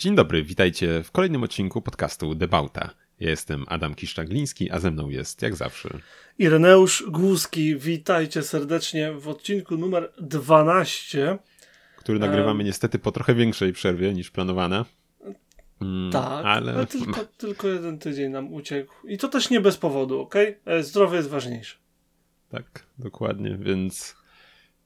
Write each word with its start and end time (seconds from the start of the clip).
Dzień 0.00 0.14
dobry, 0.14 0.44
witajcie 0.44 1.02
w 1.02 1.10
kolejnym 1.10 1.42
odcinku 1.42 1.82
podcastu 1.82 2.34
Debauta. 2.34 2.90
Ja 3.20 3.30
jestem 3.30 3.64
Adam 3.68 3.94
Kiszczagliński, 3.94 4.70
a 4.70 4.78
ze 4.78 4.90
mną 4.90 5.08
jest, 5.08 5.42
jak 5.42 5.56
zawsze, 5.56 5.88
Ireneusz 6.38 7.04
Głuski. 7.08 7.76
Witajcie 7.76 8.42
serdecznie 8.42 9.12
w 9.12 9.28
odcinku 9.28 9.76
numer 9.76 10.12
12. 10.20 11.38
który 11.96 12.18
nagrywamy 12.18 12.58
um, 12.58 12.66
niestety 12.66 12.98
po 12.98 13.12
trochę 13.12 13.34
większej 13.34 13.72
przerwie 13.72 14.14
niż 14.14 14.30
planowana. 14.30 14.84
Mm, 15.82 16.12
tak, 16.12 16.44
ale, 16.44 16.86
tylko, 16.86 17.24
tylko, 17.24 17.68
jeden 17.68 17.98
tydzień 17.98 18.32
nam 18.32 18.52
uciekł. 18.52 18.94
I 19.06 19.18
to 19.18 19.28
też 19.28 19.50
nie 19.50 19.60
bez 19.60 19.76
powodu, 19.76 20.20
ok? 20.20 20.34
E, 20.64 20.82
zdrowie 20.82 21.16
jest 21.16 21.28
ważniejsze. 21.28 21.76
Tak, 22.50 22.86
dokładnie, 22.98 23.58
więc 23.60 24.18
E, 24.24 24.27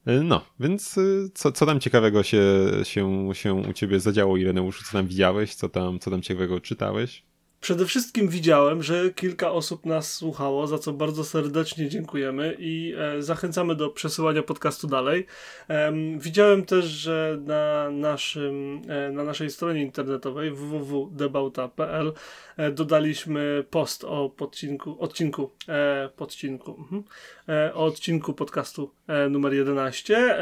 no, 0.05 0.45
więc 0.59 0.97
e, 0.97 1.01
co, 1.33 1.51
co 1.51 1.65
tam 1.65 1.79
ciekawego 1.79 2.23
się, 2.23 2.41
się, 2.83 3.29
się 3.33 3.53
u 3.53 3.73
ciebie 3.73 3.99
zadziało, 3.99 4.37
Ireneuszu? 4.37 4.83
Co 4.83 4.91
tam 4.91 5.07
widziałeś? 5.07 5.55
Co 5.55 5.69
tam, 5.69 5.99
co 5.99 6.11
tam 6.11 6.21
ciekawego 6.21 6.61
czytałeś? 6.61 7.23
Przede 7.63 7.85
wszystkim 7.85 8.27
widziałem, 8.27 8.83
że 8.83 9.09
kilka 9.13 9.51
osób 9.51 9.85
nas 9.85 10.13
słuchało, 10.13 10.67
za 10.67 10.77
co 10.77 10.93
bardzo 10.93 11.23
serdecznie 11.23 11.89
dziękujemy 11.89 12.55
i 12.59 12.93
e, 12.97 13.21
zachęcamy 13.21 13.75
do 13.75 13.89
przesyłania 13.89 14.43
podcastu 14.43 14.87
dalej. 14.87 15.25
E, 15.69 15.93
widziałem 16.17 16.65
też, 16.65 16.85
że 16.85 17.37
na, 17.45 17.89
naszym, 17.91 18.81
e, 18.87 19.11
na 19.11 19.23
naszej 19.23 19.49
stronie 19.49 19.81
internetowej 19.81 20.51
www.debauta.pl 20.51 22.13
e, 22.57 22.71
dodaliśmy 22.71 23.65
post 23.69 24.03
o 24.03 24.29
podcinku, 24.29 24.97
odcinku, 24.99 25.51
e, 25.69 26.09
podcinku, 26.15 26.75
mhm, 26.79 27.03
e, 27.49 27.73
o 27.73 27.85
odcinku 27.85 28.33
podcastu 28.33 28.91
numer 29.29 29.53
11. 29.53 30.37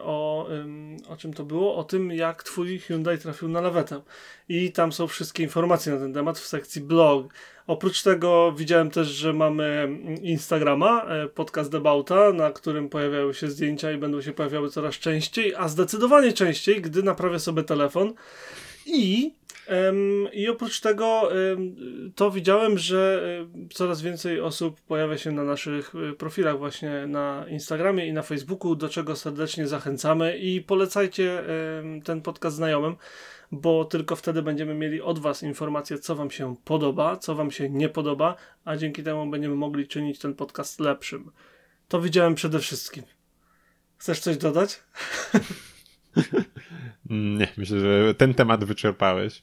o, 0.00 0.48
o 1.08 1.16
czym 1.16 1.34
to 1.34 1.44
było? 1.44 1.76
O 1.76 1.84
tym, 1.84 2.12
jak 2.12 2.42
twój 2.42 2.78
Hyundai 2.78 3.18
trafił 3.18 3.48
na 3.48 3.60
lawetę. 3.60 4.00
I 4.48 4.72
tam 4.72 4.92
są 4.92 5.06
wszystkie 5.06 5.42
informacje 5.42 5.92
na 5.92 5.98
ten 5.98 6.14
temat 6.14 6.38
w 6.38 6.46
sekcji 6.46 6.65
sekcji 6.66 6.82
blog. 6.82 7.32
Oprócz 7.66 8.02
tego 8.02 8.52
widziałem 8.52 8.90
też, 8.90 9.08
że 9.08 9.32
mamy 9.32 9.88
Instagrama, 10.22 11.04
e, 11.04 11.28
podcast 11.28 11.70
Debauta, 11.70 12.32
na 12.32 12.50
którym 12.50 12.88
pojawiają 12.88 13.32
się 13.32 13.50
zdjęcia 13.50 13.92
i 13.92 13.98
będą 13.98 14.20
się 14.20 14.32
pojawiały 14.32 14.70
coraz 14.70 14.94
częściej, 14.94 15.54
a 15.54 15.68
zdecydowanie 15.68 16.32
częściej, 16.32 16.82
gdy 16.82 17.02
naprawię 17.02 17.38
sobie 17.38 17.62
telefon. 17.62 18.14
I, 18.86 19.34
i 20.32 20.48
oprócz 20.48 20.80
tego 20.80 21.30
to 22.14 22.30
widziałem, 22.30 22.78
że 22.78 23.22
coraz 23.72 24.02
więcej 24.02 24.40
osób 24.40 24.80
pojawia 24.80 25.18
się 25.18 25.32
na 25.32 25.44
naszych 25.44 25.92
e, 25.94 26.12
profilach 26.12 26.58
właśnie 26.58 27.06
na 27.06 27.46
Instagramie 27.48 28.06
i 28.06 28.12
na 28.12 28.22
Facebooku, 28.22 28.76
do 28.76 28.88
czego 28.88 29.16
serdecznie 29.16 29.66
zachęcamy 29.66 30.38
i 30.38 30.60
polecajcie 30.60 31.42
ten 32.04 32.22
podcast 32.22 32.56
znajomym 32.56 32.96
bo 33.52 33.84
tylko 33.84 34.16
wtedy 34.16 34.42
będziemy 34.42 34.74
mieli 34.74 35.00
od 35.00 35.18
Was 35.18 35.42
informację, 35.42 35.98
co 35.98 36.16
Wam 36.16 36.30
się 36.30 36.56
podoba, 36.64 37.16
co 37.16 37.34
Wam 37.34 37.50
się 37.50 37.70
nie 37.70 37.88
podoba, 37.88 38.36
a 38.64 38.76
dzięki 38.76 39.02
temu 39.02 39.30
będziemy 39.30 39.54
mogli 39.54 39.88
czynić 39.88 40.18
ten 40.18 40.34
podcast 40.34 40.80
lepszym. 40.80 41.30
To 41.88 42.00
widziałem 42.00 42.34
przede 42.34 42.58
wszystkim. 42.58 43.04
Chcesz 43.96 44.20
coś 44.20 44.36
dodać? 44.36 44.80
Nie, 47.10 47.48
myślę, 47.56 47.80
że 47.80 48.14
ten 48.14 48.34
temat 48.34 48.64
wyczerpałeś, 48.64 49.42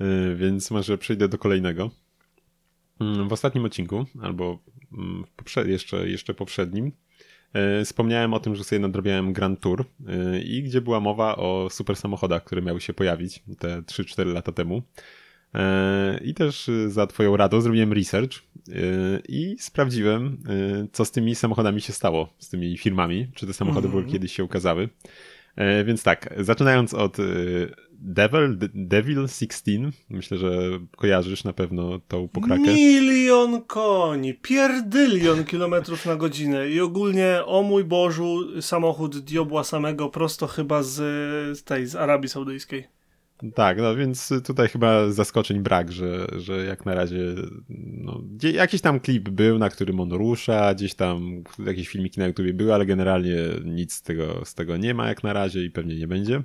y, 0.00 0.34
więc 0.36 0.70
może 0.70 0.98
przejdę 0.98 1.28
do 1.28 1.38
kolejnego. 1.38 1.90
Mm, 3.00 3.28
w 3.28 3.32
ostatnim 3.32 3.64
odcinku, 3.64 4.06
albo 4.22 4.58
mm, 4.92 5.24
jeszcze, 5.66 6.08
jeszcze 6.08 6.34
poprzednim, 6.34 6.92
wspomniałem 7.84 8.34
o 8.34 8.40
tym, 8.40 8.56
że 8.56 8.64
sobie 8.64 8.78
nadrobiłem 8.78 9.32
Grand 9.32 9.60
Tour 9.60 9.84
e, 10.08 10.40
i 10.40 10.62
gdzie 10.62 10.80
była 10.80 11.00
mowa 11.00 11.36
o 11.36 11.68
super 11.70 11.96
samochodach, 11.96 12.44
które 12.44 12.62
miały 12.62 12.80
się 12.80 12.92
pojawić 12.92 13.42
te 13.58 13.82
3-4 13.82 14.26
lata 14.26 14.52
temu. 14.52 14.82
E, 15.54 16.20
I 16.24 16.34
też 16.34 16.70
za 16.86 17.06
Twoją 17.06 17.36
radą 17.36 17.60
zrobiłem 17.60 17.92
research 17.92 18.32
i 19.28 19.56
sprawdziłem, 19.58 20.38
co 20.92 21.04
z 21.04 21.10
tymi 21.10 21.34
samochodami 21.34 21.80
się 21.80 21.92
stało, 21.92 22.32
z 22.38 22.48
tymi 22.48 22.78
firmami, 22.78 23.28
czy 23.34 23.46
te 23.46 23.52
samochody 23.52 23.88
mm 23.88 23.98
-hmm. 23.98 24.00
były 24.00 24.12
kiedyś 24.12 24.32
się 24.32 24.44
ukazały. 24.44 24.88
Więc 25.84 26.02
tak, 26.02 26.34
zaczynając 26.36 26.94
od 26.94 27.16
Devil, 28.00 28.58
Devil 28.74 29.28
16. 29.28 29.62
Myślę, 30.10 30.38
że 30.38 30.50
kojarzysz 30.96 31.44
na 31.44 31.52
pewno 31.52 32.00
tą 32.08 32.28
pokrakę. 32.28 32.62
Milion 32.62 33.62
koni, 33.62 34.34
pierdylion 34.34 35.44
kilometrów 35.44 36.06
na 36.06 36.16
godzinę 36.16 36.70
i 36.70 36.80
ogólnie, 36.80 37.40
o 37.46 37.62
mój 37.62 37.84
Bożu, 37.84 38.62
samochód 38.62 39.18
diobła 39.18 39.64
samego 39.64 40.08
prosto 40.08 40.46
chyba 40.46 40.82
z, 40.82 40.96
z 41.58 41.64
tej, 41.64 41.86
z 41.86 41.96
Arabii 41.96 42.28
Saudyjskiej. 42.28 43.00
Tak, 43.54 43.78
no 43.78 43.96
więc 43.96 44.32
tutaj 44.44 44.68
chyba 44.68 45.10
zaskoczeń 45.10 45.60
brak, 45.60 45.92
że, 45.92 46.26
że 46.36 46.64
jak 46.64 46.86
na 46.86 46.94
razie 46.94 47.18
no, 47.68 48.22
jakiś 48.52 48.80
tam 48.80 49.00
klip 49.00 49.28
był, 49.28 49.58
na 49.58 49.70
którym 49.70 50.00
on 50.00 50.12
rusza, 50.12 50.74
gdzieś 50.74 50.94
tam 50.94 51.44
jakieś 51.66 51.88
filmiki 51.88 52.20
na 52.20 52.26
YouTube 52.26 52.52
były, 52.52 52.74
ale 52.74 52.86
generalnie 52.86 53.36
nic 53.64 53.92
z 53.92 54.02
tego, 54.02 54.44
z 54.44 54.54
tego 54.54 54.76
nie 54.76 54.94
ma 54.94 55.08
jak 55.08 55.22
na 55.22 55.32
razie 55.32 55.64
i 55.64 55.70
pewnie 55.70 55.96
nie 55.96 56.06
będzie. 56.06 56.42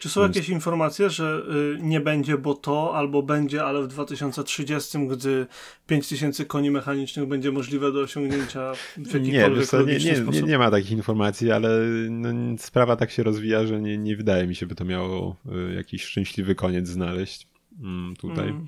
Czy 0.00 0.08
są 0.08 0.22
jakieś 0.22 0.48
informacje, 0.48 1.10
że 1.10 1.42
y, 1.78 1.82
nie 1.82 2.00
będzie, 2.00 2.38
bo 2.38 2.54
to, 2.54 2.96
albo 2.96 3.22
będzie, 3.22 3.64
ale 3.64 3.82
w 3.82 3.86
2030, 3.86 5.08
gdy 5.08 5.46
5000 5.86 6.44
koni 6.44 6.70
mechanicznych 6.70 7.28
będzie 7.28 7.52
możliwe 7.52 7.92
do 7.92 8.00
osiągnięcia 8.00 8.72
w 8.96 9.14
jakikolwiek 9.14 9.72
nie, 9.72 10.12
nie, 10.12 10.20
nie, 10.20 10.40
nie, 10.40 10.42
nie 10.42 10.58
ma 10.58 10.70
takich 10.70 10.90
informacji, 10.90 11.50
ale 11.50 11.68
no, 12.10 12.58
sprawa 12.58 12.96
tak 12.96 13.10
się 13.10 13.22
rozwija, 13.22 13.66
że 13.66 13.80
nie, 13.80 13.98
nie 13.98 14.16
wydaje 14.16 14.46
mi 14.46 14.54
się, 14.54 14.66
by 14.66 14.74
to 14.74 14.84
miało 14.84 15.36
y, 15.70 15.74
jakiś 15.74 16.04
szczęśliwy 16.04 16.54
koniec 16.54 16.88
znaleźć 16.88 17.48
mm, 17.80 18.16
tutaj. 18.16 18.48
Mm. 18.48 18.66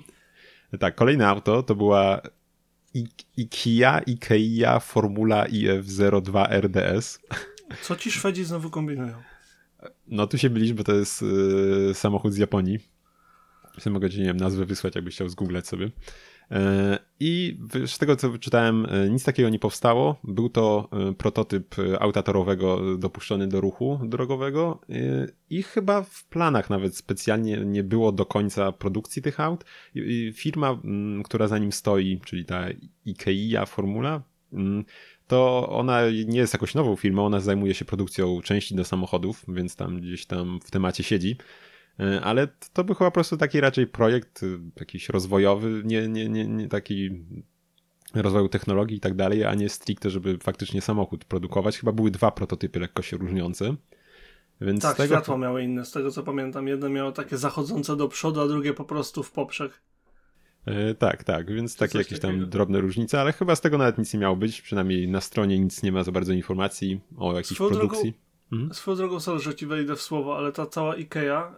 Tak, 0.78 0.94
kolejne 0.94 1.28
auto 1.28 1.62
to 1.62 1.74
była 1.74 2.20
I 2.94 3.06
IKEA, 3.38 4.02
IKEA 4.08 4.80
Formula 4.80 5.46
IF02 5.46 6.46
RDS. 6.60 7.18
Co 7.82 7.96
ci 7.96 8.10
Szwedzi 8.10 8.44
znowu 8.44 8.70
kombinują? 8.70 9.31
No 10.06 10.26
tu 10.26 10.38
się 10.38 10.50
byliśmy, 10.50 10.76
bo 10.76 10.84
to 10.84 10.94
jest 10.94 11.22
yy, 11.22 11.94
samochód 11.94 12.32
z 12.32 12.36
Japonii. 12.36 12.78
Sobie 13.78 13.94
mogę 13.94 14.08
wiem, 14.08 14.36
nazwę 14.36 14.64
wysłać, 14.64 14.94
jakbyś 14.94 15.14
chciał 15.14 15.28
zgooglać 15.28 15.66
sobie. 15.66 15.90
Yy, 16.50 16.58
I 17.20 17.58
z 17.86 17.98
tego, 17.98 18.16
co 18.16 18.38
czytałem, 18.38 18.86
yy, 18.92 19.10
nic 19.10 19.24
takiego 19.24 19.48
nie 19.48 19.58
powstało. 19.58 20.16
Był 20.24 20.48
to 20.48 20.88
yy, 20.92 21.14
prototyp 21.14 21.74
auta 22.00 22.22
torowego 22.22 22.98
dopuszczony 22.98 23.48
do 23.48 23.60
ruchu 23.60 24.00
drogowego 24.04 24.80
i 25.50 25.62
chyba 25.62 26.02
w 26.02 26.24
planach 26.24 26.70
nawet 26.70 26.96
specjalnie 26.96 27.56
nie 27.56 27.84
było 27.84 28.12
do 28.12 28.26
końca 28.26 28.72
produkcji 28.72 29.22
tych 29.22 29.40
aut. 29.40 29.64
Firma, 30.34 30.70
mm, 30.70 31.22
która 31.22 31.48
za 31.48 31.58
nim 31.58 31.72
stoi, 31.72 32.20
czyli 32.24 32.44
ta 32.44 32.66
IKEA 33.06 33.66
Formula, 33.66 34.22
mm, 34.52 34.84
to 35.32 35.68
ona 35.68 36.00
nie 36.26 36.38
jest 36.38 36.52
jakoś 36.52 36.74
nową 36.74 36.96
firmą, 36.96 37.26
ona 37.26 37.40
zajmuje 37.40 37.74
się 37.74 37.84
produkcją 37.84 38.40
części 38.40 38.74
do 38.74 38.84
samochodów, 38.84 39.44
więc 39.48 39.76
tam 39.76 40.00
gdzieś 40.00 40.26
tam 40.26 40.60
w 40.64 40.70
temacie 40.70 41.02
siedzi. 41.02 41.36
E, 42.00 42.20
ale 42.20 42.48
to 42.72 42.84
był 42.84 42.94
chyba 42.94 43.10
po 43.10 43.14
prostu 43.14 43.36
taki 43.36 43.60
raczej 43.60 43.86
projekt 43.86 44.42
y, 44.42 44.58
jakiś 44.80 45.08
rozwojowy, 45.08 45.82
nie, 45.84 46.08
nie, 46.08 46.28
nie, 46.28 46.46
nie 46.46 46.68
taki 46.68 47.24
rozwoju 48.14 48.48
technologii 48.48 48.96
i 48.96 49.00
tak 49.00 49.14
dalej, 49.14 49.44
a 49.44 49.54
nie 49.54 49.68
stricte, 49.68 50.10
żeby 50.10 50.38
faktycznie 50.38 50.80
samochód 50.80 51.24
produkować. 51.24 51.78
Chyba 51.78 51.92
były 51.92 52.10
dwa 52.10 52.30
prototypy 52.30 52.80
lekko 52.80 53.02
się 53.02 53.16
różniące. 53.16 53.76
Więc 54.60 54.82
tak, 54.82 54.96
tego... 54.96 55.14
światła 55.14 55.36
miały 55.36 55.62
inne, 55.62 55.84
z 55.84 55.90
tego 55.90 56.10
co 56.10 56.22
pamiętam. 56.22 56.68
Jedno 56.68 56.88
miało 56.88 57.12
takie 57.12 57.36
zachodzące 57.36 57.96
do 57.96 58.08
przodu, 58.08 58.40
a 58.40 58.48
drugie 58.48 58.74
po 58.74 58.84
prostu 58.84 59.22
w 59.22 59.32
poprzek. 59.32 59.80
E, 60.66 60.94
tak, 60.94 61.24
tak, 61.24 61.54
więc 61.54 61.76
takie 61.76 61.98
jakieś 61.98 62.20
tam 62.20 62.30
takiego. 62.30 62.46
drobne 62.46 62.80
różnice, 62.80 63.20
ale 63.20 63.32
chyba 63.32 63.56
z 63.56 63.60
tego 63.60 63.78
nawet 63.78 63.98
nic 63.98 64.14
nie 64.14 64.20
miało 64.20 64.36
być, 64.36 64.62
przynajmniej 64.62 65.08
na 65.08 65.20
stronie 65.20 65.58
nic 65.58 65.82
nie 65.82 65.92
ma 65.92 66.04
za 66.04 66.12
bardzo 66.12 66.32
informacji 66.32 67.00
o 67.16 67.32
jakiejś 67.32 67.54
swoją 67.54 67.70
produkcji. 67.70 68.12
Drogą, 68.12 68.62
mhm. 68.62 68.74
Swoją 68.74 68.96
drogą, 68.96 69.20
sorry, 69.20 69.40
że 69.40 69.54
ci 69.54 69.66
wejdę 69.66 69.96
w 69.96 70.02
słowo, 70.02 70.38
ale 70.38 70.52
ta 70.52 70.66
cała 70.66 70.96
Ikea 70.96 71.54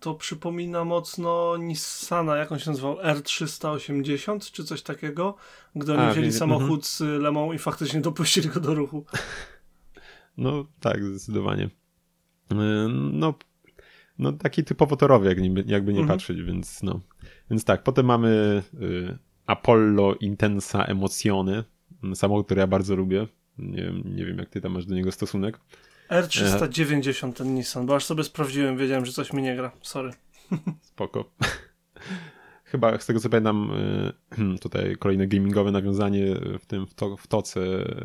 to 0.00 0.14
przypomina 0.14 0.84
mocno 0.84 1.56
Nissana, 1.56 2.36
jak 2.36 2.52
on 2.52 2.58
się 2.58 2.70
nazywał, 2.70 2.96
R380 2.96 4.52
czy 4.52 4.64
coś 4.64 4.82
takiego, 4.82 5.36
gdy 5.76 5.92
oni 5.92 6.02
A, 6.02 6.12
wzięli 6.12 6.32
samochód 6.32 6.86
z 6.86 7.00
Lemą 7.00 7.52
i 7.52 7.58
faktycznie 7.58 8.00
dopuścili 8.00 8.48
go 8.48 8.60
do 8.60 8.74
ruchu. 8.74 9.04
No 10.40 10.66
tak, 10.80 11.04
zdecydowanie. 11.04 11.70
No, 13.12 13.34
no 14.18 14.32
taki 14.32 14.64
typowo 14.64 14.96
torowy, 14.96 15.28
jakby, 15.28 15.64
jakby 15.66 15.92
nie 15.92 16.00
mhm. 16.00 16.18
patrzeć, 16.18 16.42
więc 16.42 16.82
no. 16.82 17.00
Więc 17.50 17.64
tak, 17.64 17.82
potem 17.82 18.06
mamy 18.06 18.62
y, 18.82 19.18
Apollo 19.46 20.14
Intensa 20.14 20.84
Emocione, 20.84 21.64
samochód, 22.14 22.46
który 22.46 22.60
ja 22.60 22.66
bardzo 22.66 22.96
lubię. 22.96 23.26
Nie 23.58 23.82
wiem, 23.82 24.02
nie 24.16 24.24
wiem, 24.24 24.38
jak 24.38 24.48
ty 24.48 24.60
tam 24.60 24.72
masz 24.72 24.86
do 24.86 24.94
niego 24.94 25.12
stosunek. 25.12 25.60
R390 26.10 27.32
ten 27.32 27.54
Nissan, 27.54 27.86
bo 27.86 27.96
aż 27.96 28.04
sobie 28.04 28.24
sprawdziłem, 28.24 28.76
wiedziałem, 28.76 29.06
że 29.06 29.12
coś 29.12 29.32
mi 29.32 29.42
nie 29.42 29.56
gra. 29.56 29.72
Sorry. 29.82 30.10
Spoko. 30.80 31.30
Chyba 32.64 32.98
z 32.98 33.06
tego 33.06 33.20
co 33.20 33.28
pamiętam, 33.28 33.70
y, 34.54 34.58
tutaj 34.62 34.96
kolejne 34.98 35.26
gamingowe 35.26 35.72
nawiązanie 35.72 36.34
w 36.58 36.66
tym 36.66 36.86
w, 36.86 36.94
to, 36.94 37.16
w 37.16 37.26
toce 37.26 37.60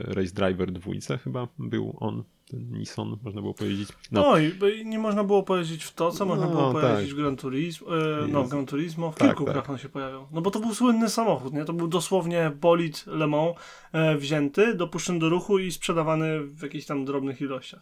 Race 0.07 0.33
Driver 0.33 0.71
2 0.71 1.17
chyba 1.17 1.47
był 1.59 1.97
on 1.99 2.23
ten 2.53 2.79
Nissan, 2.79 3.17
można 3.23 3.41
było 3.41 3.53
pojeździć. 3.53 3.89
No, 4.11 4.21
no 4.59 4.67
i 4.67 4.85
nie 4.85 4.99
można 4.99 5.23
było 5.23 5.43
pojeździć 5.43 5.83
w 5.83 5.93
to, 5.93 6.11
co 6.11 6.25
można 6.25 6.45
No, 6.45 6.51
było 6.51 6.71
pojeździć 6.71 7.09
tak. 7.09 7.17
w 7.17 7.21
Gran 7.21 7.35
Turismo, 7.37 7.87
e, 7.97 8.27
no 8.27 8.43
w. 8.43 8.49
Gran 8.49 8.65
Turismo, 8.65 9.11
w 9.11 9.15
Tak, 9.15 9.27
kilku 9.27 9.45
tak. 9.45 9.53
grach 9.53 9.69
on 9.69 9.77
się 9.77 9.89
pojawiał. 9.89 10.27
No 10.31 10.41
bo 10.41 10.51
to 10.51 10.59
był 10.59 10.73
słynny 10.73 11.09
samochód, 11.09 11.53
nie? 11.53 11.65
To 11.65 11.73
był 11.73 11.87
dosłownie 11.87 12.51
bolid 12.61 13.07
Le 13.07 13.27
Mans 13.27 13.55
e, 13.91 14.17
wzięty, 14.17 14.73
dopuszczony 14.75 15.19
do 15.19 15.29
ruchu 15.29 15.59
i 15.59 15.71
sprzedawany 15.71 16.39
w 16.39 16.61
jakichś 16.63 16.85
tam 16.85 17.05
drobnych 17.05 17.41
ilościach. 17.41 17.81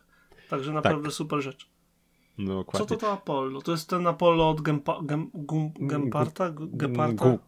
Także 0.49 0.73
naprawdę 0.73 1.11
super 1.11 1.41
rzecz. 1.41 1.67
No, 2.45 2.53
Co 2.53 2.59
dokładnie. 2.59 2.87
to 2.87 2.95
to 2.97 3.11
Apollo? 3.11 3.61
To 3.61 3.71
jest 3.71 3.89
ten 3.89 4.07
Apollo 4.07 4.49
od 4.49 4.61
Gempa, 4.61 4.99
Gem, 5.03 5.29
Gum, 5.33 5.71
Gemparta? 5.79 6.53
Geparta? 6.55 7.25
Gu, 7.25 7.39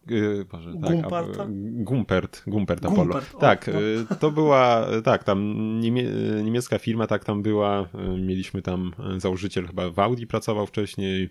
Boże, 0.52 0.72
tak, 0.82 0.92
Gumparta? 0.92 1.42
a, 1.42 1.46
Gumpert, 1.74 2.42
Gumpert 2.46 2.84
Apollo. 2.84 3.04
Gumpert, 3.04 3.34
o, 3.34 3.38
tak, 3.38 3.66
no. 3.66 3.80
y, 3.82 4.18
to 4.20 4.30
była, 4.30 4.92
y, 4.98 5.02
tak, 5.02 5.24
tam 5.24 5.40
niemie, 5.80 6.02
y, 6.38 6.42
niemiecka 6.44 6.78
firma, 6.78 7.06
tak 7.06 7.24
tam 7.24 7.42
była, 7.42 7.88
mieliśmy 8.18 8.62
tam 8.62 8.92
założyciel 9.16 9.66
chyba 9.66 9.90
w 9.90 9.98
Audi 9.98 10.26
pracował 10.26 10.66
wcześniej, 10.66 11.30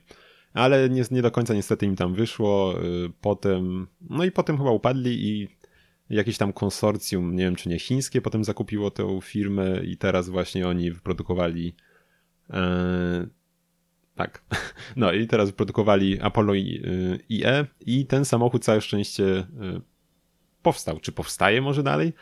ale 0.54 0.89
nie, 0.89 1.04
nie 1.12 1.21
do 1.21 1.31
końca 1.31 1.54
niestety 1.54 1.86
im 1.86 1.95
tam 1.95 2.13
wyszło, 2.13 2.74
potem, 3.21 3.88
no 4.09 4.24
i 4.24 4.31
potem 4.31 4.57
chyba 4.57 4.71
upadli 4.71 5.27
i 5.30 5.48
jakieś 6.09 6.38
tam 6.38 6.54
konsorcjum, 6.54 7.36
nie 7.36 7.44
wiem 7.44 7.56
czy 7.56 7.69
nie 7.69 7.80
chińskie, 7.80 8.21
potem 8.21 8.44
zakupiło 8.44 8.92
tę 8.92 9.19
firmę 9.21 9.83
i 9.83 9.98
teraz 9.98 10.30
właśnie 10.30 10.68
oni 10.68 10.92
wyprodukowali 10.92 11.75
e, 12.50 13.27
tak. 14.15 14.44
No 14.95 15.12
i 15.12 15.27
teraz 15.27 15.50
wyprodukowali 15.50 16.19
Apollo 16.21 16.54
i- 16.54 16.81
y, 16.86 17.19
IE 17.30 17.65
i 17.86 18.06
ten 18.06 18.25
samochód 18.25 18.63
całe 18.63 18.81
szczęście 18.81 19.24
y, 19.25 19.45
powstał. 20.62 21.00
Czy 21.00 21.12
powstaje 21.12 21.62
może 21.62 21.83
dalej? 21.83 22.13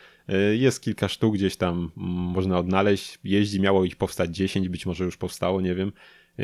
Y, 0.52 0.56
Jest 0.56 0.80
kilka 0.82 1.08
sztuk 1.08 1.34
gdzieś 1.34 1.56
tam 1.56 1.90
mm, 1.96 2.10
można 2.10 2.58
odnaleźć. 2.58 3.18
Jeździ, 3.24 3.60
miało 3.60 3.84
ich 3.84 3.96
powstać 3.96 4.36
10, 4.36 4.68
być 4.68 4.86
może 4.86 5.04
już 5.04 5.16
powstało, 5.16 5.60
nie 5.60 5.74
wiem. 5.74 5.92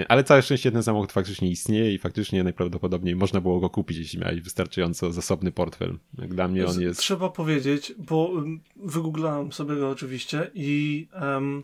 Ale 0.09 0.25
całe 0.25 0.43
szczęście 0.43 0.73
ten 0.73 0.83
samochód 0.83 1.13
faktycznie 1.13 1.51
istnieje 1.51 1.95
i 1.95 1.99
faktycznie 1.99 2.45
najprawdopodobniej 2.45 3.17
można 3.17 3.41
było 3.41 3.61
go 3.61 3.71
kupić, 3.71 3.99
jeśli 3.99 4.19
miałeś 4.21 4.41
wystarczająco 4.41 5.13
zasobny 5.13 5.53
portfel. 5.53 5.99
Dla 6.13 6.49
mnie 6.49 6.67
on 6.67 6.81
jest... 6.81 7.01
Trzeba 7.01 7.29
powiedzieć, 7.29 7.93
bo 7.99 8.33
wygooglałem 8.77 9.53
sobie 9.53 9.77
go 9.77 9.91
oczywiście 9.91 10.51
i 10.55 11.09
em, 11.13 11.63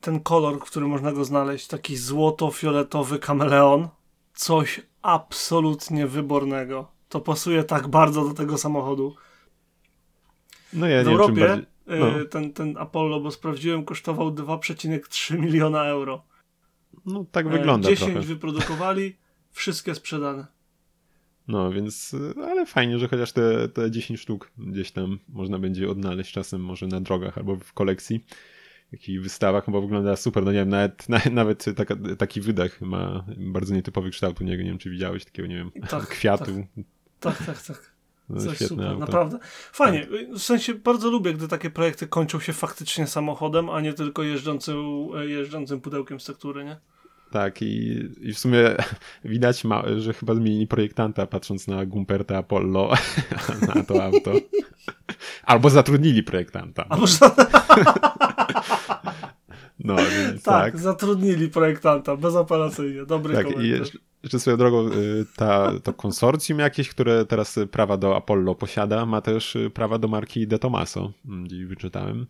ten 0.00 0.20
kolor, 0.20 0.58
w 0.58 0.64
którym 0.64 0.88
można 0.88 1.12
go 1.12 1.24
znaleźć, 1.24 1.66
taki 1.66 1.96
złoto-fioletowy 1.96 3.18
kameleon, 3.18 3.88
coś 4.34 4.80
absolutnie 5.02 6.06
wybornego. 6.06 6.88
To 7.08 7.20
pasuje 7.20 7.64
tak 7.64 7.88
bardzo 7.88 8.24
do 8.28 8.34
tego 8.34 8.58
samochodu. 8.58 9.14
No 10.72 10.88
ja 10.88 11.02
w 11.02 11.06
nie 11.06 11.10
wiem, 11.10 11.20
Europie 11.20 11.40
bardziej... 11.40 11.66
y, 11.90 12.18
no. 12.18 12.24
ten, 12.30 12.52
ten 12.52 12.76
Apollo, 12.78 13.20
bo 13.20 13.30
sprawdziłem, 13.30 13.84
kosztował 13.84 14.30
2,3 14.30 15.38
miliona 15.38 15.84
euro. 15.84 16.24
No 17.06 17.24
tak 17.32 17.46
E, 17.46 17.50
wygląda 17.50 17.88
10 17.88 18.12
trochę. 18.12 18.26
wyprodukowali, 18.26 19.16
wszystkie 19.52 19.94
sprzedane. 19.94 20.46
No, 21.48 21.72
więc, 21.72 22.14
y, 22.14 22.34
ale 22.46 22.66
fajnie, 22.66 22.98
że 22.98 23.08
chociaż 23.08 23.32
te, 23.32 23.68
te 23.68 23.90
10 23.90 24.20
sztuk 24.20 24.50
gdzieś 24.58 24.92
tam 24.92 25.18
można 25.28 25.58
będzie 25.58 25.90
odnaleźć 25.90 26.32
czasem 26.32 26.60
może 26.60 26.86
na 26.86 27.00
drogach 27.00 27.38
albo 27.38 27.56
w 27.56 27.72
kolekcji, 27.72 28.24
w 28.96 29.00
jakichś 29.00 29.18
wystawach, 29.18 29.70
bo 29.70 29.80
wygląda 29.80 30.16
super, 30.16 30.44
no 30.44 30.52
nie 30.52 30.58
wiem, 30.58 30.68
nawet, 30.68 31.08
na, 31.08 31.20
nawet 31.32 31.64
taka, 31.76 31.96
taki 32.18 32.40
wydech 32.40 32.80
ma 32.80 33.24
bardzo 33.36 33.74
nietypowy 33.74 34.10
kształt 34.10 34.40
u 34.40 34.44
niego, 34.44 34.62
nie 34.62 34.68
wiem, 34.68 34.78
czy 34.78 34.90
widziałeś 34.90 35.24
takiego, 35.24 35.48
nie 35.48 35.56
wiem, 35.56 35.70
Tak, 35.88 36.06
kwiatu. 36.06 36.66
Tak, 37.20 37.46
tak, 37.46 37.62
tak. 37.62 37.92
No, 38.28 38.40
Coś 38.40 38.58
super, 38.58 38.86
auto. 38.86 38.98
naprawdę. 38.98 39.38
Fajnie. 39.72 40.06
W 40.34 40.42
sensie 40.42 40.74
bardzo 40.74 41.10
lubię, 41.10 41.34
gdy 41.34 41.48
takie 41.48 41.70
projekty 41.70 42.06
kończą 42.06 42.40
się 42.40 42.52
faktycznie 42.52 43.06
samochodem, 43.06 43.70
a 43.70 43.80
nie 43.80 43.92
tylko 43.92 44.22
jeżdżącym, 44.22 44.76
jeżdżącym 45.26 45.80
pudełkiem 45.80 46.20
z 46.20 46.24
tektury, 46.24 46.64
nie? 46.64 46.76
Tak, 47.30 47.62
i, 47.62 48.08
i 48.20 48.32
w 48.32 48.38
sumie 48.38 48.76
widać, 49.24 49.64
ma, 49.64 49.82
że 49.98 50.12
chyba 50.12 50.34
zmienili 50.34 50.66
projektanta, 50.66 51.26
patrząc 51.26 51.68
na 51.68 51.86
Gumperta 51.86 52.38
Apollo, 52.38 52.92
na 53.74 53.82
to 53.82 54.04
auto. 54.04 54.32
Albo 55.42 55.70
zatrudnili 55.70 56.22
projektanta. 56.22 56.84
A 56.88 56.96
może 56.96 57.16
No, 59.86 59.96
więc 60.18 60.42
tak, 60.42 60.72
tak. 60.72 60.78
zatrudnili 60.78 61.48
projektanta, 61.48 62.16
bezapelacyjnie. 62.16 63.06
Dobry 63.06 63.34
Tak, 63.34 63.46
i 63.50 63.52
komentarz. 63.52 63.78
jeszcze, 63.78 63.98
jeszcze 64.22 64.38
swoją 64.38 64.56
drogą, 64.56 64.88
y, 64.88 65.26
ta, 65.36 65.72
to 65.82 65.92
konsorcjum 65.92 66.58
jakieś, 66.58 66.88
które 66.88 67.24
teraz 67.26 67.58
prawa 67.70 67.96
do 67.96 68.16
Apollo 68.16 68.54
posiada, 68.54 69.06
ma 69.06 69.20
też 69.20 69.56
y, 69.56 69.70
prawa 69.70 69.98
do 69.98 70.08
marki 70.08 70.46
De 70.46 70.58
Tomaso, 70.58 71.12
mm, 71.26 71.44
gdzieś 71.44 71.64
wyczytałem 71.64 72.26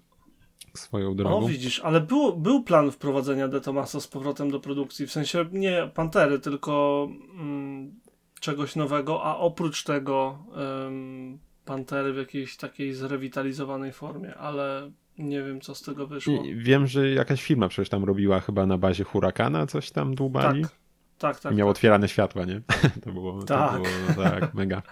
swoją 0.75 1.11
O, 1.11 1.14
drogą. 1.14 1.47
widzisz, 1.47 1.81
ale 1.81 2.00
był, 2.00 2.37
był 2.37 2.62
plan 2.62 2.91
wprowadzenia 2.91 3.49
De 3.49 3.61
Tomaso 3.61 4.00
z 4.00 4.08
powrotem 4.08 4.50
do 4.50 4.61
produkcji, 4.61 5.06
w 5.06 5.12
sensie 5.12 5.47
nie 5.53 5.91
Pantery, 5.94 6.38
tylko 6.38 7.08
mm, 7.41 8.00
czegoś 8.41 8.76
nowego, 8.76 9.25
a 9.25 9.37
oprócz 9.37 9.85
tego 9.85 10.38
ym, 10.87 11.38
Pantery 11.64 12.12
w 12.12 12.17
jakiejś 12.17 12.56
takiej 12.56 12.94
zrewitalizowanej 12.94 13.93
formie, 13.93 14.35
ale 14.35 14.91
nie 15.19 15.43
wiem, 15.43 15.61
co 15.61 15.75
z 15.75 15.83
tego 15.83 16.07
wyszło. 16.07 16.45
I 16.45 16.55
wiem, 16.55 16.87
że 16.87 17.11
jakaś 17.11 17.43
firma 17.43 17.69
przecież 17.69 17.89
tam 17.89 18.05
robiła 18.05 18.41
chyba 18.41 18.67
na 18.67 18.79
bazie 18.79 19.05
Huracana 19.05 19.67
coś 19.67 19.91
tam 19.91 20.15
dłubali. 20.15 20.63
Tak, 20.63 20.71
tak, 21.19 21.41
tak. 21.41 21.53
I 21.53 21.55
miał 21.57 21.69
tak. 21.69 21.71
otwierane 21.71 22.09
światła, 22.09 22.45
nie? 22.45 22.61
To 23.05 23.13
było, 23.13 23.43
Tak. 23.43 23.73
to 23.73 23.79
było 24.15 24.31
tak, 24.31 24.55
mega. 24.55 24.83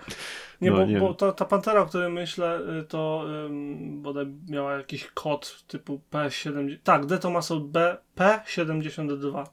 Nie, 0.61 0.71
No, 0.71 0.76
bo, 0.76 0.87
nie 0.87 1.00
bo 1.00 1.15
ta, 1.15 1.32
ta 1.32 1.44
Pantera, 1.44 1.81
o 1.81 1.87
której 1.87 2.12
myślę, 2.12 2.61
y, 2.81 2.85
to 2.85 3.25
ym, 3.47 4.03
bodaj 4.03 4.26
miała 4.49 4.76
jakiś 4.76 5.06
kod 5.15 5.65
typu 5.67 6.00
P70. 6.12 6.76
Tak, 6.85 7.06
De 7.06 7.19
Tomaso 7.19 7.61
B, 7.61 7.97
P72. 8.17 9.44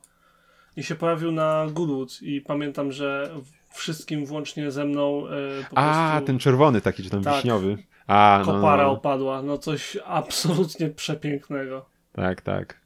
I 0.78 0.84
się 0.84 0.96
pojawił 0.96 1.32
na 1.32 1.68
Goodwood 1.72 2.22
i 2.22 2.42
pamiętam, 2.42 2.92
że 2.92 3.30
wszystkim 3.74 4.26
włącznie 4.26 4.72
ze 4.72 4.86
mną 4.86 5.26
y, 5.28 5.30
po 5.70 5.78
A, 5.78 6.10
prostu 6.12 6.28
ten 6.28 6.40
czerwony 6.40 6.82
taki, 6.82 7.04
czy 7.04 7.10
tam 7.10 7.24
Tak. 7.24 7.36
wiśniowy. 7.36 7.78
A, 8.08 8.44
no, 8.46 8.54
kopara 8.54 8.84
no, 8.84 8.92
opadła. 8.92 9.42
No 9.42 9.58
coś 9.58 9.98
absolutnie 10.06 10.90
przepięknego. 10.90 11.90
Tak, 12.12 12.42
tak. 12.42 12.82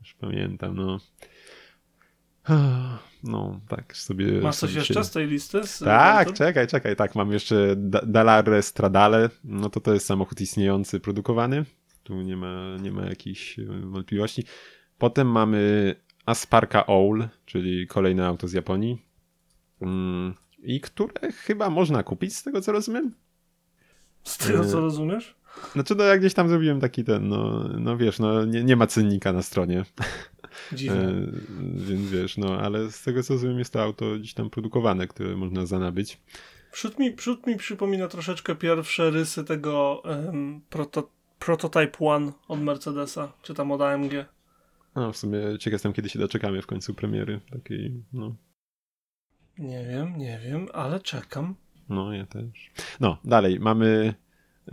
Już 0.00 0.14
pamiętam, 0.14 0.76
no. 0.76 0.98
No, 3.24 3.60
tak 3.68 3.96
sobie... 3.96 4.40
Masz 4.40 4.56
coś 4.56 4.74
jeszcze 4.74 4.94
się- 4.94 5.04
z 5.04 5.10
tej 5.10 5.26
listy? 5.26 5.66
Z 5.66 5.78
Tak, 5.78 6.32
czekaj, 6.32 6.66
czekaj, 6.66 6.96
tak, 6.96 7.14
mam 7.14 7.32
jeszcze 7.32 7.74
Da- 7.76 8.06
Dalare 8.06 8.62
Stradale, 8.62 9.30
no 9.44 9.70
to 9.70 9.80
to 9.80 9.94
jest 9.94 10.06
samochód 10.06 10.40
istniejący, 10.40 11.00
produkowany, 11.00 11.64
tu 12.02 12.22
nie 12.22 12.36
ma, 12.36 12.76
nie 12.80 12.90
ma 12.92 13.04
jakichś 13.04 13.58
e, 13.58 13.64
wątpliwości. 13.64 14.44
Potem 14.98 15.28
mamy 15.30 15.94
Asparka 16.26 16.86
Owl, 16.86 17.28
czyli 17.44 17.86
kolejne 17.86 18.26
auto 18.26 18.48
z 18.48 18.52
Japonii, 18.52 19.02
mm, 19.80 20.34
i 20.58 20.80
które 20.80 21.32
chyba 21.32 21.70
można 21.70 22.02
kupić, 22.02 22.36
z 22.36 22.42
tego 22.42 22.60
co 22.60 22.72
rozumiem. 22.72 23.14
Z 24.26 24.38
tego 24.38 24.64
co 24.64 24.80
rozumiesz? 24.80 25.36
Znaczy, 25.72 25.94
no 25.94 26.04
ja 26.04 26.18
gdzieś 26.18 26.34
tam 26.34 26.48
zrobiłem 26.48 26.80
taki 26.80 27.04
ten, 27.04 27.28
no, 27.28 27.68
no 27.78 27.96
wiesz, 27.96 28.18
no 28.18 28.44
nie, 28.44 28.64
nie 28.64 28.76
ma 28.76 28.86
cennika 28.86 29.32
na 29.32 29.42
stronie, 29.42 29.84
Dziwne. 30.72 31.00
e, 31.08 31.26
więc 31.88 32.10
wiesz, 32.10 32.36
no 32.36 32.60
ale 32.60 32.90
z 32.90 33.02
tego 33.02 33.22
co 33.22 33.34
rozumiem 33.34 33.58
jest 33.58 33.72
to 33.72 33.82
auto 33.82 34.18
gdzieś 34.18 34.34
tam 34.34 34.50
produkowane, 34.50 35.06
które 35.06 35.36
można 35.36 35.66
zanabyć. 35.66 36.20
Przód 36.72 36.98
mi, 36.98 37.12
przód 37.12 37.46
mi 37.46 37.56
przypomina 37.56 38.08
troszeczkę 38.08 38.54
pierwsze 38.54 39.10
rysy 39.10 39.44
tego 39.44 40.02
em, 40.04 40.60
proto, 40.70 41.10
Prototype 41.38 41.98
One 42.06 42.32
od 42.48 42.60
Mercedesa, 42.60 43.32
czy 43.42 43.54
tam 43.54 43.72
od 43.72 43.80
AMG. 43.80 44.12
No, 44.94 45.12
w 45.12 45.16
sumie 45.16 45.38
ciekaw 45.58 45.72
jestem, 45.72 45.92
kiedy 45.92 46.08
się 46.08 46.18
doczekamy 46.18 46.62
w 46.62 46.66
końcu 46.66 46.94
premiery 46.94 47.40
takiej, 47.50 48.04
no, 48.12 48.36
Nie 49.58 49.84
wiem, 49.84 50.18
nie 50.18 50.40
wiem, 50.44 50.66
ale 50.72 51.00
czekam. 51.00 51.54
No 51.88 52.12
ja 52.12 52.26
też. 52.26 52.70
No, 53.00 53.18
dalej, 53.24 53.60
mamy 53.60 54.14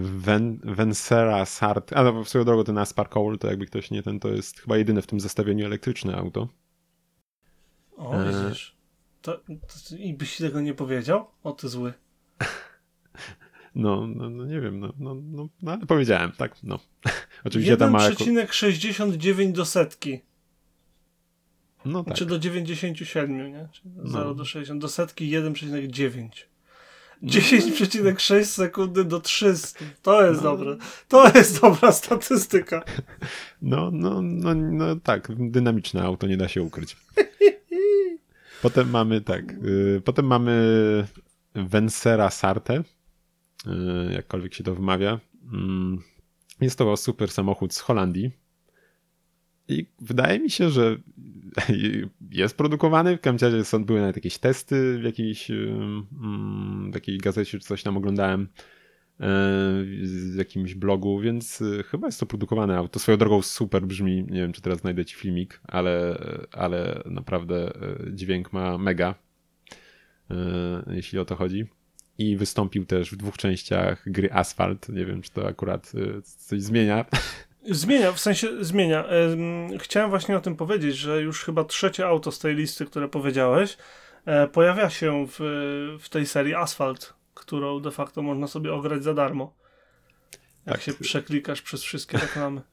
Ven, 0.00 0.58
Vencera 0.64 1.44
Sart, 1.44 1.92
a 1.92 2.02
no, 2.02 2.24
w 2.24 2.28
swoją 2.28 2.44
drogą 2.44 2.64
ten 2.64 2.78
Aspark 2.78 3.16
Owl, 3.16 3.38
to 3.38 3.46
jakby 3.48 3.66
ktoś 3.66 3.90
nie 3.90 4.02
ten, 4.02 4.20
to 4.20 4.28
jest 4.28 4.60
chyba 4.60 4.76
jedyne 4.76 5.02
w 5.02 5.06
tym 5.06 5.20
zestawieniu 5.20 5.66
elektryczne 5.66 6.16
auto. 6.16 6.48
O, 7.96 8.14
E. 8.14 8.44
widzisz. 8.48 8.76
To, 9.22 9.38
to, 9.38 9.96
I 9.98 10.14
byś 10.14 10.36
tego 10.36 10.60
nie 10.60 10.74
powiedział? 10.74 11.26
O, 11.42 11.52
ty 11.52 11.68
zły. 11.68 11.92
No, 13.76 14.06
no, 14.06 14.30
no 14.30 14.46
nie 14.46 14.60
wiem, 14.60 14.80
no, 14.80 14.92
no, 14.98 15.14
no, 15.14 15.48
no 15.62 15.72
ale 15.72 15.86
powiedziałem, 15.86 16.32
tak, 16.32 16.62
no. 16.62 16.78
Oczywiście 17.44 17.76
tam 17.76 17.90
ma 17.90 18.04
jako... 18.04 18.24
1,69 18.24 19.52
do 19.52 19.64
setki. 19.64 20.20
No 21.84 22.04
tak, 22.04 22.14
Czy 22.14 22.26
do 22.26 22.38
97, 22.38 23.52
nie? 23.52 23.68
Czyli 23.72 23.90
No. 23.96 24.10
0 24.10 24.34
do 24.34 24.44
60. 24.44 24.80
Do 24.80 24.88
setki 24.88 25.30
1,9. 25.30 26.28
10,6 27.24 28.44
sekundy 28.44 29.04
do 29.04 29.20
300. 29.20 29.84
To 30.02 30.26
jest 30.26 30.42
No. 30.42 30.50
dobre. 30.56 30.76
To 31.08 31.28
jest 31.34 31.60
dobra 31.60 31.92
statystyka. 31.92 32.84
no, 33.62 33.90
no, 33.92 34.22
no, 34.22 34.54
no 34.54 34.96
tak, 34.96 35.28
dynamiczne 35.50 36.02
auto, 36.02 36.26
nie 36.26 36.36
da 36.36 36.48
się 36.48 36.62
ukryć. 36.62 36.96
Potem 38.62 38.90
mamy 38.90 39.20
tak, 39.20 39.52
y, 39.52 40.02
potem 40.04 40.26
mamy 40.26 41.06
Vencera 41.54 42.30
Sarte, 42.30 42.74
y, 42.78 42.82
jakkolwiek 44.12 44.54
się 44.54 44.64
to 44.64 44.74
wymawia. 44.74 45.20
Mm, 45.52 46.02
Jest 46.60 46.78
to 46.78 46.96
super 46.96 47.30
samochód 47.30 47.74
z 47.74 47.80
Holandii. 47.80 48.30
I 49.68 49.86
wydaje 50.00 50.40
mi 50.40 50.50
się, 50.50 50.70
że 50.70 50.96
jest 52.30 52.56
produkowany. 52.56 53.16
W 53.16 53.20
każdym 53.20 53.50
razie 53.50 53.64
są, 53.64 53.84
były 53.84 54.00
nawet 54.00 54.16
jakieś 54.16 54.38
testy 54.38 54.98
w 54.98 55.02
jakiejś, 55.02 55.50
mm, 55.50 56.90
w 56.92 56.94
jakiejś 56.94 57.18
gazecie 57.18 57.58
czy 57.58 57.66
coś 57.66 57.82
tam 57.82 57.96
oglądałem 57.96 58.42
e, 58.42 59.26
w 59.84 60.34
jakimś 60.38 60.74
blogu, 60.74 61.20
więc 61.20 61.62
e, 61.62 61.82
chyba 61.82 62.08
jest 62.08 62.20
to 62.20 62.26
produkowane 62.26 62.76
auto. 62.76 62.98
Swoją 62.98 63.18
drogą 63.18 63.42
super 63.42 63.86
brzmi, 63.86 64.24
nie 64.30 64.40
wiem 64.40 64.52
czy 64.52 64.62
teraz 64.62 64.80
znajdę 64.80 65.04
ci 65.04 65.16
filmik, 65.16 65.60
ale, 65.64 66.18
ale 66.52 67.02
naprawdę 67.06 67.74
e, 67.74 68.14
dźwięk 68.14 68.52
ma 68.52 68.78
mega, 68.78 69.14
jeśli 70.86 71.18
o 71.18 71.24
to 71.24 71.36
chodzi. 71.36 71.66
I 72.18 72.36
wystąpił 72.36 72.86
też 72.86 73.10
w 73.10 73.16
dwóch 73.16 73.36
częściach 73.36 74.02
gry 74.06 74.32
Asphalt. 74.32 74.88
Nie 74.88 75.06
wiem, 75.06 75.22
czy 75.22 75.30
to 75.30 75.46
akurat 75.46 75.92
coś 76.22 76.62
zmienia. 76.62 77.04
Zmienia, 77.70 78.12
w 78.12 78.20
sensie 78.20 78.64
zmienia. 78.64 79.04
Chciałem 79.78 80.10
właśnie 80.10 80.36
o 80.36 80.40
tym 80.40 80.56
powiedzieć, 80.56 80.96
że 80.96 81.22
już 81.22 81.44
chyba 81.44 81.64
trzecie 81.64 82.06
auto 82.06 82.32
z 82.32 82.38
tej 82.38 82.54
listy, 82.54 82.86
które 82.86 83.08
powiedziałeś, 83.08 83.76
e, 84.26 84.48
pojawia 84.48 84.90
się 84.90 85.26
w, 85.28 85.36
w 86.00 86.08
tej 86.08 86.26
serii 86.26 86.54
Asphalt, 86.54 87.14
którą 87.34 87.80
de 87.80 87.90
facto 87.90 88.22
można 88.22 88.46
sobie 88.46 88.72
ograć 88.72 89.04
za 89.04 89.14
darmo. 89.14 89.54
Jak 90.66 90.74
tak. 90.74 90.84
się 90.84 90.92
przeklikasz 90.94 91.62
przez 91.62 91.82
wszystkie 91.82 92.18
reklamy. 92.18 92.60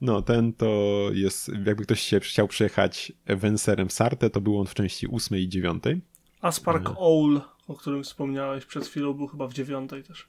No, 0.00 0.22
ten 0.22 0.52
to 0.52 1.06
jest, 1.12 1.48
jakby 1.48 1.84
ktoś 1.84 2.00
się 2.00 2.20
chciał 2.20 2.48
przejechać 2.48 3.12
Vencerem 3.26 3.90
Sarte, 3.90 4.30
to 4.30 4.40
był 4.40 4.60
on 4.60 4.66
w 4.66 4.74
części 4.74 5.06
ósmej 5.06 5.42
i 5.42 5.48
dziewiątej. 5.48 6.00
Aspark 6.40 6.88
e... 6.88 6.94
Owl, 6.96 7.40
o 7.68 7.74
którym 7.74 8.04
wspomniałeś 8.04 8.66
przed 8.66 8.86
chwilą, 8.86 9.12
był 9.14 9.26
chyba 9.26 9.46
w 9.46 9.52
dziewiątej 9.52 10.02
też. 10.02 10.28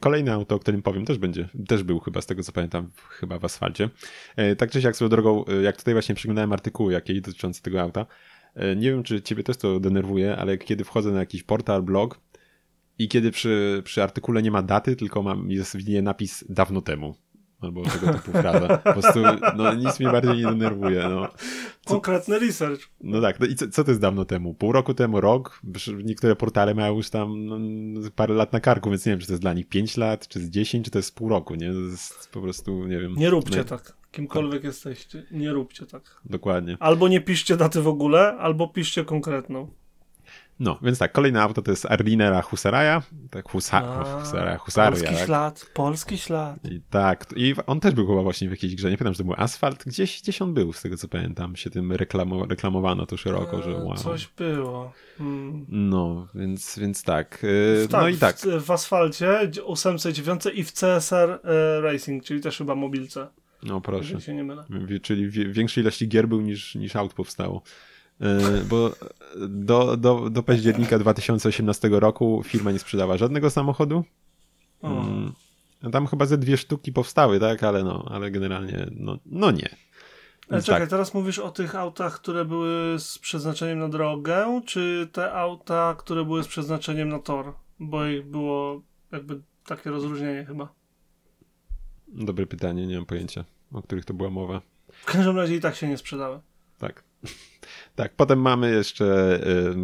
Kolejne 0.00 0.32
auto, 0.32 0.54
o 0.54 0.58
którym 0.58 0.82
powiem, 0.82 1.04
też 1.04 1.18
będzie, 1.18 1.48
też 1.68 1.82
był 1.82 2.00
chyba 2.00 2.20
z 2.20 2.26
tego 2.26 2.42
co 2.42 2.52
pamiętam, 2.52 2.90
chyba 3.08 3.38
w 3.38 3.44
asfalcie. 3.44 3.90
E, 4.36 4.56
tak 4.56 4.70
czy 4.70 4.82
siak 4.82 4.96
swoją 4.96 5.08
drogą, 5.08 5.44
e, 5.44 5.62
jak 5.62 5.76
tutaj 5.76 5.94
właśnie 5.94 6.14
przeglądałem 6.14 6.52
artykuły 6.52 6.92
jakieś 6.92 7.20
dotyczące 7.20 7.62
tego 7.62 7.80
auta, 7.80 8.06
e, 8.54 8.76
nie 8.76 8.90
wiem 8.90 9.02
czy 9.02 9.22
ciebie 9.22 9.42
też 9.42 9.56
to 9.56 9.80
denerwuje, 9.80 10.36
ale 10.36 10.58
kiedy 10.58 10.84
wchodzę 10.84 11.10
na 11.10 11.18
jakiś 11.18 11.42
portal, 11.42 11.82
blog 11.82 12.20
i 12.98 13.08
kiedy 13.08 13.30
przy, 13.30 13.82
przy 13.84 14.02
artykule 14.02 14.42
nie 14.42 14.50
ma 14.50 14.62
daty, 14.62 14.96
tylko 14.96 15.22
mam, 15.22 15.50
jest 15.50 15.76
w 15.76 16.02
napis 16.02 16.44
dawno 16.48 16.82
temu 16.82 17.14
albo 17.62 17.82
tego 17.82 18.12
typu 18.12 18.32
fraza. 18.32 18.78
Po 18.78 18.92
prostu 18.92 19.20
no, 19.56 19.74
nic 19.74 20.00
mnie 20.00 20.12
bardziej 20.12 20.36
nie 20.36 20.44
denerwuje. 20.44 21.08
No. 21.08 21.28
Konkretny 21.84 22.38
research. 22.38 22.80
No 23.00 23.20
tak, 23.20 23.40
no 23.40 23.46
i 23.46 23.54
co, 23.54 23.68
co 23.68 23.84
to 23.84 23.90
jest 23.90 24.00
dawno 24.00 24.24
temu? 24.24 24.54
Pół 24.54 24.72
roku 24.72 24.94
temu, 24.94 25.20
rok? 25.20 25.60
Niektóre 26.04 26.36
portale 26.36 26.74
mają 26.74 26.96
już 26.96 27.10
tam 27.10 27.46
no, 27.46 27.58
parę 28.16 28.34
lat 28.34 28.52
na 28.52 28.60
karku, 28.60 28.90
więc 28.90 29.06
nie 29.06 29.12
wiem, 29.12 29.20
czy 29.20 29.26
to 29.26 29.32
jest 29.32 29.42
dla 29.42 29.52
nich 29.52 29.68
5 29.68 29.96
lat, 29.96 30.28
czy 30.28 30.40
z 30.40 30.50
10, 30.50 30.84
czy 30.84 30.90
to 30.90 30.98
jest 30.98 31.14
pół 31.14 31.28
roku, 31.28 31.54
nie? 31.54 31.72
To 31.72 31.80
jest 31.80 32.30
po 32.32 32.40
prostu, 32.40 32.86
nie 32.86 32.98
wiem. 32.98 33.14
Nie 33.14 33.30
róbcie 33.30 33.58
no, 33.58 33.64
tak. 33.64 33.96
Kimkolwiek 34.10 34.60
tak. 34.60 34.64
jesteście, 34.64 35.26
nie 35.30 35.52
róbcie 35.52 35.86
tak. 35.86 36.20
Dokładnie. 36.24 36.76
Albo 36.80 37.08
nie 37.08 37.20
piszcie 37.20 37.56
daty 37.56 37.82
w 37.82 37.88
ogóle, 37.88 38.36
albo 38.36 38.68
piszcie 38.68 39.04
konkretną. 39.04 39.81
No, 40.62 40.78
więc 40.82 40.98
tak, 40.98 41.12
kolejne 41.12 41.42
auto 41.42 41.62
to 41.62 41.70
jest 41.70 41.86
Arlinera 41.86 42.42
Husaraja. 42.42 43.02
Tak, 43.30 43.48
Husa 43.48 43.78
A, 43.78 44.20
Husara, 44.20 44.58
Husaria. 44.58 44.90
Polski 44.90 45.14
tak. 45.14 45.26
ślad, 45.26 45.70
polski 45.74 46.18
ślad. 46.18 46.56
I 46.70 46.80
tak, 46.90 47.26
i 47.36 47.54
on 47.66 47.80
też 47.80 47.94
był 47.94 48.06
chyba 48.06 48.22
właśnie 48.22 48.48
w 48.48 48.50
jakiejś 48.50 48.74
grze, 48.74 48.90
nie 48.90 48.98
pamiętam, 48.98 49.14
że 49.14 49.18
to 49.18 49.24
był 49.24 49.34
Asfalt. 49.36 49.84
Gdzieś, 49.84 50.22
gdzieś 50.22 50.42
on 50.42 50.54
był, 50.54 50.72
z 50.72 50.82
tego 50.82 50.96
co 50.96 51.08
pamiętam, 51.08 51.56
się 51.56 51.70
tym 51.70 51.92
reklamo, 51.92 52.46
reklamowano 52.46 53.06
to 53.06 53.16
szeroko, 53.16 53.56
eee, 53.56 53.62
że 53.62 53.70
wow. 53.70 53.96
Coś 53.96 54.28
było. 54.36 54.92
Hmm. 55.18 55.66
No, 55.68 56.28
więc, 56.34 56.78
więc 56.78 57.02
tak. 57.02 57.42
Yy, 57.42 57.88
tak 57.88 58.02
no 58.02 58.08
i 58.08 58.16
tak. 58.16 58.36
W, 58.36 58.64
w 58.64 58.70
Asfalcie, 58.70 59.50
809 59.64 60.42
i 60.54 60.64
w 60.64 60.72
CSR 60.72 61.40
e, 61.44 61.80
Racing, 61.80 62.24
czyli 62.24 62.40
też 62.40 62.58
chyba 62.58 62.74
mobilce. 62.74 63.28
No 63.62 63.80
proszę. 63.80 64.20
Się 64.20 64.34
nie 64.34 64.44
mylę. 64.44 64.64
Czyli 65.02 65.30
większej 65.30 65.82
ilości 65.82 66.08
gier 66.08 66.28
był 66.28 66.40
niż, 66.40 66.74
niż 66.74 66.96
aut 66.96 67.14
powstało. 67.14 67.62
E, 68.20 68.40
bo 68.68 68.90
do, 69.48 69.96
do, 69.96 70.30
do 70.30 70.42
października 70.42 70.98
2018 70.98 71.88
roku 71.88 72.42
firma 72.46 72.72
nie 72.72 72.78
sprzedała 72.78 73.16
żadnego 73.16 73.50
samochodu. 73.50 74.04
Mm, 74.82 75.32
tam 75.92 76.06
chyba 76.06 76.26
ze 76.26 76.38
dwie 76.38 76.56
sztuki 76.56 76.92
powstały, 76.92 77.40
tak? 77.40 77.62
Ale 77.62 77.84
no, 77.84 78.04
ale 78.10 78.30
generalnie 78.30 78.86
no, 78.90 79.18
no 79.26 79.50
nie. 79.50 79.76
Ale 80.48 80.62
czekaj, 80.62 80.80
tak. 80.80 80.90
teraz 80.90 81.14
mówisz 81.14 81.38
o 81.38 81.50
tych 81.50 81.76
autach, 81.76 82.14
które 82.14 82.44
były 82.44 82.98
z 82.98 83.18
przeznaczeniem 83.18 83.78
na 83.78 83.88
drogę, 83.88 84.60
czy 84.66 85.08
te 85.12 85.32
auta, 85.32 85.94
które 85.98 86.24
były 86.24 86.42
z 86.42 86.48
przeznaczeniem 86.48 87.08
na 87.08 87.18
tor? 87.18 87.54
Bo 87.78 88.06
ich 88.06 88.26
było 88.26 88.82
jakby 89.12 89.40
takie 89.66 89.90
rozróżnienie 89.90 90.44
chyba. 90.44 90.68
Dobre 92.08 92.46
pytanie, 92.46 92.86
nie 92.86 92.96
mam 92.96 93.06
pojęcia, 93.06 93.44
o 93.72 93.82
których 93.82 94.04
to 94.04 94.14
była 94.14 94.30
mowa. 94.30 94.60
W 94.92 95.04
każdym 95.04 95.36
razie 95.36 95.56
i 95.56 95.60
tak 95.60 95.74
się 95.74 95.88
nie 95.88 95.98
sprzedały. 95.98 96.40
Tak. 96.78 97.04
Tak, 97.94 98.16
potem 98.16 98.40
mamy 98.40 98.70
jeszcze, 98.70 99.04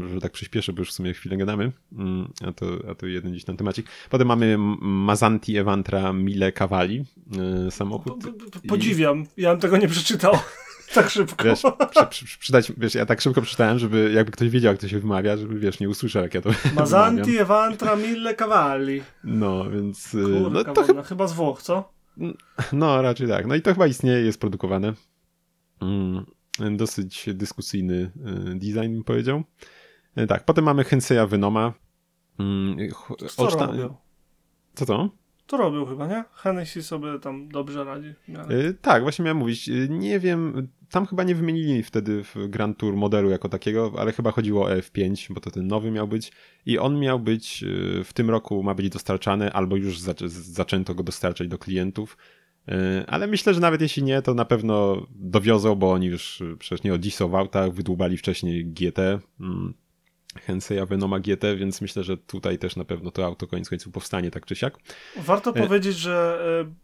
e, 0.03 0.09
że 0.15 0.21
tak 0.21 0.33
przyspieszę, 0.33 0.73
bo 0.73 0.81
już 0.81 0.91
w 0.91 0.93
sumie 0.93 1.15
chwilę 1.15 1.37
gadamy, 1.37 1.73
mm, 1.93 2.33
a 2.47 2.53
to, 2.53 2.67
a 2.91 2.95
to 2.95 3.07
jeden 3.07 3.35
dziś 3.35 3.45
ten 3.45 3.57
temacik. 3.57 3.87
Potem 4.11 4.29
mamy 4.29 4.57
Mazanti 4.81 5.57
Evantra 5.57 6.13
Mille 6.13 6.53
Cavalli, 6.53 7.05
e, 7.67 7.71
samochód. 7.71 8.25
Podziwiam, 8.69 9.25
I... 9.37 9.43
ja 9.43 9.51
bym 9.51 9.61
tego 9.61 9.77
nie 9.77 9.89
przeczytał. 9.89 10.35
tak 10.95 11.11
szybko. 11.11 11.45
Wiesz, 11.45 11.63
przy, 12.11 12.27
przy, 12.27 12.39
przydać, 12.39 12.73
wiesz, 12.77 12.95
ja 12.95 13.07
tak 13.07 13.21
szybko 13.21 13.43
przeczytałem, 13.43 13.79
żeby 13.79 14.13
jakby 14.15 14.33
ktoś 14.33 14.49
wiedział, 14.49 14.73
jak 14.73 14.81
to 14.81 14.89
się 14.89 14.99
wymawia, 14.99 15.37
żeby 15.37 15.59
wiesz, 15.59 15.81
nie 15.81 15.89
usłyszał, 15.89 16.23
jak 16.23 16.35
ja 16.35 16.41
to 16.41 16.51
Mazanti 16.77 17.39
Evantra 17.39 17.97
Mille 17.97 18.35
Cavalli. 18.35 19.03
No, 19.25 19.71
więc... 19.71 20.15
E, 20.15 20.43
Kurka, 20.43 20.69
no, 20.69 20.75
to 20.75 20.83
chyba... 20.83 21.03
chyba 21.03 21.27
z 21.27 21.33
Włoch, 21.33 21.63
co? 21.63 21.93
No, 22.73 23.03
raczej 23.03 23.29
tak. 23.29 23.47
No 23.47 23.55
i 23.55 23.63
to 23.63 23.73
chyba 23.73 23.87
istnieje, 23.87 24.21
jest 24.21 24.41
produkowane. 24.41 24.93
Mm 25.81 26.38
dosyć 26.77 27.29
dyskusyjny 27.35 28.11
e, 28.27 28.55
design, 28.55 28.93
bym 28.95 29.05
powiedział. 29.05 29.43
E, 30.17 30.27
tak, 30.27 30.45
potem 30.45 30.65
mamy 30.65 30.85
Henseya 30.85 31.27
Venoma. 31.29 31.73
Mm, 32.39 32.77
co 33.29 33.51
robił? 33.51 33.95
Co 34.75 34.87
to? 34.87 35.11
To 35.47 35.57
robił 35.57 35.87
chyba, 35.87 36.07
nie? 36.07 36.25
Hennessy 36.33 36.83
sobie 36.83 37.19
tam 37.19 37.49
dobrze 37.49 37.85
radzi. 37.85 38.15
Yy, 38.29 38.75
tak, 38.83 39.03
właśnie 39.03 39.25
miałem 39.25 39.39
mówić. 39.39 39.71
Nie 39.89 40.21
wiem, 40.21 40.69
tam 40.91 41.07
chyba 41.07 41.25
nie 41.25 41.35
wymienili 41.35 41.83
wtedy 41.83 42.25
w 42.25 42.35
Grand 42.49 42.79
Tour 42.79 42.97
modelu 42.97 43.31
jako 43.31 43.49
takiego, 43.49 43.93
ale 43.99 44.13
chyba 44.13 44.31
chodziło 44.31 44.65
o 44.65 44.71
F5, 44.71 45.33
bo 45.33 45.41
to 45.41 45.51
ten 45.51 45.67
nowy 45.67 45.91
miał 45.91 46.09
być 46.09 46.33
i 46.67 46.79
on 46.79 46.99
miał 46.99 47.21
być 47.21 47.65
w 48.05 48.13
tym 48.15 48.31
roku 48.31 48.63
ma 48.63 48.75
być 48.75 48.89
dostarczany, 48.89 49.53
albo 49.53 49.77
już 49.77 50.01
zaczęto 50.29 50.95
go 50.95 51.03
dostarczać 51.03 51.49
do 51.49 51.59
klientów 51.59 52.17
E, 52.17 52.38
ale 53.07 53.27
myślę, 53.27 53.55
że 53.55 53.61
nawet 53.61 53.81
jeśli 53.81 54.03
nie, 54.03 54.23
to 54.23 54.35
na 54.35 54.45
pewno 54.45 55.07
dowiozą, 55.11 55.75
bo 55.75 55.93
oni 55.93 56.07
już 56.07 56.43
przecież 56.59 56.85
nie 56.85 56.95
od 56.95 57.01
dziś 57.01 57.15
są 57.15 57.29
w 57.29 57.35
autach, 57.35 57.73
wydłubali 57.73 58.17
wcześniej 58.17 58.67
GT, 58.67 58.99
mm, 59.41 59.75
Henseya 60.41 60.87
Venoma 60.87 61.21
GT, 61.21 61.57
więc 61.57 61.81
myślę, 61.81 62.05
że 62.05 62.17
tutaj 62.17 62.59
też 62.59 62.77
na 62.77 62.85
pewno 62.85 63.11
to 63.11 63.27
auto 63.27 63.47
koniec 63.47 63.69
końców 63.69 63.93
powstanie 63.93 64.31
tak 64.31 64.47
czy 64.47 64.57
siak. 64.57 64.79
Warto 65.17 65.51
e... 65.51 65.63
powiedzieć, 65.63 65.97
że 65.97 66.39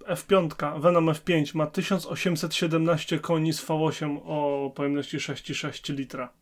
e, 0.06 0.14
F5, 0.14 0.80
Venom 0.80 1.06
F5 1.06 1.56
ma 1.56 1.66
1817 1.66 3.18
koni 3.18 3.52
z 3.52 3.66
V8 3.66 4.20
o 4.24 4.70
pojemności 4.74 5.18
6,6 5.18 5.94
litra. 5.94 6.32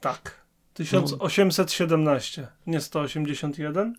Tak. 0.00 0.44
1817, 0.74 2.48
nie 2.66 2.80
181? 2.80 3.94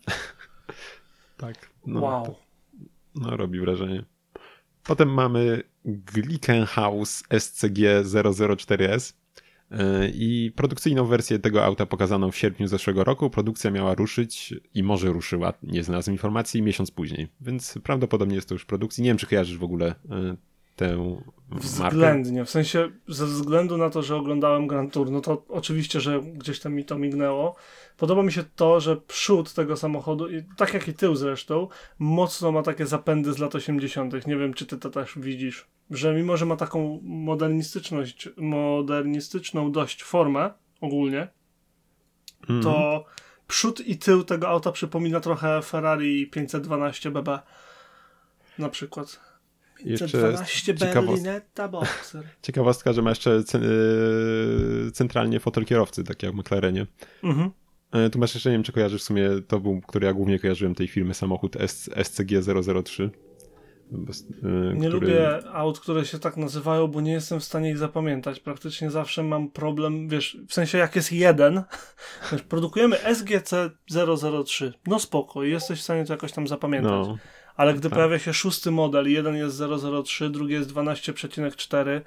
tak. 1.36 1.70
No, 1.86 2.00
wow. 2.00 2.26
To... 2.26 2.45
No, 3.16 3.36
robi 3.36 3.60
wrażenie. 3.60 4.04
Potem 4.84 5.14
mamy 5.14 5.62
Glickenhaus 5.84 7.22
SCG 7.38 8.02
004S 8.04 9.14
e, 9.70 10.08
i 10.08 10.52
produkcyjną 10.56 11.04
wersję 11.04 11.38
tego 11.38 11.64
auta 11.64 11.86
pokazano 11.86 12.30
w 12.30 12.36
sierpniu 12.36 12.66
zeszłego 12.66 13.04
roku. 13.04 13.30
Produkcja 13.30 13.70
miała 13.70 13.94
ruszyć 13.94 14.54
i 14.74 14.82
może 14.82 15.08
ruszyła, 15.08 15.52
nie 15.62 15.82
znalazłem 15.82 16.14
informacji, 16.14 16.62
miesiąc 16.62 16.90
później. 16.90 17.28
Więc 17.40 17.78
prawdopodobnie 17.84 18.34
jest 18.34 18.48
to 18.48 18.54
już 18.54 18.64
produkcji. 18.64 19.04
Nie 19.04 19.10
wiem, 19.10 19.18
czy 19.18 19.26
kojarzysz 19.26 19.58
w 19.58 19.64
ogóle 19.64 19.86
e, 20.10 20.36
tę 20.76 21.16
Względnie, 21.50 22.44
w 22.44 22.50
sensie 22.50 22.90
ze 23.08 23.26
względu 23.26 23.76
na 23.76 23.90
to, 23.90 24.02
że 24.02 24.16
oglądałem 24.16 24.66
Grand 24.66 24.92
Tour, 24.92 25.10
no 25.10 25.20
to 25.20 25.44
oczywiście, 25.48 26.00
że 26.00 26.20
gdzieś 26.20 26.60
tam 26.60 26.74
mi 26.74 26.84
to 26.84 26.98
mignęło. 26.98 27.56
Podoba 27.96 28.22
mi 28.22 28.32
się 28.32 28.44
to, 28.56 28.80
że 28.80 28.96
przód 28.96 29.54
tego 29.54 29.76
samochodu, 29.76 30.26
tak 30.56 30.74
jak 30.74 30.88
i 30.88 30.94
tył 30.94 31.16
zresztą, 31.16 31.68
mocno 31.98 32.52
ma 32.52 32.62
takie 32.62 32.86
zapędy 32.86 33.32
z 33.32 33.38
lat 33.38 33.54
80. 33.54 34.26
Nie 34.26 34.36
wiem, 34.36 34.54
czy 34.54 34.66
ty 34.66 34.78
to 34.78 34.90
też 34.90 35.18
widzisz. 35.18 35.66
Że 35.90 36.14
mimo, 36.14 36.36
że 36.36 36.46
ma 36.46 36.56
taką 36.56 37.00
modernistyczność, 37.02 38.28
modernistyczną 38.36 39.72
dość 39.72 40.02
formę 40.02 40.50
ogólnie, 40.80 41.28
mm. 42.48 42.62
to 42.62 43.04
przód 43.48 43.80
i 43.80 43.98
tył 43.98 44.24
tego 44.24 44.48
auta 44.48 44.72
przypomina 44.72 45.20
trochę 45.20 45.62
Ferrari 45.62 46.26
512 46.26 47.10
BB 47.10 47.38
na 48.58 48.68
przykład. 48.68 49.25
Jeszcze 49.84 50.18
12 50.18 50.74
Berlinetta 50.74 51.68
Boxer. 51.68 52.24
Ciekawostka, 52.42 52.92
że 52.92 53.02
ma 53.02 53.10
jeszcze 53.10 53.30
e, 53.30 54.90
centralnie 54.90 55.40
fotel 55.40 55.64
kierowcy, 55.64 56.04
tak 56.04 56.22
jak 56.22 56.32
w 56.32 56.34
McLarenie. 56.34 56.86
Mhm. 57.22 57.50
E, 57.92 58.10
tu 58.10 58.18
masz 58.18 58.34
jeszcze, 58.34 58.50
nie 58.50 58.54
wiem 58.54 58.62
czy 58.62 58.72
kojarzysz 58.72 59.02
w 59.02 59.04
sumie, 59.04 59.30
to 59.48 59.60
był, 59.60 59.80
który 59.80 60.06
ja 60.06 60.12
głównie 60.12 60.38
kojarzyłem 60.38 60.74
tej 60.74 60.88
firmy, 60.88 61.14
samochód 61.14 61.56
SCG 62.02 62.42
003. 62.84 63.10
Bez, 63.90 64.20
y, 64.20 64.26
Nie 64.74 64.88
który... 64.88 64.90
lubię 64.90 65.48
aut, 65.52 65.80
które 65.80 66.04
się 66.04 66.18
tak 66.18 66.36
nazywają, 66.36 66.86
bo 66.86 67.00
nie 67.00 67.12
jestem 67.12 67.40
w 67.40 67.44
stanie 67.44 67.70
ich 67.70 67.78
zapamiętać. 67.78 68.40
Praktycznie 68.40 68.90
zawsze 68.90 69.22
mam 69.22 69.50
problem, 69.50 70.08
wiesz, 70.08 70.38
w 70.48 70.54
sensie 70.54 70.78
jak 70.78 70.96
jest 70.96 71.12
jeden, 71.12 71.62
wiesz, 72.32 72.42
produkujemy 72.42 72.96
SGC 73.14 73.70
003, 74.46 74.72
no 74.86 74.98
spoko, 74.98 75.42
jesteś 75.42 75.80
w 75.80 75.82
stanie 75.82 76.04
to 76.04 76.12
jakoś 76.12 76.32
tam 76.32 76.46
zapamiętać. 76.46 77.06
No, 77.06 77.18
Ale 77.56 77.74
gdy 77.74 77.82
tak. 77.82 77.92
pojawia 77.92 78.18
się 78.18 78.34
szósty 78.34 78.70
model, 78.70 79.10
jeden 79.10 79.36
jest 79.36 79.62
003, 80.04 80.30
drugi 80.30 80.52
jest 80.52 80.72
12,4, 80.72 82.00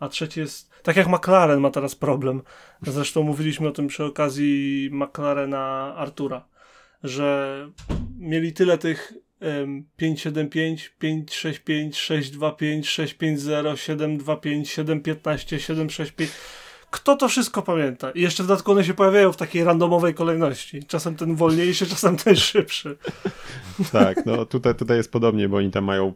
a 0.00 0.08
trzeci 0.08 0.40
jest. 0.40 0.70
Tak 0.82 0.96
jak 0.96 1.06
McLaren 1.06 1.60
ma 1.60 1.70
teraz 1.70 1.94
problem. 1.94 2.42
Zresztą 2.82 3.22
mówiliśmy 3.22 3.68
o 3.68 3.72
tym 3.72 3.86
przy 3.86 4.04
okazji 4.04 4.88
McLarena 4.92 5.94
Artura, 5.96 6.44
że 7.02 7.58
mieli 8.18 8.52
tyle 8.52 8.78
tych 8.78 9.12
em, 9.40 9.84
575, 9.96 10.94
565, 10.98 11.96
625, 11.96 12.88
650, 12.88 13.80
725, 13.80 14.70
715, 14.70 15.60
765. 15.60 16.30
Kto 16.90 17.16
to 17.16 17.28
wszystko 17.28 17.62
pamięta? 17.62 18.10
I 18.10 18.20
jeszcze 18.20 18.42
w 18.42 18.46
dodatku 18.46 18.72
one 18.72 18.84
się 18.84 18.94
pojawiają 18.94 19.32
w 19.32 19.36
takiej 19.36 19.64
randomowej 19.64 20.14
kolejności. 20.14 20.84
Czasem 20.84 21.16
ten 21.16 21.36
wolniejszy, 21.36 21.86
czasem 21.96 22.16
ten 22.16 22.36
szybszy. 22.36 22.96
tak, 23.92 24.26
no 24.26 24.46
tutaj, 24.46 24.74
tutaj 24.74 24.96
jest 24.96 25.12
podobnie, 25.12 25.48
bo 25.48 25.56
oni 25.56 25.70
tam 25.70 25.84
mają 25.84 26.12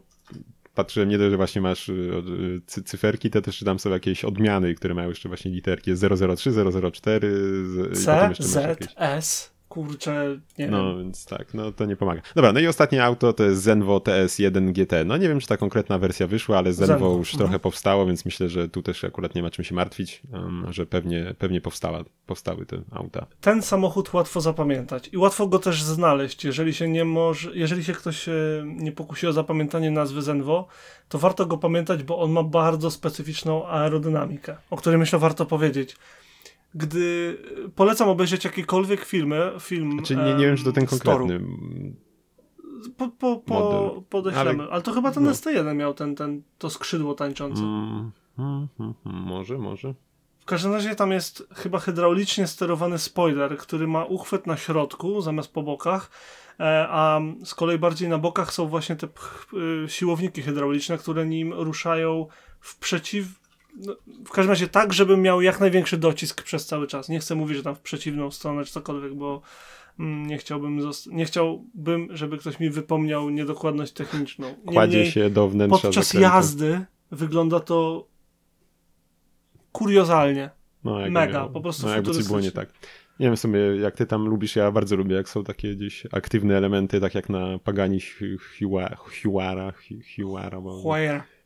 patrzyłem, 0.75 1.09
nie 1.09 1.19
dość, 1.19 1.31
że 1.31 1.37
właśnie 1.37 1.61
masz 1.61 1.89
y, 1.89 1.93
y, 1.93 2.61
cy- 2.67 2.83
cyferki, 2.83 3.31
to 3.31 3.43
też 3.43 3.59
tam 3.65 3.79
są 3.79 3.91
jakieś 3.91 4.25
odmiany, 4.25 4.75
które 4.75 4.95
mają 4.95 5.09
jeszcze 5.09 5.29
właśnie 5.29 5.51
literki. 5.51 5.91
Jest 5.91 6.03
003, 6.37 6.53
004 6.93 7.31
z, 7.67 7.93
i 7.93 8.05
C, 8.05 8.31
Z, 8.39 8.55
jakieś. 8.55 8.89
S, 8.97 9.51
kurczę, 9.71 10.41
nie 10.59 10.69
No, 10.69 10.95
wiem. 10.95 11.05
więc 11.05 11.27
tak, 11.27 11.55
no 11.55 11.73
to 11.73 11.85
nie 11.85 11.97
pomaga. 11.97 12.23
Dobra, 12.35 12.53
no 12.53 12.61
i 12.61 12.67
ostatnie 12.67 13.05
auto 13.05 13.33
to 13.33 13.45
jest 13.45 13.63
Zenvo 13.63 13.99
TS1 13.99 14.73
GT. 14.73 14.93
No 15.07 15.17
nie 15.17 15.29
wiem, 15.29 15.41
czy 15.41 15.47
ta 15.47 15.57
konkretna 15.57 15.99
wersja 15.99 16.27
wyszła, 16.27 16.59
ale 16.59 16.73
Zenvo, 16.73 16.93
Zenvo, 16.93 17.17
już 17.17 17.33
mhm. 17.33 17.39
trochę 17.39 17.59
powstało, 17.59 18.07
więc 18.07 18.25
myślę, 18.25 18.49
że 18.49 18.69
tu 18.69 18.83
też 18.83 19.05
akurat 19.05 19.35
nie 19.35 19.43
ma 19.43 19.51
czym 19.51 19.65
się 19.65 19.75
martwić, 19.75 20.23
um, 20.33 20.67
że 20.71 20.87
pewnie, 20.87 21.35
pewnie 21.39 21.61
powstała, 21.61 22.05
powstały 22.27 22.67
te 22.67 22.83
auta. 22.93 23.27
Ten 23.41 23.63
samochód 23.63 24.13
łatwo 24.13 24.41
zapamiętać 24.41 25.09
i 25.13 25.19
łatwo 25.19 25.47
go 25.47 25.59
też 25.59 25.83
znaleźć. 25.83 26.45
Jeżeli 26.45 26.75
się 26.75 26.89
nie 26.89 27.05
może, 27.05 27.51
jeżeli 27.55 27.85
się 27.85 27.93
ktoś 27.93 28.29
e, 28.29 28.33
nie 28.67 28.93
pokusi 28.93 29.27
o 29.27 29.33
zapamiętanie 29.33 29.91
nazwy 29.91 30.23
Zenvo, 30.23 30.67
to 31.09 31.19
warto 31.19 31.47
go 31.47 31.59
pamiętać, 31.59 32.03
bo 32.03 32.19
on 32.19 32.31
ma 32.31 32.43
bardzo 32.43 32.91
specyficzną 32.91 33.67
aerodynamikę, 33.67 34.57
o 34.71 34.77
której 34.77 34.99
myślę 34.99 35.19
warto 35.19 35.47
powiedzieć. 35.47 35.97
Gdy 36.75 37.39
polecam 37.75 38.09
obejrzeć 38.09 38.45
jakiekolwiek 38.45 39.05
filmy, 39.05 39.53
film. 39.61 39.93
Znaczy 39.93 40.17
nie, 40.17 40.35
nie 40.35 40.47
wiem, 40.47 40.57
czy 40.57 40.65
to 40.65 40.73
ten 40.73 40.87
konkretny. 40.87 41.41
Po, 42.97 43.09
po, 43.09 43.37
po, 43.37 43.55
model. 43.55 44.03
podeślemy. 44.11 44.63
Ale, 44.63 44.73
Ale- 44.73 44.83
to 44.83 44.93
chyba 44.93 45.11
ten 45.11 45.25
no. 45.25 45.31
ST1 45.31 45.77
miał 45.77 45.95
ten, 45.95 46.15
ten, 46.17 46.43
to 46.59 46.71
skrzydło 46.71 47.15
tańczące. 47.15 47.63
Mm, 47.63 48.11
mm, 48.39 48.69
mm, 48.81 48.95
może, 49.05 49.59
może. 49.59 49.95
W 50.41 50.45
każdym 50.45 50.73
razie 50.73 50.95
tam 50.95 51.11
jest 51.13 51.49
chyba 51.55 51.79
hydraulicznie 51.79 52.47
sterowany 52.47 52.99
spoiler, 52.99 53.57
który 53.57 53.87
ma 53.87 54.05
uchwyt 54.05 54.47
na 54.47 54.57
środku 54.57 55.21
zamiast 55.21 55.53
po 55.53 55.63
bokach, 55.63 56.11
e, 56.61 56.87
a 56.91 57.21
z 57.45 57.55
kolei 57.55 57.79
bardziej 57.79 58.09
na 58.09 58.19
bokach 58.19 58.53
są 58.53 58.67
właśnie 58.67 58.97
te 58.97 59.07
y, 59.07 59.89
siłowniki 59.89 60.43
hydrauliczne, 60.43 60.99
które 60.99 61.27
nim 61.27 61.53
ruszają 61.53 62.27
w 62.61 62.79
przeciw. 62.79 63.40
No, 63.77 63.97
w 64.27 64.31
każdym 64.31 64.51
razie 64.51 64.69
tak, 64.69 64.93
żebym 64.93 65.23
miał 65.23 65.41
jak 65.43 65.61
największy 65.61 65.97
docisk 65.99 66.43
przez 66.43 66.67
cały 66.67 66.87
czas. 66.87 67.09
Nie 67.09 67.19
chcę 67.19 67.35
mówić, 67.35 67.57
że 67.57 67.63
tam 67.63 67.75
w 67.75 67.81
przeciwną 67.81 68.31
stronę 68.31 68.65
czy 68.65 68.73
cokolwiek, 68.73 69.15
bo 69.15 69.43
mm, 69.99 70.27
nie 70.27 70.39
chciałbym, 70.39 70.81
nie 71.07 71.25
chciałbym, 71.25 72.09
żeby 72.11 72.39
ktoś 72.39 72.61
mi 72.61 72.71
wypomniał 72.71 73.31
niedokładność 73.31 73.93
techniczną. 73.93 74.55
Kładzie 74.67 74.97
Niemniej- 74.97 75.13
się 75.13 75.31
do 75.31 75.49
wnętrza 75.49 75.83
podczas 75.83 76.07
zakrętu. 76.07 76.37
jazdy 76.37 76.85
wygląda 77.11 77.61
to 77.61 78.07
kuriozalnie. 79.73 80.51
No, 80.85 80.99
mega, 81.11 81.49
po 81.49 81.61
prostu 81.61 81.87
No 81.87 81.95
jakby 81.95 82.11
coś 82.11 82.27
było 82.27 82.41
nie 82.41 82.53
tak. 82.53 82.69
Nie 83.21 83.27
wiem 83.27 83.37
w 83.37 83.41
sumie, 83.41 83.59
jak 83.61 83.95
ty 83.95 84.07
tam 84.07 84.27
lubisz, 84.29 84.57
ja 84.57 84.73
bardzo 84.73 84.97
lubię, 84.97 85.17
jak 85.17 85.29
są 85.29 85.45
takie 85.45 85.77
gdzieś 85.77 86.07
aktywne 86.13 86.57
elementy, 86.57 87.01
tak 87.01 87.15
jak 87.15 87.29
na 87.29 87.59
Pagani 87.59 87.99
Hu- 88.01 88.39
Huara, 88.59 88.97
Huara, 88.97 89.73
Hu- 89.73 90.03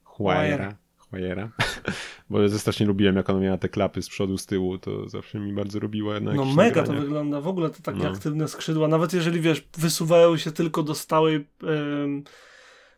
Huara, 0.05 0.77
Huayra. 1.15 1.51
Bo 2.31 2.43
ja 2.43 2.49
strasznie 2.49 2.87
lubiłem, 2.87 3.17
jak 3.17 3.31
ona 3.31 3.41
miała 3.41 3.59
te 3.59 3.69
klapy 3.69 4.03
z 4.03 4.09
przodu, 4.09 4.39
z 4.39 4.47
tyłu, 4.47 4.79
to 4.79 5.09
zawsze 5.09 5.39
mi 5.41 5.53
bardzo 5.53 5.79
robiło 5.81 6.21
na 6.21 6.35
No 6.35 6.45
mega 6.45 6.75
to 6.75 6.81
nagraniach. 6.81 7.03
wygląda, 7.05 7.41
w 7.41 7.49
ogóle 7.49 7.71
te 7.71 7.83
takie 7.83 7.99
No. 7.99 8.09
aktywne 8.11 8.49
skrzydła, 8.49 8.89
nawet 8.89 9.13
jeżeli 9.13 9.41
wiesz, 9.41 9.69
wysuwają 9.79 10.37
się 10.37 10.53
tylko 10.53 10.83
do 10.83 10.95
stałej, 10.95 11.47
em, 11.63 12.23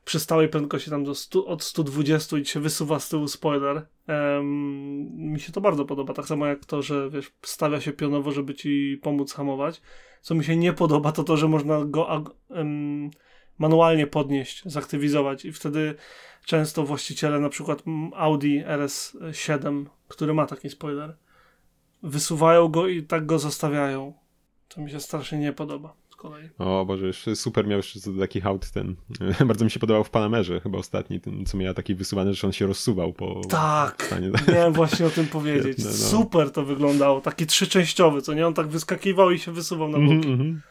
przy 0.05 0.21
stałej 0.21 0.49
prędkości 0.49 0.91
tam 0.91 1.05
do 1.05 1.15
100, 1.15 1.47
od 1.47 1.63
120 1.63 2.39
i 2.39 2.45
się 2.45 2.61
wysuwa 2.61 2.99
z 3.01 3.09
tyłu 3.09 3.29
spoiler. 3.29 3.87
Mi 5.13 5.41
się 5.41 5.53
to 5.53 5.61
bardzo 5.61 5.85
podoba, 5.85 6.15
tak 6.15 6.27
samo 6.27 6.47
jak 6.47 6.65
to, 6.65 6.83
że 6.83 7.11
wiesz, 7.11 7.33
stawia 7.43 7.81
się 7.81 7.93
pionowo, 7.93 8.33
żeby 8.33 8.55
ci 8.55 8.99
pomóc 9.03 9.33
hamować. 9.33 9.83
Co 10.23 10.35
mi 10.35 10.45
się 10.45 10.57
nie 10.57 10.73
podoba, 10.73 11.13
to 11.13 11.25
to, 11.25 11.37
że 11.37 11.49
można 11.49 11.85
go 11.85 12.09
em, 12.51 13.11
manualnie 13.59 14.07
podnieść, 14.07 14.63
zaktywizować 14.67 15.45
i 15.45 15.53
wtedy 15.53 15.95
często 16.45 16.85
właściciele 16.85 17.41
na 17.41 17.49
przykład 17.49 17.83
mm, 17.87 18.11
Audi 18.15 18.59
RS7, 18.65 19.85
który 20.09 20.35
ma 20.35 20.47
taki 20.47 20.71
spoiler, 20.71 21.17
wysuwają 22.03 22.69
go 22.69 22.89
i 22.89 23.03
tak 23.03 23.27
go 23.27 23.39
zostawiają. 23.39 24.13
To 24.69 24.81
mi 24.81 24.91
się 24.91 25.01
strasznie 25.01 25.39
nie 25.39 25.53
podoba 25.53 25.95
z 26.11 26.17
kolei. 26.17 26.49
O 26.59 26.85
Boże, 26.85 27.07
jeszcze 27.07 27.37
super 27.37 27.67
miał 27.67 27.77
jeszcze 27.77 28.11
do 28.13 28.21
takich 28.21 28.47
aut 28.47 28.71
ten, 28.71 28.97
bardzo 29.47 29.65
mi 29.65 29.71
się 29.71 29.81
podobał 29.81 30.05
w 30.05 30.11
Panamerze 30.11 30.61
chyba 30.61 30.79
ostatni, 30.79 31.21
ten 31.21 31.47
co 31.47 31.57
miał 31.57 31.75
taki 31.75 31.95
wysuwany, 31.95 32.35
że 32.35 32.47
on 32.47 32.53
się 32.53 32.67
rozsuwał 32.67 33.13
po 33.13 33.41
Tak, 33.49 34.03
stanie. 34.07 34.31
miałem 34.55 34.73
właśnie 34.73 35.07
o 35.07 35.11
tym 35.11 35.27
powiedzieć. 35.27 35.85
No. 35.85 35.93
Super 35.93 36.51
to 36.51 36.65
wyglądało, 36.65 37.21
taki 37.21 37.47
trzyczęściowy, 37.47 38.23
co 38.23 38.35
nie? 38.35 38.47
On 38.47 38.55
tak 38.55 38.69
wyskakiwał 38.69 39.31
i 39.31 39.39
się 39.39 39.53
wysuwał 39.53 39.89
na 39.89 39.99
boki. 39.99 40.29
mhm. 40.29 40.63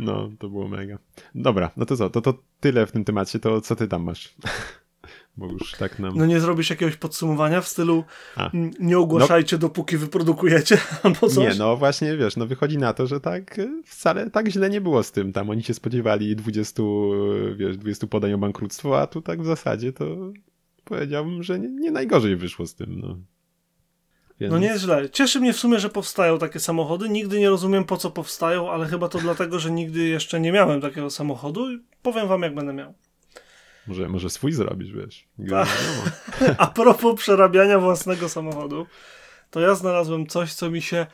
No, 0.00 0.30
to 0.38 0.48
było 0.48 0.68
mega. 0.68 0.98
Dobra, 1.34 1.70
no 1.76 1.86
to 1.86 1.96
co, 1.96 2.10
to, 2.10 2.20
to 2.20 2.34
tyle 2.60 2.86
w 2.86 2.92
tym 2.92 3.04
temacie, 3.04 3.38
to 3.38 3.60
co 3.60 3.76
ty 3.76 3.88
tam 3.88 4.02
masz? 4.02 4.34
Bo 5.36 5.46
już 5.46 5.72
tak 5.72 5.98
nam... 5.98 6.16
No 6.16 6.26
nie 6.26 6.40
zrobisz 6.40 6.70
jakiegoś 6.70 6.96
podsumowania 6.96 7.60
w 7.60 7.68
stylu 7.68 8.04
A. 8.36 8.50
"Mm, 8.50 8.70
nie 8.80 8.98
ogłaszajcie 8.98 9.58
dopóki 9.58 9.96
wyprodukujecie 9.96 10.78
albo 11.02 11.28
coś? 11.28 11.36
Nie, 11.36 11.54
no 11.58 11.76
właśnie, 11.76 12.16
wiesz, 12.16 12.36
no 12.36 12.46
wychodzi 12.46 12.78
na 12.78 12.92
to, 12.92 13.06
że 13.06 13.20
tak 13.20 13.58
y, 13.58 13.82
wcale 13.86 14.30
tak 14.30 14.48
źle 14.48 14.70
nie 14.70 14.80
było 14.80 15.02
z 15.02 15.12
tym. 15.12 15.32
Tam 15.32 15.50
oni 15.50 15.62
się 15.62 15.74
spodziewali 15.74 16.36
20, 16.36 16.82
y, 16.82 17.54
wiesz, 17.56 17.76
20 17.78 18.06
podań 18.06 18.32
o 18.32 18.38
bankructwo, 18.38 19.00
a 19.00 19.06
tu 19.06 19.22
tak 19.22 19.42
w 19.42 19.46
zasadzie 19.46 19.92
to 19.92 20.04
powiedziałbym, 20.84 21.42
że 21.42 21.58
nie, 21.58 21.68
nie 21.68 21.90
najgorzej 21.90 22.36
wyszło 22.36 22.66
z 22.66 22.74
tym, 22.74 23.00
no. 23.00 23.16
Więc... 24.40 24.52
No 24.52 24.58
nie 24.58 24.66
jest 24.66 24.82
źle. 24.82 25.10
Cieszy 25.10 25.40
mnie 25.40 25.52
w 25.52 25.56
sumie, 25.56 25.80
że 25.80 25.88
powstają 25.88 26.38
takie 26.38 26.60
samochody. 26.60 27.08
Nigdy 27.08 27.38
nie 27.38 27.50
rozumiem 27.50 27.84
po 27.84 27.96
co 27.96 28.10
powstają, 28.10 28.70
ale 28.70 28.86
chyba 28.86 29.08
to 29.08 29.18
dlatego, 29.18 29.58
że 29.58 29.70
nigdy 29.70 30.08
jeszcze 30.08 30.40
nie 30.40 30.52
miałem 30.52 30.80
takiego 30.80 31.10
samochodu 31.10 31.72
i 31.72 31.84
powiem 32.02 32.28
wam 32.28 32.42
jak 32.42 32.54
będę 32.54 32.72
miał. 32.72 32.94
Może, 33.86 34.08
może 34.08 34.30
swój 34.30 34.52
zrobisz, 34.52 34.92
wiesz. 34.92 35.28
Tak. 35.38 35.46
Wiadomo. 35.48 36.54
A 36.58 36.66
propos 36.66 37.20
przerabiania 37.20 37.78
własnego 37.78 38.28
samochodu, 38.28 38.86
to 39.50 39.60
ja 39.60 39.74
znalazłem 39.74 40.26
coś, 40.26 40.54
co 40.54 40.70
mi 40.70 40.82
się 40.82 41.06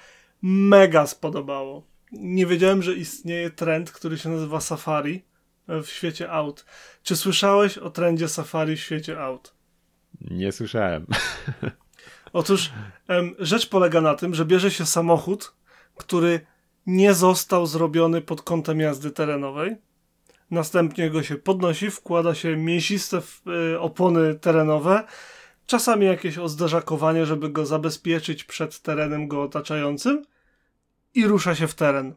mega 0.42 1.06
spodobało. 1.06 1.86
Nie 2.12 2.46
wiedziałem, 2.46 2.82
że 2.82 2.94
istnieje 2.94 3.50
trend, 3.50 3.92
który 3.92 4.18
się 4.18 4.28
nazywa 4.28 4.60
Safari 4.60 5.24
w 5.68 5.86
świecie 5.86 6.30
aut. 6.30 6.64
Czy 7.02 7.16
słyszałeś 7.16 7.78
o 7.78 7.90
trendzie 7.90 8.28
Safari 8.28 8.76
w 8.76 8.80
świecie 8.80 9.20
aut? 9.20 9.54
Nie 10.20 10.52
słyszałem. 10.52 11.06
Otóż 12.36 12.72
em, 13.08 13.34
rzecz 13.38 13.68
polega 13.68 14.00
na 14.00 14.14
tym, 14.14 14.34
że 14.34 14.44
bierze 14.44 14.70
się 14.70 14.86
samochód, 14.86 15.54
który 15.96 16.40
nie 16.86 17.14
został 17.14 17.66
zrobiony 17.66 18.20
pod 18.20 18.42
kątem 18.42 18.80
jazdy 18.80 19.10
terenowej. 19.10 19.76
Następnie 20.50 21.10
go 21.10 21.22
się 21.22 21.36
podnosi, 21.36 21.90
wkłada 21.90 22.34
się 22.34 22.56
mięsiste 22.56 23.20
y, 23.74 23.80
opony 23.80 24.34
terenowe, 24.34 25.04
czasami 25.66 26.06
jakieś 26.06 26.38
ozderzakowanie, 26.38 27.26
żeby 27.26 27.48
go 27.48 27.66
zabezpieczyć 27.66 28.44
przed 28.44 28.80
terenem 28.80 29.28
go 29.28 29.42
otaczającym 29.42 30.22
i 31.14 31.26
rusza 31.26 31.54
się 31.54 31.66
w 31.66 31.74
teren. 31.74 32.14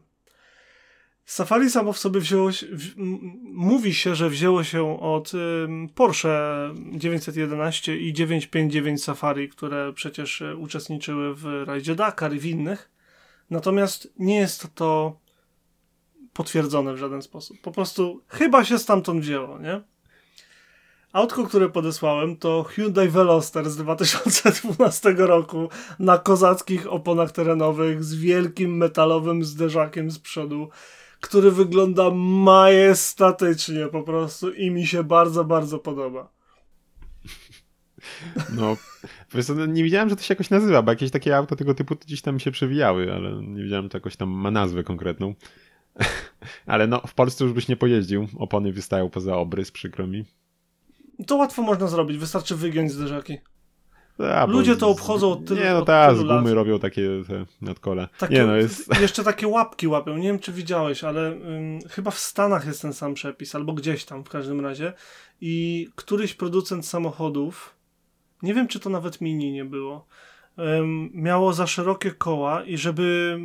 Safari 1.30 1.70
samo 1.70 1.92
w 1.92 1.98
sobie 1.98 2.20
wzięło 2.20 2.52
się, 2.52 2.66
w, 2.66 2.96
mówi 3.44 3.94
się, 3.94 4.14
że 4.14 4.30
wzięło 4.30 4.64
się 4.64 5.00
od 5.00 5.32
ym, 5.34 5.88
Porsche 5.94 6.30
911 6.92 7.96
i 7.96 8.12
959 8.12 9.04
Safari, 9.04 9.48
które 9.48 9.92
przecież 9.92 10.40
y, 10.40 10.56
uczestniczyły 10.56 11.34
w 11.34 11.44
rajdzie 11.66 11.94
Dakar 11.94 12.34
i 12.34 12.38
w 12.38 12.46
innych. 12.46 12.90
Natomiast 13.50 14.12
nie 14.18 14.36
jest 14.36 14.74
to 14.74 15.18
potwierdzone 16.32 16.94
w 16.94 16.98
żaden 16.98 17.22
sposób. 17.22 17.60
Po 17.60 17.72
prostu 17.72 18.22
chyba 18.28 18.64
się 18.64 18.78
stamtąd 18.78 19.20
wzięło, 19.20 19.58
nie? 19.58 19.80
Autko, 21.12 21.44
które 21.44 21.68
podesłałem, 21.68 22.36
to 22.36 22.62
Hyundai 22.62 23.08
Veloster 23.08 23.70
z 23.70 23.76
2012 23.76 25.14
roku 25.18 25.68
na 25.98 26.18
kozackich 26.18 26.92
oponach 26.92 27.32
terenowych 27.32 28.04
z 28.04 28.14
wielkim 28.14 28.76
metalowym 28.76 29.44
zderzakiem 29.44 30.10
z 30.10 30.18
przodu, 30.18 30.68
który 31.20 31.50
wygląda 31.50 32.10
majestatycznie 32.44 33.86
po 33.86 34.02
prostu 34.02 34.52
i 34.52 34.70
mi 34.70 34.86
się 34.86 35.04
bardzo, 35.04 35.44
bardzo 35.44 35.78
podoba. 35.78 36.32
No, 38.56 38.76
wiesz, 39.34 39.48
no, 39.48 39.66
nie 39.66 39.84
wiedziałem, 39.84 40.08
że 40.08 40.16
to 40.16 40.22
się 40.22 40.34
jakoś 40.34 40.50
nazywa, 40.50 40.82
bo 40.82 40.92
jakieś 40.92 41.10
takie 41.10 41.36
auto 41.36 41.56
tego 41.56 41.74
typu 41.74 41.96
gdzieś 41.96 42.22
tam 42.22 42.40
się 42.40 42.50
przewijały, 42.50 43.14
ale 43.14 43.42
nie 43.42 43.62
wiedziałem, 43.62 43.84
że 43.84 43.88
to 43.88 43.96
jakoś 43.96 44.16
tam 44.16 44.28
ma 44.28 44.50
nazwę 44.50 44.84
konkretną. 44.84 45.34
ale 46.66 46.86
no, 46.86 47.02
w 47.06 47.14
Polsce 47.14 47.44
już 47.44 47.52
byś 47.52 47.68
nie 47.68 47.76
pojeździł, 47.76 48.28
opony 48.38 48.72
wystają 48.72 49.10
poza 49.10 49.36
obrys, 49.36 49.70
przykro 49.70 50.06
mi. 50.06 50.24
To 51.26 51.36
łatwo 51.36 51.62
można 51.62 51.86
zrobić, 51.86 52.18
wystarczy 52.18 52.56
wygiąć 52.56 52.92
zderzaki. 52.92 53.38
A, 54.18 54.46
Ludzie 54.46 54.76
to 54.76 54.88
obchodzą 54.88 55.32
od 55.32 55.44
tylu 55.44 55.60
Nie, 55.60 55.72
no 55.72 55.84
tak, 55.84 56.16
z 56.16 56.22
gumy 56.22 56.42
lat. 56.42 56.54
robią 56.54 56.78
takie 56.78 57.08
te 57.28 57.46
nadkole. 57.62 58.08
Takie, 58.18 58.34
nie, 58.34 58.46
no 58.46 58.56
jest... 58.56 58.94
Jeszcze 59.00 59.24
takie 59.24 59.48
łapki 59.48 59.88
łapią. 59.88 60.16
Nie 60.16 60.28
wiem, 60.28 60.38
czy 60.38 60.52
widziałeś, 60.52 61.04
ale 61.04 61.36
chyba 61.90 62.10
w 62.10 62.18
Stanach 62.18 62.66
jest 62.66 62.82
ten 62.82 62.92
sam 62.92 63.14
przepis, 63.14 63.54
albo 63.54 63.72
gdzieś 63.72 64.04
tam 64.04 64.24
w 64.24 64.28
każdym 64.28 64.60
razie. 64.60 64.92
I 65.40 65.88
któryś 65.94 66.34
producent 66.34 66.86
samochodów, 66.86 67.74
nie 68.42 68.54
wiem, 68.54 68.68
czy 68.68 68.80
to 68.80 68.90
nawet 68.90 69.20
mini 69.20 69.52
nie 69.52 69.64
było, 69.64 70.06
miało 71.12 71.52
za 71.52 71.66
szerokie 71.66 72.10
koła 72.10 72.64
i 72.64 72.78
żeby 72.78 73.38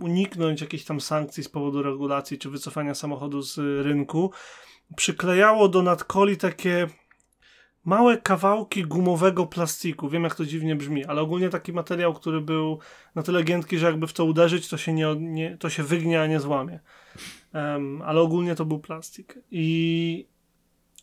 uniknąć 0.00 0.60
jakichś 0.60 0.84
tam 0.84 1.00
sankcji 1.00 1.42
z 1.44 1.48
powodu 1.48 1.82
regulacji 1.82 2.38
czy 2.38 2.50
wycofania 2.50 2.94
samochodu 2.94 3.42
z 3.42 3.58
rynku, 3.86 4.32
przyklejało 4.96 5.68
do 5.68 5.82
nadkoli 5.82 6.36
takie 6.36 6.88
małe 7.84 8.18
kawałki 8.18 8.82
gumowego 8.82 9.46
plastiku. 9.46 10.08
Wiem, 10.08 10.24
jak 10.24 10.34
to 10.34 10.44
dziwnie 10.44 10.76
brzmi, 10.76 11.04
ale 11.04 11.20
ogólnie 11.20 11.48
taki 11.48 11.72
materiał, 11.72 12.14
który 12.14 12.40
był 12.40 12.78
na 13.14 13.22
tyle 13.22 13.42
giętki, 13.42 13.78
że 13.78 13.86
jakby 13.86 14.06
w 14.06 14.12
to 14.12 14.24
uderzyć, 14.24 14.68
to 14.68 14.76
się, 14.76 14.92
nie, 14.92 15.16
nie 15.18 15.56
to 15.56 15.70
się 15.70 15.82
wygnie, 15.82 16.22
a 16.22 16.26
nie 16.26 16.40
złamie. 16.40 16.80
Um, 17.54 18.02
ale 18.02 18.20
ogólnie 18.20 18.54
to 18.54 18.64
był 18.64 18.78
plastik. 18.78 19.38
I 19.50 20.26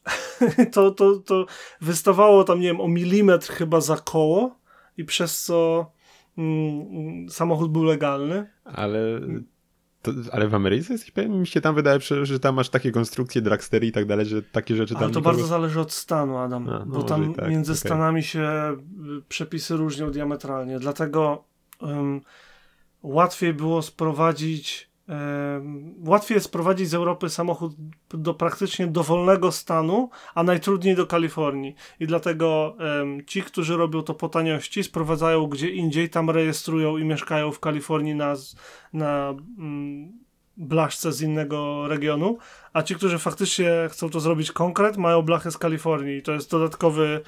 to, 0.74 0.92
to, 0.92 1.16
to 1.16 1.46
wystawało 1.82 2.44
tam, 2.44 2.60
nie 2.60 2.68
wiem, 2.68 2.82
o 2.82 2.88
milimetr 2.88 3.54
chyba 3.54 3.82
za 3.82 3.98
koło 3.98 4.60
i 4.98 5.06
przez 5.06 5.44
co 5.44 5.92
mm, 6.38 7.30
samochód 7.30 7.72
był 7.72 7.84
legalny. 7.84 8.50
Ale 8.64 9.22
to, 10.02 10.12
ale 10.32 10.48
w 10.48 10.56
Ameryce 10.56 10.94
jesteś 10.94 11.12
pewien? 11.12 11.40
Mi 11.40 11.48
się 11.48 11.62
tam 11.62 11.76
wydaje, 11.76 12.00
że 12.24 12.40
tam 12.40 12.56
masz 12.56 12.70
takie 12.70 12.92
konstrukcje 12.92 13.42
dragstery 13.42 13.88
i 13.88 13.92
tak 13.92 14.06
dalej, 14.06 14.26
że 14.26 14.44
takie 14.44 14.76
rzeczy 14.76 14.94
tam... 14.94 15.04
Ale 15.04 15.14
to 15.14 15.20
nikogo... 15.20 15.36
bardzo 15.36 15.48
zależy 15.48 15.80
od 15.80 15.92
stanu, 15.92 16.38
Adam, 16.38 16.70
A, 16.70 16.80
no 16.80 16.86
bo 16.86 17.04
tam 17.04 17.34
tak, 17.34 17.50
między 17.50 17.72
okay. 17.72 17.80
stanami 17.80 18.24
się 18.24 18.78
y, 19.18 19.22
przepisy 19.30 19.78
różnią 19.78 20.12
diametralnie, 20.12 20.80
dlatego 20.80 21.44
um, 21.82 22.22
łatwiej 23.04 23.54
było 23.54 23.82
sprowadzić 23.82 24.89
łatwiej 26.06 26.36
jest 26.36 26.46
sprowadzić 26.46 26.90
z 26.90 26.94
Europy 26.94 27.30
samochód 27.30 27.74
do 28.10 28.34
praktycznie 28.34 28.88
dowolnego 28.88 29.52
stanu, 29.52 30.10
a 30.36 30.44
najtrudniej 30.44 30.96
do 30.96 31.08
Kalifornii. 31.08 31.76
I 32.00 32.08
dlatego 32.08 32.76
um, 32.80 33.26
ci, 33.26 33.44
którzy 33.44 33.78
robią 33.78 34.02
to 34.02 34.14
po 34.14 34.30
taniości, 34.30 34.84
sprowadzają 34.84 35.48
gdzie 35.48 35.70
indziej, 35.70 36.10
tam 36.10 36.30
rejestrują 36.30 36.98
i 36.98 37.04
mieszkają 37.06 37.52
w 37.52 37.60
Kalifornii 37.60 38.16
na, 38.16 38.34
na 38.94 39.30
mm, 39.58 40.20
blaszce 40.58 41.12
z 41.12 41.22
innego 41.22 41.88
regionu, 41.88 42.38
a 42.74 42.84
ci, 42.84 42.96
którzy 42.96 43.20
faktycznie 43.20 43.72
chcą 43.90 44.10
to 44.10 44.20
zrobić 44.20 44.52
konkret, 44.52 44.98
mają 44.98 45.22
blachę 45.22 45.52
z 45.52 45.58
Kalifornii. 45.58 46.18
I 46.18 46.22
to 46.22 46.32
jest 46.32 46.52
dodatkowy 46.52 47.22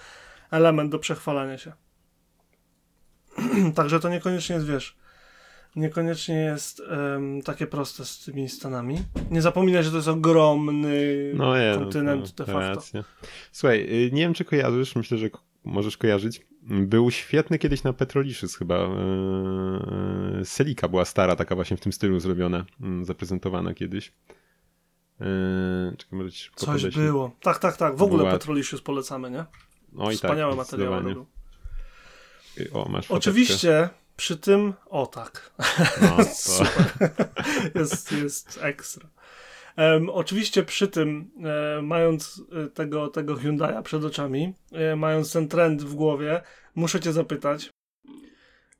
element 0.52 0.92
do 0.92 1.00
przechwalania 1.00 1.58
się. 1.58 1.74
Także 3.76 4.00
to 4.00 4.10
niekoniecznie 4.10 4.56
jest, 4.56 4.68
wiesz, 4.68 5.01
niekoniecznie 5.76 6.36
jest 6.36 6.80
um, 6.80 7.42
takie 7.42 7.68
proste 7.68 8.06
z 8.06 8.20
tymi 8.20 8.50
Stanami. 8.50 8.98
Nie 9.32 9.42
zapominaj, 9.42 9.84
że 9.84 9.90
to 9.92 9.96
jest 9.96 10.08
ogromny 10.08 11.32
no, 11.34 11.56
je, 11.56 11.76
kontynent 11.76 12.34
no, 12.40 12.46
de 12.46 12.54
facto. 12.54 12.76
Racja. 12.76 13.04
Słuchaj, 13.52 13.80
y, 13.80 14.12
nie 14.12 14.22
wiem 14.22 14.34
czy 14.34 14.46
kojarzysz, 14.46 14.96
myślę, 14.96 15.18
że 15.18 15.30
możesz 15.64 15.98
kojarzyć. 15.98 16.42
Był 16.62 17.12
świetny 17.12 17.60
kiedyś 17.60 17.84
na 17.84 17.94
Petroliszys 17.94 18.56
chyba. 18.56 18.78
Yy, 20.38 20.46
Selika 20.46 20.88
była 20.88 21.06
stara, 21.06 21.36
taka 21.36 21.56
właśnie 21.56 21.78
w 21.78 21.82
tym 21.82 21.92
stylu 21.92 22.20
zrobiona, 22.20 22.66
yy, 22.80 23.06
zaprezentowana 23.06 23.74
kiedyś. 23.74 24.14
Czekaj, 25.98 26.20
może 26.20 26.32
ci 26.32 26.50
Coś 26.56 26.96
było. 26.96 27.32
Tak, 27.42 27.60
tak, 27.60 27.78
tak. 27.78 27.96
W 27.96 28.04
ogóle 28.04 28.24
Była... 28.24 28.32
Petroliszys 28.32 28.82
polecamy, 28.82 29.32
nie? 29.32 29.46
No 29.94 30.12
i 30.12 30.16
Wspaniałe 30.16 30.52
tak, 30.52 30.58
materiały 30.58 31.16
O, 32.74 32.90
masz 32.90 33.12
Oczywiście 33.12 33.90
przy 34.22 34.38
tym, 34.38 34.74
o 34.86 35.06
tak. 35.06 35.52
No, 36.02 36.18
jest, 37.82 38.12
jest 38.12 38.60
ekstra. 38.62 39.10
Um, 39.78 40.10
oczywiście 40.10 40.64
przy 40.64 40.88
tym, 40.88 41.32
e, 41.78 41.82
mając 41.82 42.44
e, 42.52 42.68
tego, 42.68 43.08
tego 43.08 43.36
Hyundai'a 43.36 43.82
przed 43.82 44.04
oczami, 44.04 44.54
e, 44.72 44.96
mając 44.96 45.34
ten 45.34 45.48
trend 45.48 45.84
w 45.84 45.94
głowie, 45.94 46.42
muszę 46.76 47.00
cię 47.00 47.14
zapytać, 47.14 47.70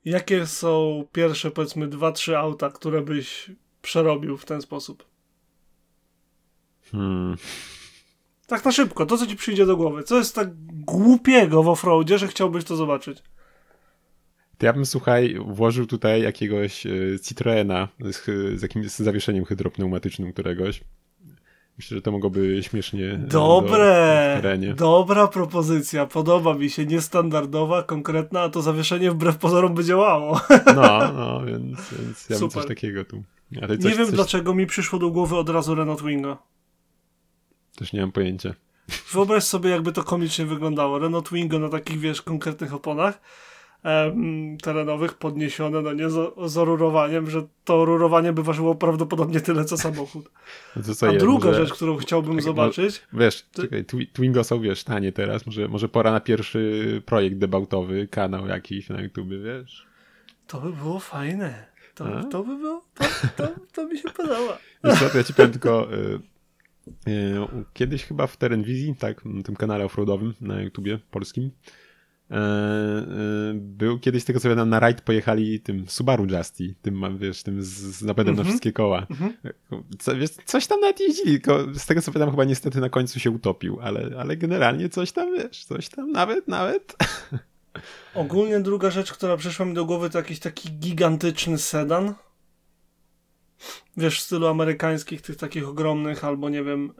jakie 0.04 0.46
są 0.46 1.04
pierwsze, 1.12 1.50
powiedzmy, 1.50 1.88
dwa, 1.88 2.12
trzy 2.12 2.38
auta, 2.38 2.70
które 2.70 3.00
byś 3.00 3.50
przerobił 3.82 4.36
w 4.36 4.44
ten 4.44 4.62
sposób? 4.62 5.04
Hmm. 6.92 7.36
Tak 8.46 8.64
na 8.64 8.72
szybko, 8.72 9.06
to 9.06 9.18
co 9.18 9.26
ci 9.26 9.36
przyjdzie 9.36 9.66
do 9.66 9.76
głowy. 9.76 10.02
Co 10.02 10.18
jest 10.18 10.34
tak 10.34 10.48
głupiego 10.84 11.62
w 11.62 11.68
offroadzie, 11.68 12.18
że 12.18 12.28
chciałbyś 12.28 12.64
to 12.64 12.76
zobaczyć? 12.76 13.22
To 14.62 14.66
ja 14.66 14.72
bym, 14.72 14.86
słuchaj, 14.86 15.36
włożył 15.46 15.86
tutaj 15.86 16.22
jakiegoś 16.22 16.86
e, 16.86 16.90
Citroena 17.22 17.88
z, 18.00 18.24
z 18.58 18.62
jakimś 18.62 18.86
zawieszeniem 18.86 19.44
hydropneumatycznym 19.44 20.32
któregoś. 20.32 20.80
Myślę, 21.78 21.94
że 21.94 22.02
to 22.02 22.12
mogłoby 22.12 22.62
śmiesznie. 22.62 23.18
Dobre! 23.18 24.40
Do, 24.68 24.74
dobra 24.74 25.28
propozycja. 25.28 26.06
Podoba 26.06 26.54
mi 26.54 26.70
się. 26.70 26.86
Niestandardowa, 26.86 27.82
konkretna, 27.82 28.40
a 28.40 28.48
to 28.48 28.62
zawieszenie 28.62 29.10
wbrew 29.10 29.38
pozorom 29.38 29.74
by 29.74 29.84
działało. 29.84 30.40
No, 30.66 31.12
no, 31.12 31.40
więc, 31.46 31.94
więc 31.98 32.28
ja 32.30 32.38
bym 32.38 32.50
coś 32.50 32.66
takiego 32.66 33.04
tu. 33.04 33.22
coś, 33.60 33.84
nie 33.84 33.90
wiem, 33.90 34.06
coś... 34.06 34.14
dlaczego 34.14 34.54
mi 34.54 34.66
przyszło 34.66 34.98
do 34.98 35.10
głowy 35.10 35.36
od 35.36 35.48
razu 35.48 35.74
Renault 35.74 36.00
Twingo. 36.00 36.38
Też 37.76 37.92
nie 37.92 38.00
mam 38.00 38.12
pojęcia. 38.12 38.54
Wyobraź 39.12 39.44
sobie, 39.44 39.70
jakby 39.70 39.92
to 39.92 40.04
komicznie 40.04 40.46
wyglądało. 40.46 40.98
Renault 40.98 41.28
Twingo 41.28 41.58
na 41.58 41.68
takich, 41.68 42.00
wiesz, 42.00 42.22
konkretnych 42.22 42.74
oponach 42.74 43.20
terenowych 44.62 45.14
podniesione, 45.14 45.82
no 45.82 45.92
nie, 45.92 46.10
z, 46.10 46.34
z 46.46 46.56
rurowaniem, 46.56 47.30
że 47.30 47.46
to 47.64 47.84
rurowanie 47.84 48.32
by 48.32 48.42
ważyło 48.42 48.74
prawdopodobnie 48.74 49.40
tyle, 49.40 49.64
co 49.64 49.76
samochód. 49.76 50.30
No 50.76 50.94
co 50.94 51.08
A 51.08 51.12
druga 51.12 51.46
może... 51.46 51.64
rzecz, 51.64 51.72
którą 51.72 51.96
chciałbym 51.96 52.34
tak, 52.34 52.44
zobaczyć... 52.44 53.02
No, 53.12 53.20
wiesz, 53.20 53.46
to... 53.52 53.62
czekaj, 53.62 53.84
Twingo 54.12 54.44
są, 54.44 54.60
wiesz, 54.60 54.84
tanie 54.84 55.12
teraz, 55.12 55.46
może, 55.46 55.68
może 55.68 55.88
pora 55.88 56.12
na 56.12 56.20
pierwszy 56.20 57.02
projekt 57.06 57.38
debautowy, 57.38 58.08
kanał 58.08 58.46
jakiś 58.46 58.88
na 58.88 59.00
YouTube, 59.00 59.28
wiesz? 59.28 59.86
To 60.46 60.60
by 60.60 60.72
było 60.72 60.98
fajne. 60.98 61.72
To, 61.94 62.24
to 62.24 62.44
by 62.44 62.56
było, 62.56 62.84
to, 62.94 63.04
to, 63.36 63.48
to 63.72 63.86
mi 63.86 63.98
się 63.98 64.10
podoba. 64.10 64.58
Wiesz 64.84 65.12
co, 65.12 65.18
ja 65.18 65.24
ci 65.24 65.34
powiem 65.34 65.50
tylko... 65.50 65.94
Y, 65.94 66.20
y, 67.08 67.36
kiedyś 67.72 68.04
chyba 68.04 68.26
w 68.26 68.36
Terenwizji, 68.36 68.94
tak, 68.98 69.24
na 69.24 69.42
tym 69.42 69.56
kanale 69.56 69.84
offroadowym 69.84 70.34
na 70.40 70.62
YouTubie 70.62 70.98
polskim, 71.10 71.50
był 73.54 73.98
kiedyś 73.98 74.24
tego 74.24 74.40
co 74.40 74.42
pamiętam 74.42 74.68
na 74.68 74.80
rajd 74.80 75.00
pojechali 75.00 75.60
tym 75.60 75.88
Subaru 75.88 76.26
Justy, 76.26 76.74
tym 76.82 77.18
wiesz, 77.18 77.42
tym 77.42 77.62
z, 77.62 77.68
z 77.68 78.02
napędem 78.02 78.34
mm 78.34 78.34
-hmm. 78.34 78.36
na 78.36 78.40
mhm. 78.40 78.48
wszystkie 78.48 78.72
koła. 78.72 79.06
Mm 79.10 79.32
-hmm. 79.32 79.82
co, 79.98 80.16
wiesz, 80.16 80.30
coś 80.30 80.66
tam 80.66 80.80
nawet 80.80 81.00
jeździli, 81.00 81.40
tylko 81.40 81.74
z 81.74 81.86
tego 81.86 82.02
co 82.02 82.12
pamiętam 82.12 82.30
chyba 82.30 82.44
niestety 82.44 82.80
na 82.80 82.88
końcu 82.88 83.20
się 83.20 83.30
utopił, 83.30 83.78
ale, 83.80 84.10
ale 84.18 84.36
generalnie 84.36 84.88
coś 84.88 85.12
tam 85.12 85.34
wiesz, 85.36 85.64
coś 85.64 85.88
tam 85.88 86.12
nawet, 86.12 86.48
nawet. 86.48 86.96
Ogólnie 88.14 88.60
druga 88.60 88.90
rzecz, 88.90 89.12
która 89.12 89.36
przyszła 89.36 89.66
mi 89.66 89.74
do 89.74 89.84
głowy 89.84 90.10
to 90.10 90.18
jakiś 90.18 90.38
taki 90.38 90.72
gigantyczny 90.72 91.58
sedan. 91.58 92.14
Wiesz, 93.96 94.20
w 94.20 94.22
stylu 94.22 94.46
amerykańskich, 94.46 95.22
tych 95.22 95.36
takich 95.36 95.68
ogromnych, 95.68 96.24
albo 96.24 96.48
nie 96.48 96.64
wiem, 96.64 96.92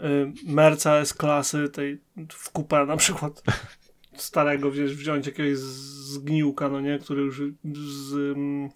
y, 0.46 0.52
Merca 0.52 0.96
S-klasy, 0.96 1.68
tej 1.68 2.00
w 2.32 2.50
kupę 2.50 2.86
na 2.86 2.96
przykład 2.96 3.42
starego 4.16 4.70
wziąć, 4.70 4.92
wziąć 4.92 5.27
jakiegoś 5.27 5.59
zgniłka, 5.59 6.68
no 6.68 6.81
nie, 6.81 6.98
który 6.98 7.22
już 7.22 7.42
z, 7.75 8.12
mm, 8.12 8.70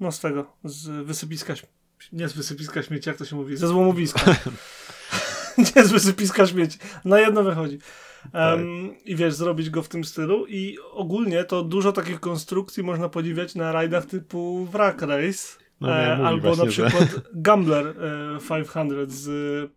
no 0.00 0.12
z 0.12 0.20
tego, 0.20 0.56
z 0.64 1.06
wysypiska, 1.06 1.54
nie 2.12 2.28
z 2.28 2.32
wysypiska 2.32 2.82
śmieci, 2.82 3.08
jak 3.08 3.18
to 3.18 3.24
się 3.24 3.36
mówi, 3.36 3.56
ze 3.56 3.68
złomowiska. 3.68 4.36
nie 5.76 5.84
z 5.84 5.92
wysypiska 5.92 6.46
śmieci. 6.46 6.78
Na 7.04 7.20
jedno 7.20 7.42
wychodzi. 7.42 7.78
Um, 8.34 8.90
tak. 8.90 9.06
I 9.06 9.16
wiesz, 9.16 9.34
zrobić 9.34 9.70
go 9.70 9.82
w 9.82 9.88
tym 9.88 10.04
stylu 10.04 10.46
i 10.46 10.78
ogólnie 10.92 11.44
to 11.44 11.62
dużo 11.62 11.92
takich 11.92 12.20
konstrukcji 12.20 12.82
można 12.82 13.08
podziwiać 13.08 13.54
na 13.54 13.72
rajdach 13.72 14.06
typu 14.06 14.68
Wrack 14.72 15.02
Race 15.02 15.62
no, 15.80 15.96
e, 15.96 16.16
albo 16.16 16.56
na 16.56 16.66
przykład 16.66 17.10
że... 17.10 17.20
Gambler 17.34 17.86
e, 17.86 18.64
500 18.64 19.12
z 19.12 19.70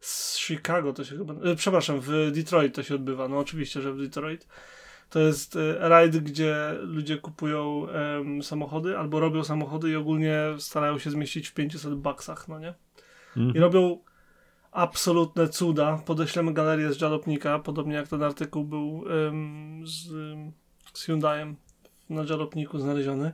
z 0.00 0.38
Chicago 0.38 0.92
to 0.92 1.04
się 1.04 1.16
chyba, 1.16 1.34
e, 1.34 1.56
przepraszam, 1.56 2.00
w 2.00 2.30
Detroit 2.34 2.74
to 2.74 2.82
się 2.82 2.94
odbywa, 2.94 3.28
no 3.28 3.38
oczywiście, 3.38 3.80
że 3.80 3.92
w 3.92 3.98
Detroit. 3.98 4.48
To 5.10 5.20
jest 5.20 5.56
e, 5.56 5.88
rajd, 5.88 6.16
gdzie 6.16 6.56
ludzie 6.80 7.16
kupują 7.16 7.86
samochody 8.42 8.98
albo 8.98 9.20
robią 9.20 9.44
samochody 9.44 9.90
i 9.90 9.96
ogólnie 9.96 10.40
starają 10.58 10.98
się 10.98 11.10
zmieścić 11.10 11.48
w 11.48 11.54
500 11.54 11.94
baksach, 11.94 12.48
no 12.48 12.58
nie? 12.58 12.74
mhm. 13.36 13.56
i 13.56 13.60
robią 13.60 13.98
absolutne 14.72 15.48
cuda. 15.48 16.02
Podeślemy 16.06 16.52
galerię 16.52 16.92
z 16.92 17.00
Jalopnika, 17.00 17.58
podobnie 17.58 17.94
jak 17.94 18.08
ten 18.08 18.22
artykuł 18.22 18.64
był 18.64 18.98
um, 18.98 19.86
z, 19.86 20.08
z 20.94 21.04
Hyundaiem 21.04 21.56
na 22.10 22.24
Jalopniku 22.30 22.78
znaleziony. 22.78 23.32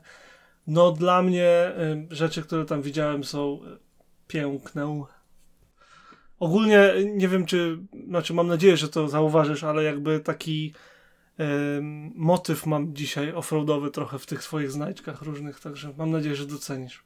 No 0.66 0.92
dla 0.92 1.22
mnie 1.22 1.72
um, 1.78 2.06
rzeczy, 2.10 2.42
które 2.42 2.64
tam 2.64 2.82
widziałem 2.82 3.24
są 3.24 3.60
piękne. 4.28 5.04
Ogólnie 6.42 6.92
nie 7.14 7.28
wiem, 7.28 7.46
czy, 7.46 7.78
znaczy 8.08 8.34
mam 8.34 8.46
nadzieję, 8.46 8.76
że 8.76 8.88
to 8.88 9.08
zauważysz, 9.08 9.64
ale 9.64 9.82
jakby 9.82 10.20
taki 10.20 10.72
um, 11.38 12.12
motyw 12.14 12.66
mam 12.66 12.94
dzisiaj 12.94 13.32
offroadowy 13.32 13.90
trochę 13.90 14.18
w 14.18 14.26
tych 14.26 14.42
swoich 14.42 14.70
znajdźkach 14.70 15.22
różnych, 15.22 15.60
także 15.60 15.94
mam 15.98 16.10
nadzieję, 16.10 16.36
że 16.36 16.46
docenisz. 16.46 17.04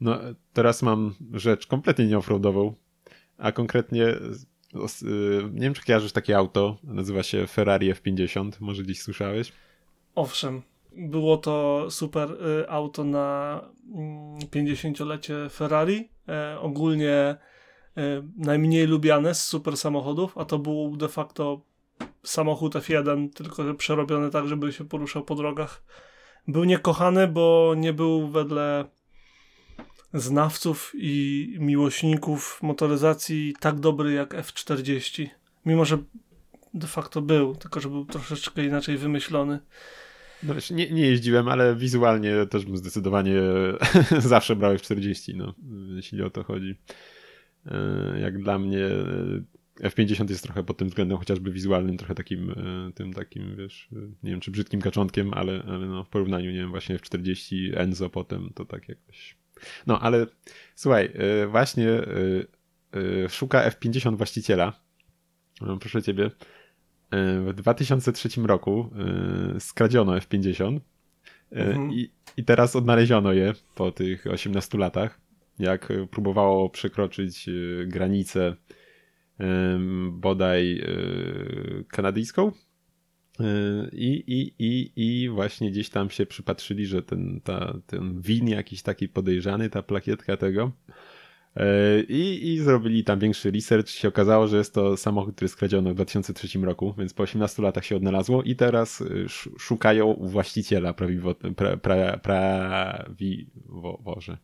No, 0.00 0.18
teraz 0.52 0.82
mam 0.82 1.14
rzecz 1.32 1.66
kompletnie 1.66 2.06
nie 2.06 2.18
offroadową, 2.18 2.74
a 3.38 3.52
konkretnie 3.52 4.06
y, 4.06 4.28
nie 5.52 5.60
wiem, 5.60 5.74
czy 5.74 5.84
kojarzysz 5.84 6.12
takie 6.12 6.36
auto, 6.36 6.78
nazywa 6.84 7.22
się 7.22 7.46
Ferrari 7.46 7.94
F50, 7.94 8.50
może 8.60 8.82
gdzieś 8.82 9.02
słyszałeś? 9.02 9.52
Owszem, 10.14 10.62
było 10.96 11.36
to 11.36 11.86
super 11.90 12.30
y, 12.30 12.70
auto 12.70 13.04
na 13.04 13.60
50-lecie 14.52 15.36
mm, 15.36 15.50
Ferrari, 15.50 16.08
e, 16.28 16.60
ogólnie 16.60 17.36
najmniej 18.36 18.86
lubiane 18.86 19.34
z 19.34 19.46
super 19.46 19.76
samochodów, 19.76 20.38
a 20.38 20.44
to 20.44 20.58
był 20.58 20.96
de 20.96 21.08
facto 21.08 21.60
samochód 22.22 22.74
F1, 22.74 23.30
tylko 23.30 23.64
że 23.64 23.74
przerobiony 23.74 24.30
tak, 24.30 24.48
żeby 24.48 24.72
się 24.72 24.84
poruszał 24.84 25.24
po 25.24 25.34
drogach. 25.34 25.82
Był 26.48 26.64
niekochany, 26.64 27.28
bo 27.28 27.74
nie 27.76 27.92
był 27.92 28.28
wedle 28.28 28.84
znawców 30.14 30.92
i 30.94 31.56
miłośników 31.60 32.62
motoryzacji 32.62 33.54
tak 33.60 33.80
dobry 33.80 34.12
jak 34.12 34.34
F40. 34.34 35.26
Mimo, 35.66 35.84
że 35.84 35.98
de 36.74 36.86
facto 36.86 37.22
był, 37.22 37.54
tylko 37.56 37.80
że 37.80 37.88
był 37.88 38.04
troszeczkę 38.04 38.64
inaczej 38.64 38.98
wymyślony. 38.98 39.58
No 40.42 40.54
wiesz, 40.54 40.70
nie, 40.70 40.90
nie 40.90 41.06
jeździłem, 41.06 41.48
ale 41.48 41.76
wizualnie 41.76 42.46
też 42.50 42.64
bym 42.64 42.76
zdecydowanie 42.76 43.40
zawsze 44.18 44.56
brał 44.56 44.74
F40, 44.74 45.36
no, 45.36 45.54
jeśli 45.96 46.22
o 46.22 46.30
to 46.30 46.44
chodzi. 46.44 46.76
E, 47.66 48.20
jak 48.20 48.38
dla 48.38 48.58
mnie 48.58 48.86
e, 49.80 49.88
F50 49.88 50.30
jest 50.30 50.42
trochę 50.42 50.64
pod 50.64 50.76
tym 50.76 50.88
względem 50.88 51.18
chociażby 51.18 51.52
wizualnym, 51.52 51.96
trochę 51.96 52.14
takim 52.14 52.50
e, 52.50 52.92
tym 52.92 53.12
takim, 53.12 53.56
wiesz, 53.56 53.88
nie 54.22 54.30
wiem 54.30 54.40
czy 54.40 54.50
brzydkim 54.50 54.80
kaczątkiem, 54.80 55.34
ale, 55.34 55.62
ale 55.68 55.86
no, 55.86 56.04
w 56.04 56.08
porównaniu, 56.08 56.50
nie 56.50 56.58
wiem, 56.58 56.70
właśnie 56.70 56.96
F40, 56.96 57.72
Enzo 57.76 58.10
potem, 58.10 58.50
to 58.54 58.64
tak 58.64 58.88
jakoś 58.88 59.36
no, 59.86 60.00
ale 60.00 60.26
słuchaj, 60.74 61.12
właśnie 61.50 61.88
szuka 63.28 63.70
F50 63.70 64.16
właściciela. 64.16 64.80
No, 65.60 65.76
proszę 65.76 66.02
ciebie. 66.02 66.30
W 67.46 67.52
2003 67.54 68.28
roku 68.42 68.90
skradziono 69.58 70.12
F50 70.18 70.80
mhm. 71.50 71.92
i, 71.92 72.10
i 72.36 72.44
teraz 72.44 72.76
odnaleziono 72.76 73.32
je 73.32 73.52
po 73.74 73.92
tych 73.92 74.26
18 74.26 74.78
latach. 74.78 75.20
Jak 75.58 75.92
próbowało 76.10 76.70
przekroczyć 76.70 77.50
granicę 77.86 78.56
bodaj 80.10 80.82
kanadyjską, 81.88 82.52
i, 83.92 84.24
i, 84.26 84.54
i, 84.58 84.92
I 84.96 85.28
właśnie 85.28 85.70
gdzieś 85.70 85.88
tam 85.88 86.10
się 86.10 86.26
przypatrzyli, 86.26 86.86
że 86.86 87.02
ten, 87.02 87.40
ta, 87.44 87.74
ten 87.86 88.20
win 88.20 88.48
jakiś 88.48 88.82
taki 88.82 89.08
podejrzany, 89.08 89.70
ta 89.70 89.82
plakietka 89.82 90.36
tego. 90.36 90.72
I, 92.08 92.52
I 92.52 92.58
zrobili 92.58 93.04
tam 93.04 93.18
większy 93.18 93.50
research. 93.50 93.88
Się 93.88 94.08
okazało, 94.08 94.46
że 94.46 94.56
jest 94.56 94.74
to 94.74 94.96
samochód, 94.96 95.34
który 95.34 95.48
skradziono 95.48 95.90
w 95.90 95.94
2003 95.94 96.58
roku, 96.58 96.94
więc 96.98 97.14
po 97.14 97.22
18 97.22 97.62
latach 97.62 97.84
się 97.84 97.96
odnalazło 97.96 98.42
i 98.42 98.56
teraz 98.56 99.00
y, 99.00 99.26
szukają 99.58 100.18
właściciela 100.20 100.94
prawiwo, 100.94 101.34
pra, 101.34 101.76
pra, 101.76 102.18
prawiwoże. 103.06 104.38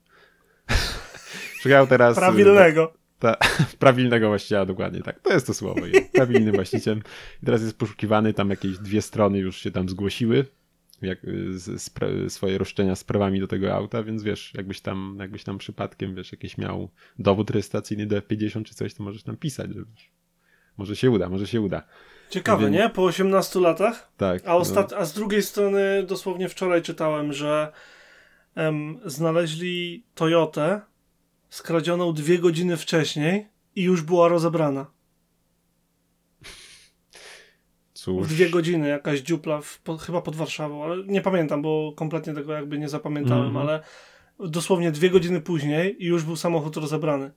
Szukają 1.61 1.87
teraz. 1.87 2.17
Y, 2.17 2.21
Prawilnego. 2.21 2.93
Ta, 3.19 3.37
prawilnego 3.79 4.29
właściciela, 4.29 4.67
dokładnie 4.67 5.03
tak. 5.03 5.21
To 5.21 5.33
jest 5.33 5.47
to 5.47 5.55
słowo. 5.55 5.87
Jest 5.87 6.13
prawilny 6.13 6.53
właściciel. 6.53 6.99
I 7.43 7.47
teraz 7.47 7.63
jest 7.63 7.79
poszukiwany, 7.79 8.35
tam 8.35 8.51
jakieś 8.51 8.79
dwie 8.79 9.03
strony 9.03 9.39
już 9.39 9.57
się 9.57 9.71
tam 9.71 9.89
zgłosiły, 9.89 10.47
jak, 11.03 11.19
z, 11.51 11.83
z, 11.83 12.33
swoje 12.33 12.59
roszczenia 12.59 12.97
z 12.97 13.05
prawami 13.05 13.41
do 13.41 13.47
tego 13.47 13.75
auta, 13.75 14.03
więc 14.03 14.23
wiesz, 14.23 14.55
jakbyś 14.55 14.81
tam, 14.81 15.17
jakbyś 15.21 15.45
tam 15.45 15.59
przypadkiem, 15.59 16.15
wiesz, 16.15 16.33
jakiś 16.33 16.59
miał 16.59 16.89
dowód 17.19 17.51
rejestracyjny 17.51 18.07
do 18.07 18.21
F50 18.21 18.65
czy 18.65 18.75
coś, 18.75 18.95
to 18.95 19.03
możesz 19.03 19.23
tam 19.23 19.37
pisać, 19.37 19.75
że 19.75 19.81
może 20.77 20.97
się 20.97 21.11
uda, 21.11 21.29
może 21.29 21.47
się 21.47 21.61
uda. 21.61 21.83
Ciekawe, 22.31 22.63
więc... 22.63 22.77
nie? 22.77 22.89
Po 22.89 23.05
18 23.05 23.61
latach? 23.61 24.13
Tak. 24.17 24.43
A, 24.47 24.57
ostat... 24.57 24.91
No. 24.91 24.97
A 24.97 25.05
z 25.05 25.15
drugiej 25.15 25.43
strony 25.43 26.03
dosłownie 26.03 26.49
wczoraj 26.49 26.83
czytałem, 26.83 27.33
że 27.33 27.73
em, 28.55 29.01
znaleźli 29.05 30.05
Toyotę 30.15 30.81
skradzioną 31.51 32.13
dwie 32.13 32.39
godziny 32.39 32.77
wcześniej 32.77 33.49
i 33.77 33.83
już 33.83 34.03
była 34.03 34.29
rozebrana. 34.29 34.87
Cóż. 37.93 38.27
W 38.27 38.31
dwie 38.31 38.51
godziny 38.51 38.89
jakaś 38.89 39.21
dziupla, 39.21 39.61
w, 39.61 39.79
po, 39.79 39.97
chyba 39.97 40.23
pod 40.23 40.37
Warszawą, 40.37 40.85
ale 40.85 41.05
nie 41.07 41.21
pamiętam, 41.21 41.63
bo 41.63 41.93
kompletnie 41.97 42.35
tego 42.35 42.53
jakby 42.53 42.79
nie 42.79 42.89
zapamiętałem, 42.89 43.45
mm 43.45 43.57
-hmm. 43.57 43.61
ale 43.61 43.83
dosłownie 44.39 44.93
dwie 44.93 45.11
godziny 45.11 45.41
później 45.41 46.05
i 46.05 46.07
już 46.07 46.25
był 46.25 46.37
samochód 46.37 46.77
rozebrany. 46.77 47.31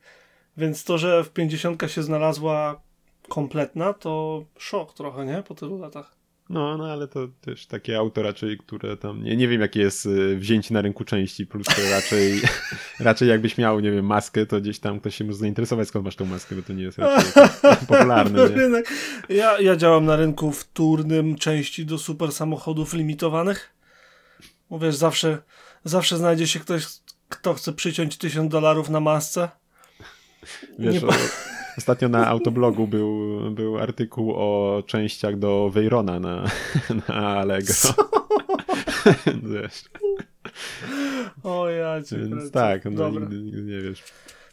Więc 0.57 0.83
to, 0.83 0.97
że 0.97 1.23
w 1.23 1.29
50 1.29 1.83
się 1.87 2.03
znalazła 2.03 2.81
kompletna, 3.29 3.93
to 3.93 4.45
szok 4.57 4.93
trochę, 4.93 5.25
nie? 5.25 5.43
Po 5.43 5.55
tylu 5.55 5.77
latach. 5.77 6.22
No, 6.49 6.77
no 6.77 6.91
ale 6.91 7.07
to 7.07 7.27
też 7.41 7.67
takie 7.67 7.97
auto 7.97 8.23
raczej, 8.23 8.57
które 8.57 8.97
tam, 8.97 9.23
nie, 9.23 9.35
nie 9.35 9.47
wiem 9.47 9.61
jakie 9.61 9.79
jest 9.79 10.05
y, 10.05 10.37
wzięcie 10.37 10.73
na 10.73 10.81
rynku 10.81 11.03
części, 11.03 11.45
plus 11.47 11.65
to 11.65 11.89
raczej, 11.91 12.41
raczej 12.99 13.29
jakbyś 13.29 13.57
miał, 13.57 13.79
nie 13.79 13.91
wiem, 13.91 14.05
maskę, 14.05 14.45
to 14.45 14.61
gdzieś 14.61 14.79
tam 14.79 14.99
ktoś 14.99 15.15
się 15.15 15.23
może 15.23 15.37
zainteresować 15.37 15.87
skąd 15.87 16.05
masz 16.05 16.15
tą 16.15 16.25
maskę, 16.25 16.55
bo 16.55 16.61
to 16.61 16.73
nie 16.73 16.83
jest 16.83 16.97
raczej 16.97 17.31
popularne. 17.87 18.49
Nie? 18.49 19.35
Ja, 19.35 19.59
ja 19.59 19.75
działam 19.75 20.05
na 20.05 20.15
rynku 20.15 20.51
wtórnym 20.51 21.35
części 21.35 21.85
do 21.85 21.97
super 21.97 22.31
samochodów 22.31 22.93
limitowanych. 22.93 23.73
Mówię, 24.69 24.91
zawsze, 24.91 25.37
zawsze 25.83 26.17
znajdzie 26.17 26.47
się 26.47 26.59
ktoś, 26.59 26.85
kto 27.29 27.53
chce 27.53 27.73
przyciąć 27.73 28.17
tysiąc 28.17 28.51
dolarów 28.51 28.89
na 28.89 28.99
masce. 28.99 29.49
Wiesz, 30.79 31.01
nie... 31.01 31.07
o 31.07 31.13
Ostatnio 31.77 32.09
na 32.09 32.27
autoblogu 32.27 32.87
był, 32.87 33.39
był 33.51 33.77
artykuł 33.77 34.33
o 34.35 34.83
częściach 34.87 35.39
do 35.39 35.69
Veyrona 35.73 36.19
na, 36.19 36.43
na 37.07 37.13
Allegro. 37.15 37.73
o 41.43 41.69
ja 41.69 42.03
cię 42.03 42.17
Więc 42.17 42.51
tak, 42.51 42.85
no 42.85 43.09
nigdy, 43.09 43.35
nigdy, 43.35 43.63
nie 43.63 43.81
wiesz. 43.81 44.03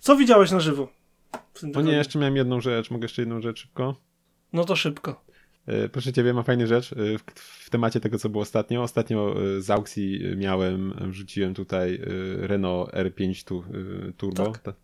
Co 0.00 0.16
widziałeś 0.16 0.50
na 0.50 0.60
żywo? 0.60 0.88
No 1.62 1.80
nie, 1.80 1.92
jeszcze 1.92 2.18
miałem 2.18 2.36
jedną 2.36 2.60
rzecz. 2.60 2.90
Mogę 2.90 3.04
jeszcze 3.04 3.22
jedną 3.22 3.40
rzecz 3.40 3.58
szybko? 3.58 3.96
No 4.52 4.64
to 4.64 4.76
szybko. 4.76 5.24
E, 5.66 5.88
proszę 5.88 6.12
ciebie, 6.12 6.34
mam 6.34 6.44
fajną 6.44 6.66
rzecz 6.66 6.92
e, 6.92 6.96
w, 7.18 7.22
w, 7.34 7.70
temacie 7.70 8.00
tego, 8.00 8.18
co 8.18 8.28
było 8.28 8.42
ostatnio. 8.42 8.82
Ostatnio 8.82 9.34
e, 9.56 9.60
z 9.60 9.70
aukcji 9.70 10.20
miałem, 10.36 10.94
wrzuciłem 11.10 11.54
tutaj 11.54 12.00
Renault 12.36 12.90
R5 12.90 13.44
tu, 13.44 13.64
Turbo. 14.16 14.52
Tak 14.52 14.74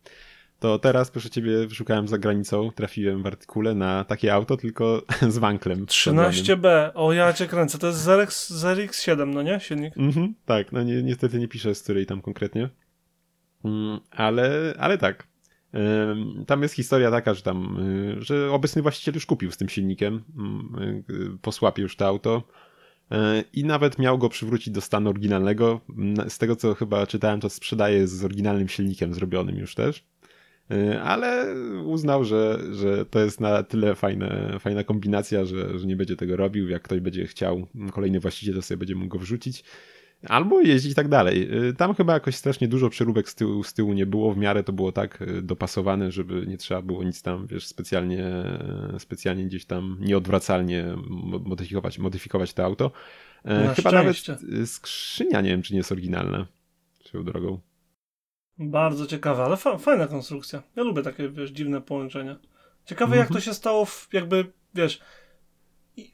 to 0.66 0.78
teraz, 0.78 1.10
proszę 1.10 1.30
ciebie, 1.30 1.70
szukałem 1.70 2.08
za 2.08 2.18
granicą, 2.18 2.70
trafiłem 2.74 3.22
w 3.22 3.26
artykule 3.26 3.74
na 3.74 4.04
takie 4.04 4.34
auto, 4.34 4.56
tylko 4.56 5.02
z 5.28 5.38
wanklem. 5.38 5.86
13B, 5.86 6.90
o 6.94 7.12
ja 7.12 7.32
cię 7.32 7.46
kręcę, 7.46 7.78
to 7.78 7.86
jest 7.86 7.98
ZRX, 7.98 8.50
ZRX 8.50 9.02
7, 9.02 9.34
no 9.34 9.42
nie? 9.42 9.60
Silnik? 9.60 9.98
Mhm, 9.98 10.34
tak, 10.46 10.72
no 10.72 10.82
ni 10.82 11.04
niestety 11.04 11.38
nie 11.38 11.48
piszę 11.48 11.74
z 11.74 11.82
której 11.82 12.06
tam 12.06 12.22
konkretnie, 12.22 12.68
mm, 13.64 14.00
ale, 14.10 14.74
ale 14.78 14.98
tak. 14.98 15.26
Tam 16.46 16.62
jest 16.62 16.74
historia 16.74 17.10
taka, 17.10 17.34
że 17.34 17.42
tam, 17.42 17.78
y, 18.18 18.22
że 18.22 18.52
obecny 18.52 18.82
właściciel 18.82 19.14
już 19.14 19.26
kupił 19.26 19.50
z 19.50 19.56
tym 19.56 19.68
silnikiem, 19.68 20.24
mm, 20.36 21.04
y, 21.10 21.38
po 21.42 21.52
słapie 21.52 21.82
już 21.82 21.96
to 21.96 22.06
auto 22.06 22.42
y, 23.12 23.16
i 23.52 23.64
nawet 23.64 23.98
miał 23.98 24.18
go 24.18 24.28
przywrócić 24.28 24.74
do 24.74 24.80
stanu 24.80 25.10
oryginalnego. 25.10 25.80
Z 26.28 26.38
tego 26.38 26.56
co 26.56 26.74
chyba 26.74 27.06
czytałem, 27.06 27.40
to 27.40 27.50
sprzedaje 27.50 28.08
z 28.08 28.24
oryginalnym 28.24 28.68
silnikiem 28.68 29.14
zrobionym 29.14 29.56
już 29.56 29.74
też. 29.74 30.04
Y, 30.72 31.00
ale 31.00 31.54
uznał, 31.84 32.24
że, 32.24 32.58
że 32.72 33.06
to 33.06 33.20
jest 33.20 33.40
na 33.40 33.62
tyle 33.62 33.94
fajne, 33.94 34.56
fajna 34.60 34.84
kombinacja, 34.84 35.44
że, 35.44 35.78
że 35.78 35.86
nie 35.86 35.96
będzie 35.96 36.16
tego 36.16 36.36
robił. 36.36 36.68
Jak 36.68 36.82
ktoś 36.82 37.00
będzie 37.00 37.26
chciał, 37.26 37.66
kolejny 37.92 38.20
właściciel 38.20 38.54
to 38.54 38.62
sobie 38.62 38.78
będzie 38.78 38.94
mógł 38.94 39.08
go 39.08 39.18
wrzucić. 39.18 39.64
Albo 40.28 40.60
jeździć 40.60 40.94
tak 40.94 41.08
dalej. 41.08 41.66
Y, 41.68 41.74
tam 41.74 41.94
chyba 41.94 42.12
jakoś 42.12 42.34
strasznie 42.34 42.68
dużo 42.68 42.90
przeróbek 42.90 43.28
z 43.28 43.34
tyłu, 43.34 43.64
z 43.64 43.74
tyłu 43.74 43.92
nie 43.92 44.06
było. 44.06 44.32
W 44.32 44.38
miarę 44.38 44.64
to 44.64 44.72
było 44.72 44.92
tak 44.92 45.22
y, 45.22 45.42
dopasowane, 45.42 46.12
żeby 46.12 46.46
nie 46.46 46.56
trzeba 46.56 46.82
było 46.82 47.04
nic 47.04 47.22
tam, 47.22 47.46
wiesz, 47.46 47.66
specjalnie, 47.66 48.26
specjalnie 48.98 49.44
gdzieś 49.44 49.64
tam 49.64 49.96
nieodwracalnie 50.00 50.86
modyfikować, 51.44 51.98
modyfikować 51.98 52.52
to 52.52 52.64
auto. 52.64 52.92
Na 53.44 53.74
chyba 53.74 53.90
szczęście. 53.90 54.32
nawet 54.32 54.70
skrzynia, 54.70 55.40
nie 55.40 55.50
wiem, 55.50 55.62
czy 55.62 55.72
nie 55.72 55.78
jest 55.78 55.92
oryginalna. 55.92 56.46
Swoją 57.04 57.24
drogą. 57.24 57.60
Bardzo 58.58 59.06
ciekawe, 59.06 59.44
ale 59.44 59.56
fa 59.56 59.78
fajna 59.78 60.06
konstrukcja. 60.06 60.62
Ja 60.76 60.82
lubię 60.82 61.02
takie, 61.02 61.28
wiesz, 61.28 61.50
dziwne 61.50 61.80
połączenia. 61.80 62.36
Ciekawe, 62.84 63.14
mm 63.14 63.18
-hmm. 63.18 63.28
jak 63.28 63.32
to 63.32 63.40
się 63.40 63.54
stało, 63.54 63.84
w, 63.84 64.08
jakby, 64.12 64.52
wiesz, 64.74 65.00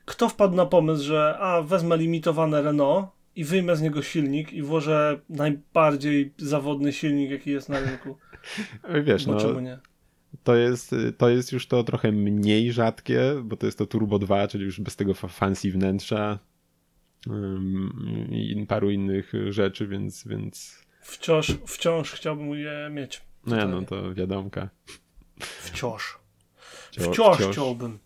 kto 0.04 0.28
wpadł 0.28 0.56
na 0.56 0.66
pomysł, 0.66 1.04
że 1.04 1.38
a, 1.38 1.62
wezmę 1.62 1.96
limitowane 1.96 2.62
Renault 2.62 3.06
i 3.36 3.44
wyjmę 3.44 3.76
z 3.76 3.82
niego 3.82 4.02
silnik 4.02 4.52
i 4.52 4.62
włożę 4.62 5.20
najbardziej 5.28 6.34
zawodny 6.38 6.92
silnik, 6.92 7.30
jaki 7.30 7.50
jest 7.50 7.68
na 7.68 7.80
rynku. 7.80 8.16
Wiesz, 9.06 9.26
bo 9.26 9.32
no, 9.32 9.40
czemu 9.40 9.60
nie? 9.60 9.78
To 10.44 10.56
jest, 10.56 10.94
to 11.18 11.28
jest 11.28 11.52
już 11.52 11.66
to 11.66 11.84
trochę 11.84 12.12
mniej 12.12 12.72
rzadkie, 12.72 13.20
bo 13.44 13.56
to 13.56 13.66
jest 13.66 13.78
to 13.78 13.86
Turbo 13.86 14.18
2, 14.18 14.48
czyli 14.48 14.64
już 14.64 14.80
bez 14.80 14.96
tego 14.96 15.14
fancy 15.14 15.70
wnętrza 15.70 16.38
um, 17.26 18.28
i 18.30 18.66
paru 18.68 18.90
innych 18.90 19.32
rzeczy, 19.50 19.86
więc, 19.86 20.28
więc... 20.28 20.81
Wciąż, 21.02 21.52
wciąż 21.66 22.12
chciałbym 22.12 22.54
je 22.54 22.88
mieć. 22.90 23.22
No, 23.46 23.56
ja, 23.56 23.66
no 23.66 23.82
to 23.82 24.14
wiadomka. 24.14 24.68
Wciąż. 25.40 26.18
Wciąż, 26.92 27.14
wciąż 27.14 27.52
chciałbym. 27.52 27.98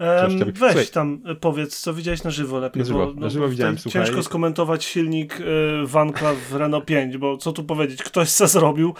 Um, 0.00 0.38
weź 0.38 0.56
Słuchaj. 0.56 0.86
tam 0.86 1.22
e, 1.26 1.34
powiedz, 1.34 1.80
co 1.80 1.94
widziałeś 1.94 2.22
na 2.22 2.30
żywo 2.30 2.58
lepiej. 2.58 2.80
Na 2.80 2.86
żywo, 2.86 3.06
bo, 3.06 3.14
no, 3.14 3.20
na 3.20 3.28
żywo 3.28 3.48
widziałem, 3.48 3.78
słuchaj. 3.78 4.04
Ciężko 4.04 4.22
skomentować 4.22 4.84
silnik 4.84 5.40
y, 5.40 5.44
Vanka 5.84 6.34
w 6.50 6.54
Renault 6.54 6.84
5, 6.84 7.18
bo 7.18 7.36
co 7.36 7.52
tu 7.52 7.64
powiedzieć, 7.64 8.02
ktoś 8.02 8.30
co 8.30 8.48
zrobił. 8.48 8.94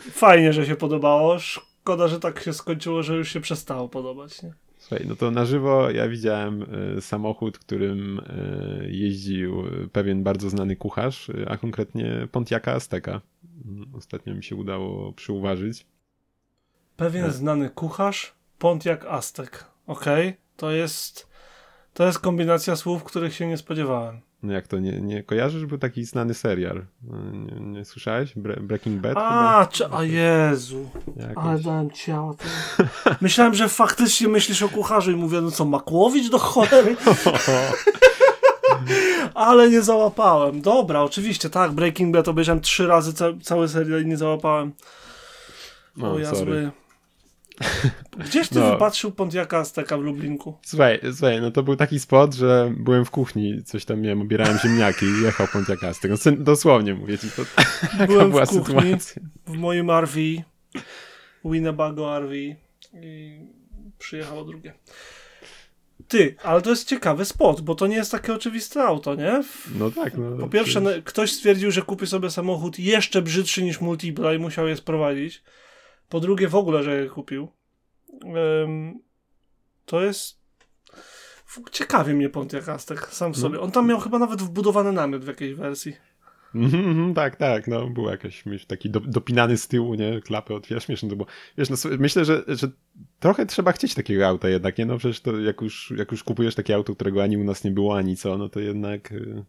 Fajnie, 0.00 0.52
że 0.52 0.66
się 0.66 0.76
podobało. 0.76 1.38
Szkoda, 1.38 2.08
że 2.08 2.20
tak 2.20 2.40
się 2.40 2.52
skończyło, 2.52 3.02
że 3.02 3.16
już 3.16 3.32
się 3.32 3.40
przestało 3.40 3.88
podobać. 3.88 4.42
Nie? 4.42 4.54
Słuchaj, 4.88 5.06
no 5.08 5.16
to 5.16 5.30
na 5.30 5.44
żywo 5.44 5.90
ja 5.90 6.08
widziałem 6.08 6.62
y, 6.98 7.00
samochód, 7.00 7.58
którym 7.58 8.18
y, 8.18 8.88
jeździł 8.90 9.62
pewien 9.92 10.22
bardzo 10.22 10.50
znany 10.50 10.76
kucharz, 10.76 11.30
a 11.46 11.56
konkretnie 11.56 12.28
Pontiaca 12.32 12.72
Azteca. 12.72 13.20
Mm, 13.64 13.94
ostatnio 13.94 14.34
mi 14.34 14.44
się 14.44 14.56
udało 14.56 15.12
przyuważyć. 15.12 15.86
Pewien 16.96 17.30
znany 17.30 17.70
kucharz? 17.70 18.34
Pontiac 18.58 19.04
Aztek. 19.04 19.64
Okej, 19.86 20.28
okay. 20.28 20.40
to 20.56 20.70
jest 20.70 21.33
to 21.94 22.06
jest 22.06 22.18
kombinacja 22.18 22.76
słów, 22.76 23.04
których 23.04 23.34
się 23.34 23.46
nie 23.46 23.56
spodziewałem. 23.56 24.20
No 24.42 24.52
jak 24.52 24.68
to, 24.68 24.78
nie, 24.78 25.00
nie 25.00 25.22
kojarzysz? 25.22 25.66
Był 25.66 25.78
taki 25.78 26.04
znany 26.04 26.34
serial. 26.34 26.84
No, 27.02 27.16
nie, 27.30 27.60
nie 27.60 27.84
słyszałeś? 27.84 28.32
Bre 28.36 28.56
Breaking 28.56 29.00
Bad? 29.00 29.14
A, 29.16 29.66
czy, 29.70 29.86
a 29.86 30.04
Jezu. 30.04 30.90
Jakoś. 31.16 31.44
Ale 31.44 31.58
dałem 31.58 31.90
ciało. 31.90 32.36
Myślałem, 33.20 33.54
że 33.54 33.68
faktycznie 33.68 34.28
myślisz 34.28 34.62
o 34.62 34.68
kucharzu 34.68 35.10
i 35.10 35.16
mówię, 35.16 35.40
no 35.40 35.50
co, 35.50 35.64
Makłowicz 35.64 36.30
do 36.30 36.38
cholery? 36.38 36.96
Ale 39.34 39.70
nie 39.70 39.82
załapałem. 39.82 40.60
Dobra, 40.60 41.02
oczywiście, 41.02 41.50
tak, 41.50 41.72
Breaking 41.72 42.14
Bad 42.14 42.28
obejrzałem 42.28 42.60
trzy 42.60 42.86
razy 42.86 43.14
ca 43.14 43.26
cały 43.42 43.68
serial 43.68 44.02
i 44.02 44.06
nie 44.06 44.16
załapałem. 44.16 44.72
No, 45.96 46.12
o, 46.12 46.18
ja 46.18 46.34
sorry. 46.34 46.70
Gdzieś 48.18 48.48
ty 48.48 48.58
no. 48.58 48.70
wypatrzył 48.70 49.12
Pontiaca 49.12 49.58
Azteka 49.58 49.98
w 49.98 50.00
Lublinku? 50.00 50.58
Słuchaj, 50.62 51.00
słuchaj, 51.12 51.40
no 51.40 51.50
to 51.50 51.62
był 51.62 51.76
taki 51.76 52.00
spot, 52.00 52.34
że 52.34 52.72
byłem 52.76 53.04
w 53.04 53.10
kuchni, 53.10 53.64
coś 53.64 53.84
tam 53.84 54.00
miałem, 54.00 54.20
obierałem 54.20 54.58
ziemniaki 54.58 55.06
i 55.06 55.22
jechał 55.22 55.46
Pontiac 55.52 55.84
Aztek. 55.84 56.10
No, 56.10 56.32
dosłownie 56.38 56.94
mówię 56.94 57.18
ci, 57.18 57.26
to 57.30 57.42
byłem 58.06 58.30
była 58.30 58.46
w 58.46 58.48
kuchni, 58.48 58.74
sytuacja. 58.74 59.22
w 59.46 59.56
moim 59.56 59.90
RV, 59.90 60.20
Winnebago 61.44 62.18
RV 62.18 62.36
i 63.02 63.40
przyjechało 63.98 64.44
drugie. 64.44 64.74
Ty, 66.08 66.34
ale 66.42 66.62
to 66.62 66.70
jest 66.70 66.88
ciekawy 66.88 67.24
spot, 67.24 67.60
bo 67.60 67.74
to 67.74 67.86
nie 67.86 67.96
jest 67.96 68.12
takie 68.12 68.34
oczywiste 68.34 68.82
auto, 68.82 69.14
nie? 69.14 69.42
No 69.74 69.90
tak. 69.90 70.16
No, 70.16 70.36
po 70.36 70.48
pierwsze, 70.48 70.80
no, 70.80 70.90
ktoś 71.04 71.32
stwierdził, 71.32 71.70
że 71.70 71.82
kupi 71.82 72.06
sobie 72.06 72.30
samochód 72.30 72.78
jeszcze 72.78 73.22
brzydszy 73.22 73.62
niż 73.62 73.80
Multipla 73.80 74.34
i 74.34 74.38
musiał 74.38 74.68
je 74.68 74.76
sprowadzić. 74.76 75.42
Po 76.08 76.20
drugie, 76.20 76.48
w 76.48 76.54
ogóle, 76.54 76.82
że 76.82 77.02
je 77.02 77.10
kupił. 77.10 77.48
Um, 78.24 79.02
to 79.86 80.02
jest. 80.02 80.44
Ciekawie 81.72 82.14
mnie 82.14 82.28
Pontiac 82.28 82.68
Aztek 82.68 83.08
sam 83.08 83.32
w 83.32 83.36
no. 83.36 83.42
sobie. 83.42 83.60
On 83.60 83.70
tam 83.70 83.88
miał 83.88 84.00
chyba 84.00 84.18
nawet 84.18 84.42
wbudowany 84.42 84.92
namiot 84.92 85.24
w 85.24 85.28
jakiejś 85.28 85.54
wersji. 85.54 85.96
Mm, 86.54 87.14
tak, 87.14 87.36
tak, 87.36 87.68
no 87.68 87.90
był 87.90 88.08
jakiś 88.08 88.44
taki 88.66 88.90
do, 88.90 89.00
dopinany 89.00 89.56
z 89.56 89.68
tyłu, 89.68 89.94
nie, 89.94 90.20
klapy 90.20 90.54
otwierasz, 90.54 90.86
śmieszne 90.86 91.08
to 91.08 91.16
było. 91.16 91.28
Wiesz, 91.58 91.70
no 91.70 91.76
myślę, 91.98 92.24
że, 92.24 92.42
że 92.48 92.68
trochę 93.20 93.46
trzeba 93.46 93.72
chcieć 93.72 93.94
takiego 93.94 94.28
auta 94.28 94.48
jednak, 94.48 94.78
nie, 94.78 94.86
no 94.86 94.98
przecież 94.98 95.20
to 95.20 95.40
jak 95.40 95.60
już, 95.60 95.92
jak 95.96 96.12
już 96.12 96.24
kupujesz 96.24 96.54
takie 96.54 96.74
auto, 96.74 96.94
którego 96.94 97.22
ani 97.22 97.36
u 97.36 97.44
nas 97.44 97.64
nie 97.64 97.70
było, 97.70 97.96
ani 97.96 98.16
co, 98.16 98.38
no 98.38 98.48
to 98.48 98.60
jednak 98.60 99.12
Y, 99.12 99.44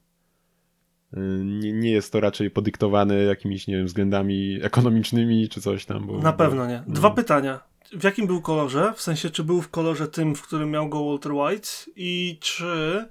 nie, 1.44 1.74
nie 1.74 1.92
jest 1.92 2.12
to 2.12 2.20
raczej 2.20 2.52
podyktowane 2.52 3.16
jakimiś, 3.16 3.68
nie 3.68 3.78
wiem, 3.78 3.86
względami 3.86 4.60
ekonomicznymi 4.62 5.50
czy 5.50 5.62
coś 5.62 5.86
tam. 5.86 6.08
Bo, 6.08 6.18
Na 6.18 6.34
pewno 6.34 6.68
nie. 6.68 6.84
Dwa 6.88 7.10
no. 7.10 7.16
pytania. 7.16 7.60
W 7.92 8.04
jakim 8.04 8.28
był 8.28 8.42
kolorze? 8.42 8.94
W 8.96 9.02
sensie, 9.02 9.30
czy 9.30 9.44
był 9.44 9.62
w 9.62 9.70
kolorze 9.70 10.08
tym, 10.08 10.36
w 10.36 10.42
którym 10.42 10.72
miał 10.72 10.90
go 10.90 11.06
Walter 11.06 11.32
White 11.32 11.70
i 11.96 12.38
czy 12.42 13.06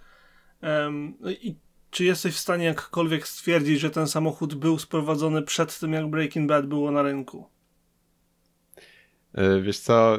um, 0.62 1.14
i 1.28 1.54
czy 1.90 2.04
jesteś 2.04 2.35
w 2.35 2.38
stanie 2.38 2.64
jakkolwiek 2.64 3.28
stwierdzić, 3.28 3.80
że 3.80 3.90
ten 3.90 4.09
samochód 4.09 4.54
był 4.54 4.78
sprowadzony 4.78 5.42
przed 5.42 5.78
tym, 5.78 5.92
jak 5.92 6.11
Breaking 6.11 6.48
Bad 6.48 6.66
było 6.66 6.90
na 6.90 7.02
rynku? 7.02 7.46
Y, 9.38 9.62
wiesz 9.62 9.78
co, 9.78 10.18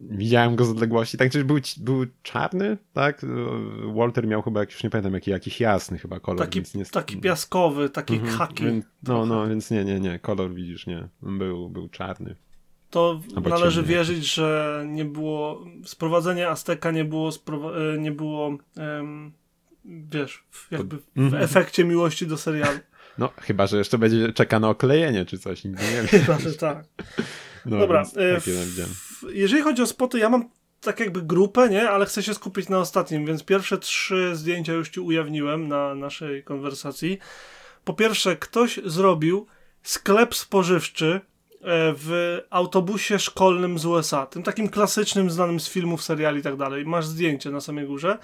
widziałem 0.00 0.56
go 0.56 0.64
z 0.64 0.70
odległości, 0.70 1.18
tak, 1.18 1.30
był, 1.44 1.58
był 1.76 2.06
czarny, 2.22 2.78
tak? 2.92 3.26
Walter 3.94 4.26
miał 4.26 4.42
chyba, 4.42 4.60
jak 4.60 4.72
już 4.72 4.82
nie 4.82 4.90
pamiętam, 4.90 5.14
jaki, 5.14 5.30
jakiś 5.30 5.60
jasny 5.60 5.98
chyba 5.98 6.20
kolor. 6.20 6.38
Taki, 6.38 6.62
nie... 6.74 6.84
taki 6.84 7.16
piaskowy, 7.16 7.90
taki 7.90 8.14
mhm, 8.14 8.38
haki. 8.38 8.64
Więc, 8.64 8.84
no, 9.02 9.26
no, 9.26 9.48
więc 9.48 9.70
nie, 9.70 9.84
nie, 9.84 10.00
nie, 10.00 10.18
kolor 10.18 10.54
widzisz, 10.54 10.86
nie, 10.86 11.08
był, 11.22 11.68
był 11.68 11.88
czarny. 11.88 12.34
To 12.90 13.20
Albo 13.36 13.50
należy 13.50 13.80
ciemny. 13.80 13.94
wierzyć, 13.94 14.34
że 14.34 14.84
nie 14.88 15.04
było, 15.04 15.64
sprowadzenie 15.84 16.48
Azteka 16.48 16.90
nie 16.90 17.04
było, 17.04 17.30
e, 17.30 17.98
nie 17.98 18.12
było 18.12 18.58
um, 18.76 19.32
wiesz, 19.84 20.44
jakby 20.70 20.96
w 20.96 21.02
mhm. 21.16 21.42
efekcie 21.42 21.84
miłości 21.84 22.26
do 22.26 22.36
serialu. 22.36 22.78
No, 23.18 23.30
chyba, 23.40 23.66
że 23.66 23.78
jeszcze 23.78 23.98
będzie 23.98 24.32
czeka 24.32 24.60
na 24.60 24.68
oklejenie 24.68 25.24
czy 25.24 25.38
coś. 25.38 25.64
Nie 25.64 25.70
wiem. 25.94 26.06
Chyba, 26.06 26.38
że 26.38 26.54
tak. 26.54 26.84
No, 27.66 27.78
Dobra, 27.78 28.02
e, 28.16 28.40
w, 28.40 29.07
jeżeli 29.32 29.62
chodzi 29.62 29.82
o 29.82 29.86
spoty, 29.86 30.18
ja 30.18 30.28
mam 30.28 30.50
tak 30.80 31.00
jakby 31.00 31.22
grupę, 31.22 31.68
nie? 31.68 31.90
Ale 31.90 32.06
chcę 32.06 32.22
się 32.22 32.34
skupić 32.34 32.68
na 32.68 32.78
ostatnim, 32.78 33.26
więc 33.26 33.44
pierwsze 33.44 33.78
trzy 33.78 34.36
zdjęcia 34.36 34.72
już 34.72 34.88
ci 34.88 35.00
ujawniłem 35.00 35.68
na 35.68 35.94
naszej 35.94 36.44
konwersacji. 36.44 37.18
Po 37.84 37.94
pierwsze, 37.94 38.36
ktoś 38.36 38.80
zrobił 38.84 39.46
sklep 39.82 40.34
spożywczy 40.34 41.14
e, 41.14 41.20
w 41.96 42.38
autobusie 42.50 43.18
szkolnym 43.18 43.78
z 43.78 43.86
USA, 43.86 44.26
tym 44.26 44.42
takim 44.42 44.68
klasycznym, 44.68 45.30
znanym 45.30 45.60
z 45.60 45.68
filmów, 45.68 46.02
seriali 46.02 46.40
i 46.40 46.42
tak 46.42 46.56
dalej. 46.56 46.84
Masz 46.84 47.06
zdjęcie 47.06 47.50
na 47.50 47.60
samej 47.60 47.86
górze 47.86 48.18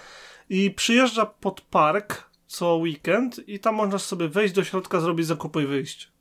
i 0.48 0.70
przyjeżdża 0.70 1.26
pod 1.26 1.60
park 1.60 2.30
co 2.46 2.76
weekend 2.76 3.48
i 3.48 3.58
tam 3.58 3.74
można 3.74 3.98
sobie 3.98 4.28
wejść 4.28 4.54
do 4.54 4.64
środka, 4.64 5.00
zrobić 5.00 5.26
zakupy 5.26 5.62
i 5.62 5.66
wyjść. 5.66 6.13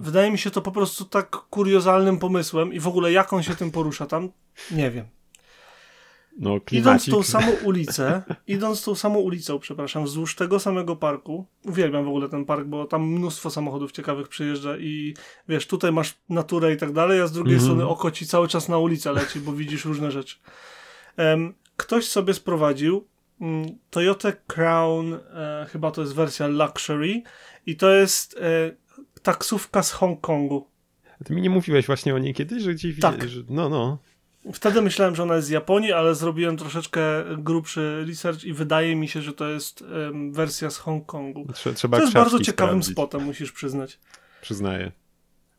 Wydaje 0.00 0.30
mi 0.30 0.38
się 0.38 0.50
to 0.50 0.62
po 0.62 0.72
prostu 0.72 1.04
tak 1.04 1.30
kuriozalnym 1.30 2.18
pomysłem 2.18 2.72
i 2.72 2.80
w 2.80 2.86
ogóle 2.86 3.12
jak 3.12 3.32
on 3.32 3.42
się 3.42 3.54
tym 3.54 3.70
porusza 3.70 4.06
tam, 4.06 4.28
nie 4.70 4.90
wiem. 4.90 5.06
No, 6.38 6.60
idąc 6.72 7.10
tą 7.10 7.22
samą 7.22 7.52
ulicę, 7.64 8.22
idąc 8.46 8.84
tą 8.84 8.94
samą 8.94 9.18
ulicą, 9.18 9.58
przepraszam, 9.58 10.04
wzdłuż 10.04 10.34
tego 10.34 10.58
samego 10.58 10.96
parku, 10.96 11.46
uwielbiam 11.64 12.04
w 12.04 12.08
ogóle 12.08 12.28
ten 12.28 12.44
park, 12.44 12.66
bo 12.66 12.84
tam 12.84 13.08
mnóstwo 13.08 13.50
samochodów 13.50 13.92
ciekawych 13.92 14.28
przyjeżdża 14.28 14.76
i 14.76 15.14
wiesz, 15.48 15.66
tutaj 15.66 15.92
masz 15.92 16.14
naturę 16.28 16.72
i 16.72 16.76
tak 16.76 16.92
dalej, 16.92 17.20
a 17.20 17.26
z 17.26 17.32
drugiej 17.32 17.54
mm 17.54 17.64
strony 17.64 17.88
oko 17.88 18.10
ci 18.10 18.26
cały 18.26 18.48
czas 18.48 18.68
na 18.68 18.78
ulicę 18.78 19.12
leci, 19.12 19.40
bo 19.40 19.52
widzisz 19.52 19.84
różne 19.84 20.10
rzeczy. 20.10 20.36
Um, 21.18 21.54
ktoś 21.76 22.08
sobie 22.08 22.34
sprowadził 22.34 23.06
um, 23.40 23.66
Toyota 23.90 24.32
Crown, 24.32 25.14
e, 25.14 25.66
chyba 25.70 25.90
to 25.90 26.00
jest 26.00 26.14
wersja 26.14 26.46
Luxury 26.46 27.22
i 27.66 27.76
to 27.76 27.90
jest 27.90 28.36
e, 28.40 28.81
taksówka 29.22 29.82
z 29.82 29.92
Hongkongu. 29.92 30.66
Ty 31.24 31.34
mi 31.34 31.42
nie 31.42 31.50
mówiłeś 31.50 31.86
właśnie 31.86 32.14
o 32.14 32.18
niej 32.18 32.34
kiedyś, 32.34 32.62
że 32.62 32.74
gdzieś 32.74 33.00
tak. 33.00 33.26
No, 33.48 33.68
no. 33.68 33.98
Wtedy 34.52 34.82
myślałem, 34.82 35.16
że 35.16 35.22
ona 35.22 35.36
jest 35.36 35.48
z 35.48 35.50
Japonii, 35.50 35.92
ale 35.92 36.14
zrobiłem 36.14 36.56
troszeczkę 36.56 37.00
grubszy 37.38 38.04
research 38.08 38.44
i 38.44 38.52
wydaje 38.52 38.96
mi 38.96 39.08
się, 39.08 39.22
że 39.22 39.32
to 39.32 39.48
jest 39.48 39.82
um, 39.82 40.32
wersja 40.32 40.70
z 40.70 40.78
Hongkongu. 40.78 41.46
Trzeba 41.74 41.98
to 41.98 42.02
jest 42.02 42.14
bardzo 42.14 42.40
ciekawym 42.40 42.82
sprawdzić. 42.82 42.92
spotem, 42.92 43.24
musisz 43.24 43.52
przyznać. 43.52 43.98
Przyznaję. 44.40 44.92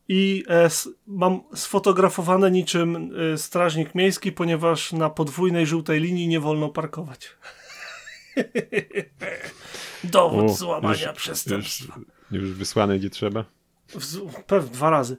I 0.08 0.44
e, 0.48 0.64
s, 0.64 0.88
mam 1.06 1.40
sfotografowane 1.54 2.50
niczym 2.50 3.12
e, 3.34 3.38
strażnik 3.38 3.94
miejski, 3.94 4.32
ponieważ 4.32 4.92
na 4.92 5.10
podwójnej 5.10 5.66
żółtej 5.66 6.00
linii 6.00 6.28
nie 6.28 6.40
wolno 6.40 6.68
parkować. 6.68 7.30
Dowód 10.04 10.56
złamania 10.56 11.08
już, 11.08 11.18
przestępstwa. 11.18 11.94
Już, 11.96 12.06
już 12.30 12.52
wysłany 12.52 12.98
gdzie 12.98 13.10
trzeba? 13.10 13.44
pewnie 14.46 14.70
dwa 14.70 14.90
razy. 14.90 15.16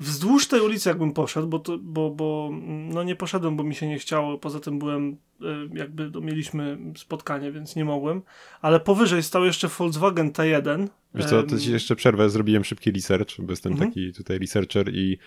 Wzdłuż 0.00 0.48
tej 0.48 0.60
ulicy 0.60 0.88
jakbym 0.88 1.12
poszedł, 1.12 1.46
bo, 1.46 1.58
to, 1.58 1.78
bo, 1.78 2.10
bo 2.10 2.50
no 2.62 3.02
nie 3.02 3.16
poszedłem, 3.16 3.56
bo 3.56 3.64
mi 3.64 3.74
się 3.74 3.88
nie 3.88 3.98
chciało, 3.98 4.38
poza 4.38 4.60
tym 4.60 4.78
byłem, 4.78 5.16
e, 5.40 5.78
jakby 5.78 6.10
no, 6.10 6.20
mieliśmy 6.20 6.78
spotkanie, 6.96 7.52
więc 7.52 7.76
nie 7.76 7.84
mogłem, 7.84 8.22
ale 8.62 8.80
powyżej 8.80 9.22
stał 9.22 9.44
jeszcze 9.44 9.68
Volkswagen 9.68 10.30
T1. 10.30 10.88
Wiesz 11.14 11.26
co, 11.26 11.42
to 11.42 11.58
ci 11.58 11.72
jeszcze 11.72 11.96
przerwę, 11.96 12.30
zrobiłem 12.30 12.64
szybki 12.64 12.90
research, 12.90 13.40
bo 13.40 13.52
jestem 13.52 13.72
mhm. 13.72 13.90
taki 13.90 14.12
tutaj 14.12 14.38
researcher 14.38 14.94
i 14.94 15.18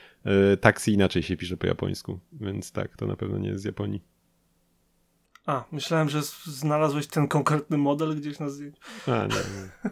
y, 0.54 0.58
taksi 0.58 0.94
inaczej 0.94 1.24
się 1.24 1.38
pisze 1.38 1.58
po 1.58 1.68
japońsku, 1.68 2.20
więc 2.34 2.72
tak, 2.72 2.98
to 2.98 3.08
na 3.08 3.16
pewno 3.16 3.38
nie 3.38 3.50
jest 3.50 3.62
z 3.62 3.66
Japonii. 3.66 4.02
A, 5.48 5.64
myślałem, 5.72 6.10
że 6.10 6.22
znalazłeś 6.46 7.08
ten 7.08 7.28
konkretny 7.28 7.78
model 7.78 8.16
gdzieś 8.16 8.40
na 8.40 8.50
zdjęciu. 8.50 8.82
A, 9.08 9.12
nie, 9.12 9.28
nie. 9.28 9.90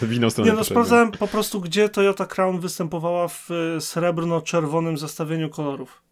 to 0.00 0.06
w 0.06 0.12
inną 0.12 0.30
stronę. 0.30 0.50
Nie, 0.50 0.56
no 0.56 0.64
sprawdzałem 0.64 1.12
po 1.12 1.28
prostu, 1.28 1.60
gdzie 1.60 1.88
Toyota 1.88 2.26
Crown 2.26 2.60
występowała 2.60 3.28
w 3.28 3.50
e, 3.50 3.80
srebrno-czerwonym 3.80 4.96
zestawieniu 4.96 5.50
kolorów. 5.50 6.02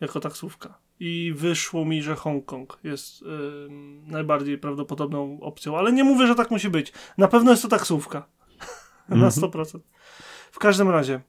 Jako 0.00 0.20
taksówka. 0.20 0.78
I 1.00 1.32
wyszło 1.36 1.84
mi, 1.84 2.02
że 2.02 2.16
Hongkong 2.16 2.78
jest 2.84 3.22
yy, 3.22 3.68
najbardziej 4.06 4.58
prawdopodobną 4.58 5.40
opcją. 5.40 5.78
Ale 5.78 5.92
nie 5.92 6.04
mówię, 6.04 6.26
że 6.26 6.34
tak 6.34 6.50
musi 6.50 6.70
być. 6.70 6.92
Na 7.18 7.28
pewno 7.28 7.50
jest 7.50 7.62
to 7.62 7.68
taksówka. 7.68 8.26
na 9.08 9.28
100%. 9.28 9.60
Mhm. 9.60 9.82
W 10.50 10.58
każdym 10.58 10.90
razie... 10.90 11.20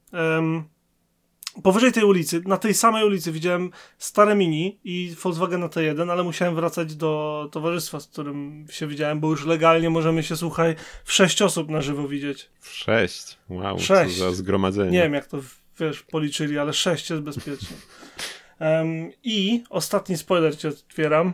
powyżej 1.63 1.91
tej 1.91 2.03
ulicy, 2.03 2.41
na 2.45 2.57
tej 2.57 2.73
samej 2.73 3.05
ulicy 3.05 3.31
widziałem 3.31 3.71
stare 3.97 4.35
Mini 4.35 4.79
i 4.83 5.15
Volkswagen 5.23 5.61
T1, 5.61 6.11
ale 6.11 6.23
musiałem 6.23 6.55
wracać 6.55 6.95
do 6.95 7.49
towarzystwa, 7.51 7.99
z 7.99 8.07
którym 8.07 8.65
się 8.69 8.87
widziałem, 8.87 9.19
bo 9.19 9.29
już 9.29 9.45
legalnie 9.45 9.89
możemy 9.89 10.23
się, 10.23 10.37
słuchaj, 10.37 10.75
w 11.03 11.13
sześć 11.13 11.41
osób 11.41 11.69
na 11.69 11.81
żywo 11.81 12.07
widzieć. 12.07 12.49
W 12.59 12.69
sześć? 12.69 13.37
Wow, 13.49 13.79
sześć. 13.79 14.17
co 14.17 14.23
za 14.23 14.31
zgromadzenie. 14.31 14.91
Nie 14.91 15.01
wiem, 15.01 15.13
jak 15.13 15.25
to, 15.25 15.37
wiesz, 15.79 16.03
policzyli, 16.03 16.57
ale 16.57 16.73
sześć 16.73 17.09
jest 17.09 17.21
bezpiecznie. 17.21 17.77
um, 18.59 19.11
I 19.23 19.63
ostatni 19.69 20.17
spoiler 20.17 20.57
ci 20.57 20.67
otwieram. 20.67 21.33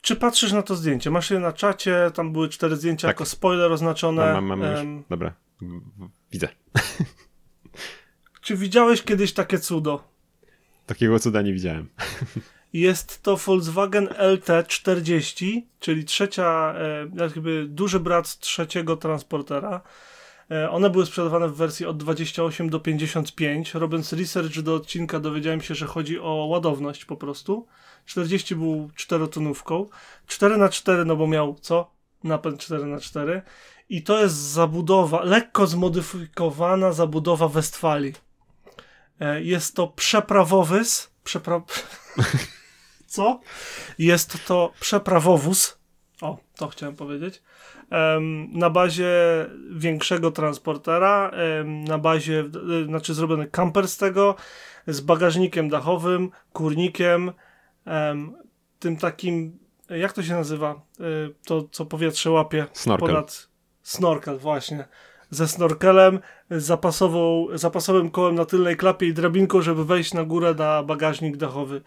Czy 0.00 0.16
patrzysz 0.16 0.52
na 0.52 0.62
to 0.62 0.76
zdjęcie? 0.76 1.10
Masz 1.10 1.30
je 1.30 1.38
na 1.38 1.52
czacie, 1.52 2.10
tam 2.14 2.32
były 2.32 2.48
cztery 2.48 2.76
zdjęcia 2.76 3.08
tak. 3.08 3.14
jako 3.14 3.24
spoiler 3.24 3.72
oznaczone. 3.72 4.32
Mam, 4.32 4.44
mam, 4.44 4.60
mam 4.60 4.74
um, 4.74 5.04
Dobra, 5.10 5.34
widzę. 6.32 6.48
Czy 8.44 8.56
widziałeś 8.56 9.02
kiedyś 9.02 9.32
takie 9.32 9.58
cudo? 9.58 10.04
Takiego 10.86 11.18
cuda 11.18 11.42
nie 11.42 11.52
widziałem. 11.52 11.88
Jest 12.72 13.22
to 13.22 13.36
Volkswagen 13.36 14.06
LT40, 14.06 15.62
czyli 15.80 16.04
trzecia, 16.04 16.74
e, 16.78 17.08
jakby 17.14 17.66
duży 17.68 18.00
brat 18.00 18.38
trzeciego 18.38 18.96
transportera. 18.96 19.80
E, 20.50 20.70
one 20.70 20.90
były 20.90 21.06
sprzedawane 21.06 21.48
w 21.48 21.56
wersji 21.56 21.86
od 21.86 21.96
28 21.96 22.70
do 22.70 22.80
55. 22.80 23.74
Robiąc 23.74 24.12
research 24.12 24.60
do 24.60 24.74
odcinka 24.74 25.20
dowiedziałem 25.20 25.60
się, 25.60 25.74
że 25.74 25.86
chodzi 25.86 26.20
o 26.20 26.34
ładowność 26.34 27.04
po 27.04 27.16
prostu. 27.16 27.66
40 28.06 28.56
był 28.56 28.90
czterotonówką. 28.94 29.88
4 30.26 30.56
na 30.56 30.68
4 30.68 31.04
no 31.04 31.16
bo 31.16 31.26
miał 31.26 31.54
co? 31.60 31.90
Napęd 32.24 32.60
4 32.60 32.86
na 32.86 33.00
4 33.00 33.42
I 33.88 34.02
to 34.02 34.20
jest 34.20 34.34
zabudowa, 34.34 35.22
lekko 35.22 35.66
zmodyfikowana 35.66 36.92
zabudowa 36.92 37.48
Westfalii. 37.48 38.23
E, 39.20 39.42
jest 39.42 39.76
to 39.76 39.88
przeprawowys. 39.88 41.10
Przepra... 41.24 41.62
Co? 43.06 43.40
Jest 43.98 44.46
to 44.46 44.72
przeprawowóz. 44.80 45.78
O, 46.20 46.38
to 46.56 46.68
chciałem 46.68 46.96
powiedzieć. 46.96 47.42
na 48.52 48.70
bazie 48.70 49.10
większego 49.70 50.30
transportera, 50.30 51.30
na 51.64 51.98
bazie, 51.98 52.44
e, 52.82 52.84
znaczy 52.84 53.14
zrobiony 53.14 53.46
kamper 53.46 53.88
z 53.88 53.96
tego, 53.96 54.34
z 54.86 55.00
bagażnikiem 55.00 55.68
dachowym, 55.68 56.30
kurnikiem, 56.52 57.32
tym 58.78 58.96
takim, 58.96 59.58
jak 59.90 60.12
to 60.12 60.22
się 60.22 60.32
nazywa? 60.32 60.70
E, 60.70 61.04
to, 61.46 61.68
co 61.70 61.86
powietrze 61.86 62.30
łapie 62.30 62.66
Snorkel. 62.72 63.08
ponad. 63.08 63.48
Snorkel, 63.82 64.38
właśnie 64.38 64.88
ze 65.30 65.48
snorkelem, 65.48 66.18
zapasową, 66.50 67.46
zapasowym 67.54 68.10
kołem 68.10 68.34
na 68.34 68.44
tylnej 68.44 68.76
klapie 68.76 69.06
i 69.06 69.14
drabinką, 69.14 69.62
żeby 69.62 69.84
wejść 69.84 70.14
na 70.14 70.24
górę 70.24 70.54
na 70.54 70.82
bagażnik 70.82 71.36
dachowy. 71.36 71.82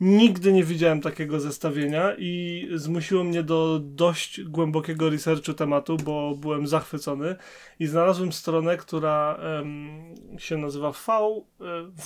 Nigdy 0.00 0.52
nie 0.52 0.64
widziałem 0.64 1.00
takiego 1.00 1.40
zestawienia 1.40 2.14
i 2.18 2.68
zmusiło 2.74 3.24
mnie 3.24 3.42
do 3.42 3.80
dość 3.82 4.42
głębokiego 4.42 5.10
researchu 5.10 5.54
tematu, 5.54 5.96
bo 6.04 6.34
byłem 6.34 6.66
zachwycony 6.66 7.36
i 7.78 7.86
znalazłem 7.86 8.32
stronę, 8.32 8.76
która 8.76 9.34
um, 9.34 10.14
się 10.38 10.56
nazywa 10.56 10.92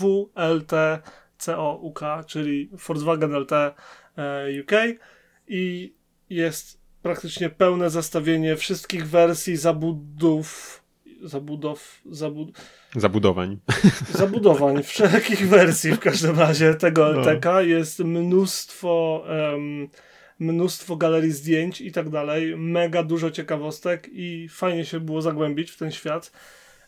VWLT.COUK, 0.00 2.00
czyli 2.26 2.70
Volkswagen 2.72 3.34
LT 3.34 3.52
e, 3.52 3.74
UK 4.62 4.70
i 5.48 5.94
jest 6.30 6.85
praktycznie 7.06 7.50
pełne 7.50 7.90
zestawienie 7.90 8.56
wszystkich 8.56 9.08
wersji 9.08 9.56
zabudów 9.56 10.82
zabudow, 11.22 12.00
zabud... 12.10 12.48
Zabudowań. 12.96 13.58
Zabudowań, 14.20 14.82
wszelkich 14.82 15.48
wersji 15.48 15.92
w 15.92 15.98
każdym 15.98 16.38
razie 16.38 16.74
tego 16.74 17.12
no. 17.12 17.20
LTK. 17.20 17.62
Jest 17.62 17.98
mnóstwo, 17.98 19.24
um, 19.28 19.88
mnóstwo 20.38 20.96
galerii 20.96 21.32
zdjęć 21.32 21.80
i 21.80 21.92
tak 21.92 22.08
dalej. 22.10 22.56
Mega 22.56 23.02
dużo 23.02 23.30
ciekawostek 23.30 24.08
i 24.12 24.48
fajnie 24.48 24.84
się 24.84 25.00
było 25.00 25.22
zagłębić 25.22 25.70
w 25.70 25.76
ten 25.76 25.92
świat. 25.92 26.32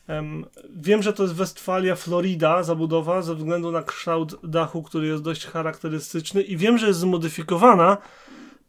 Um, 0.08 0.46
wiem, 0.76 1.02
że 1.02 1.12
to 1.12 1.22
jest 1.22 1.34
Westfalia, 1.34 1.96
Florida 1.96 2.62
zabudowa 2.62 3.22
ze 3.22 3.34
względu 3.34 3.72
na 3.72 3.82
kształt 3.82 4.36
dachu, 4.50 4.82
który 4.82 5.06
jest 5.06 5.22
dość 5.22 5.46
charakterystyczny 5.46 6.42
i 6.42 6.56
wiem, 6.56 6.78
że 6.78 6.86
jest 6.86 6.98
zmodyfikowana, 6.98 7.96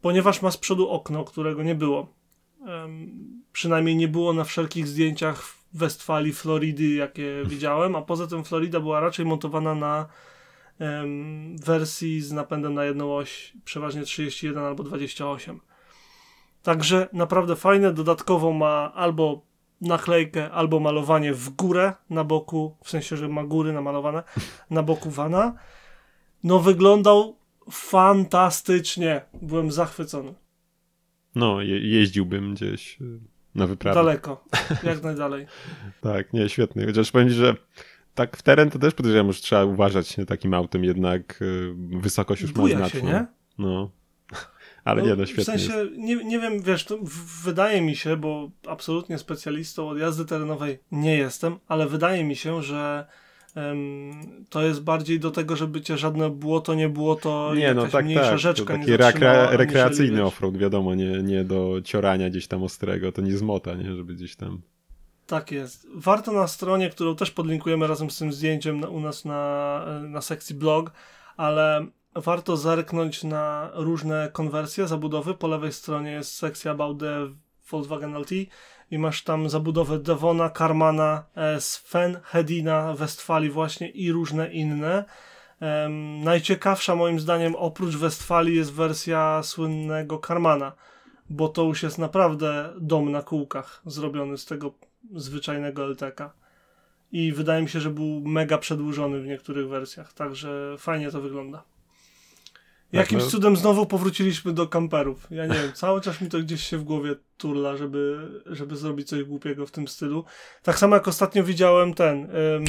ponieważ 0.00 0.42
ma 0.42 0.50
z 0.50 0.56
przodu 0.56 0.88
okno, 0.88 1.24
którego 1.24 1.62
nie 1.62 1.74
było. 1.74 2.06
Um, 2.60 3.42
przynajmniej 3.52 3.96
nie 3.96 4.08
było 4.08 4.32
na 4.32 4.44
wszelkich 4.44 4.88
zdjęciach 4.88 5.42
w 5.42 5.66
Westfalii, 5.72 6.32
Floridy, 6.32 6.88
jakie 6.88 7.42
widziałem, 7.46 7.96
a 7.96 8.02
poza 8.02 8.26
tym 8.26 8.44
Florida 8.44 8.80
była 8.80 9.00
raczej 9.00 9.26
montowana 9.26 9.74
na 9.74 10.06
um, 10.80 11.58
wersji 11.58 12.20
z 12.20 12.32
napędem 12.32 12.74
na 12.74 12.84
jedną 12.84 13.16
oś, 13.16 13.52
przeważnie 13.64 14.02
31 14.02 14.64
albo 14.64 14.82
28. 14.82 15.60
Także 16.62 17.08
naprawdę 17.12 17.56
fajne, 17.56 17.92
dodatkowo 17.92 18.52
ma 18.52 18.92
albo 18.94 19.42
naklejkę, 19.80 20.50
albo 20.50 20.80
malowanie 20.80 21.34
w 21.34 21.50
górę 21.50 21.92
na 22.10 22.24
boku, 22.24 22.76
w 22.84 22.90
sensie, 22.90 23.16
że 23.16 23.28
ma 23.28 23.44
góry 23.44 23.72
namalowane, 23.72 24.22
na 24.70 24.82
boku 24.82 25.10
wana. 25.10 25.54
No 26.44 26.58
wyglądał 26.58 27.36
fantastycznie. 27.70 29.20
Byłem 29.42 29.72
zachwycony. 29.72 30.34
No, 31.34 31.60
je 31.60 31.78
jeździłbym 31.78 32.54
gdzieś 32.54 33.00
y, 33.00 33.20
na 33.54 33.66
wyprawę. 33.66 33.94
Daleko, 33.94 34.44
jak 34.82 35.02
najdalej. 35.02 35.46
tak, 36.00 36.32
nie, 36.32 36.48
świetny. 36.48 36.86
Chociaż 36.86 37.10
powiem 37.10 37.30
że 37.30 37.56
tak 38.14 38.36
w 38.36 38.42
teren 38.42 38.70
to 38.70 38.78
też 38.78 38.94
podejrzewam, 38.94 39.32
że 39.32 39.40
trzeba 39.40 39.64
uważać 39.64 40.16
takim 40.26 40.54
autem, 40.54 40.84
jednak 40.84 41.42
y, 41.42 41.74
wysokość 42.00 42.42
już 42.42 42.52
Buja 42.52 42.78
ma 42.78 42.88
znaczną. 42.88 43.00
się, 43.00 43.06
nie? 43.06 43.26
No. 43.58 43.90
Ale 44.84 45.02
no, 45.02 45.08
nie, 45.08 45.14
no 45.14 45.26
świetnie. 45.26 45.44
W 45.44 45.60
sensie, 45.60 45.90
nie, 45.96 46.24
nie 46.24 46.38
wiem, 46.38 46.62
wiesz, 46.62 46.86
wydaje 47.44 47.82
mi 47.82 47.96
się, 47.96 48.16
bo 48.16 48.50
absolutnie 48.66 49.18
specjalistą 49.18 49.88
od 49.88 49.98
jazdy 49.98 50.24
terenowej 50.24 50.78
nie 50.92 51.16
jestem, 51.16 51.58
ale 51.68 51.86
wydaje 51.88 52.24
mi 52.24 52.36
się, 52.36 52.62
że 52.62 53.06
to 54.48 54.62
jest 54.62 54.82
bardziej 54.82 55.20
do 55.20 55.30
tego, 55.30 55.56
żeby 55.56 55.80
cię 55.80 55.98
żadne 55.98 56.30
błoto, 56.30 56.74
nie 56.74 56.88
błoto, 56.88 57.52
nie, 57.54 57.74
no, 57.74 57.86
tak, 57.86 58.04
mniejsza 58.04 58.30
tak. 58.30 58.38
rzeczka 58.38 58.74
to 58.74 58.78
taki 58.78 58.96
rekre 58.96 59.56
rekreacyjny 59.56 60.24
offroad, 60.24 60.56
wiadomo, 60.56 60.94
nie, 60.94 61.22
nie 61.22 61.44
do 61.44 61.80
ciorania 61.84 62.30
gdzieś 62.30 62.46
tam 62.46 62.62
ostrego, 62.62 63.12
to 63.12 63.22
nie 63.22 63.36
zmota, 63.36 63.74
nie, 63.74 63.96
żeby 63.96 64.14
gdzieś 64.14 64.36
tam... 64.36 64.60
Tak 65.26 65.52
jest. 65.52 65.86
Warto 65.94 66.32
na 66.32 66.46
stronie, 66.46 66.90
którą 66.90 67.16
też 67.16 67.30
podlinkujemy 67.30 67.86
razem 67.86 68.10
z 68.10 68.18
tym 68.18 68.32
zdjęciem 68.32 68.84
u 68.84 69.00
nas 69.00 69.24
na, 69.24 69.84
na 70.08 70.20
sekcji 70.20 70.54
blog, 70.54 70.92
ale 71.36 71.86
warto 72.14 72.56
zerknąć 72.56 73.24
na 73.24 73.70
różne 73.74 74.30
konwersje, 74.32 74.86
zabudowy. 74.86 75.34
Po 75.34 75.48
lewej 75.48 75.72
stronie 75.72 76.10
jest 76.10 76.34
sekcja 76.34 76.70
About 76.70 77.00
the 77.00 77.28
Volkswagen 77.70 78.16
LT 78.16 78.30
i 78.90 78.98
masz 78.98 79.24
tam 79.24 79.48
zabudowę 79.48 79.98
Devona, 79.98 80.50
Karmana, 80.50 81.24
e, 81.36 81.60
Sven, 81.60 82.20
Hedina, 82.22 82.94
Westfalii 82.94 83.50
właśnie 83.50 83.88
i 83.88 84.12
różne 84.12 84.52
inne. 84.52 85.04
Najciekawsza 86.24 86.96
moim 86.96 87.20
zdaniem 87.20 87.54
oprócz 87.54 87.96
Westfalii 87.96 88.56
jest 88.56 88.72
wersja 88.72 89.42
słynnego 89.42 90.18
Karmana, 90.18 90.72
bo 91.30 91.48
to 91.48 91.62
już 91.62 91.82
jest 91.82 91.98
naprawdę 91.98 92.72
dom 92.80 93.12
na 93.12 93.22
kółkach 93.22 93.82
zrobiony 93.86 94.38
z 94.38 94.46
tego 94.46 94.74
zwyczajnego 95.12 95.84
LTK. 95.84 96.32
I 97.12 97.32
wydaje 97.32 97.62
mi 97.62 97.68
się, 97.68 97.80
że 97.80 97.90
był 97.90 98.20
mega 98.20 98.58
przedłużony 98.58 99.20
w 99.20 99.26
niektórych 99.26 99.68
wersjach, 99.68 100.12
także 100.12 100.74
fajnie 100.78 101.10
to 101.10 101.20
wygląda. 101.20 101.62
Jakimś 102.92 103.24
cudem 103.24 103.56
znowu 103.56 103.86
powróciliśmy 103.86 104.52
do 104.52 104.66
kamperów. 104.66 105.26
Ja 105.30 105.46
nie 105.46 105.54
wiem, 105.54 105.72
cały 105.74 106.00
czas 106.00 106.20
mi 106.20 106.28
to 106.28 106.38
gdzieś 106.38 106.62
się 106.62 106.78
w 106.78 106.84
głowie 106.84 107.16
turla, 107.36 107.76
żeby, 107.76 108.28
żeby 108.46 108.76
zrobić 108.76 109.08
coś 109.08 109.24
głupiego 109.24 109.66
w 109.66 109.70
tym 109.70 109.88
stylu. 109.88 110.24
Tak 110.62 110.78
samo 110.78 110.96
jak 110.96 111.08
ostatnio 111.08 111.44
widziałem 111.44 111.94
ten 111.94 112.18
um, 112.18 112.64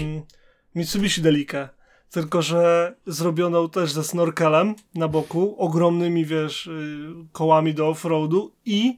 Mitsubishi 0.76 1.22
Delikę. 1.22 1.70
Tylko, 2.12 2.42
że 2.42 2.96
zrobioną 3.06 3.70
też 3.70 3.92
ze 3.92 4.04
snorkelem 4.04 4.76
na 4.96 5.08
boku, 5.08 5.56
ogromnymi, 5.58 6.26
wiesz, 6.26 6.68
y, 6.68 7.00
kołami 7.32 7.74
do 7.74 7.88
offroadu 7.88 8.56
i 8.66 8.98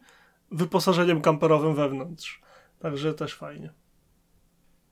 wyposażeniem 0.51 1.21
kamperowym 1.21 1.76
wewnątrz. 1.76 2.41
Także 2.80 3.13
też 3.13 3.34
fajnie. 3.34 3.74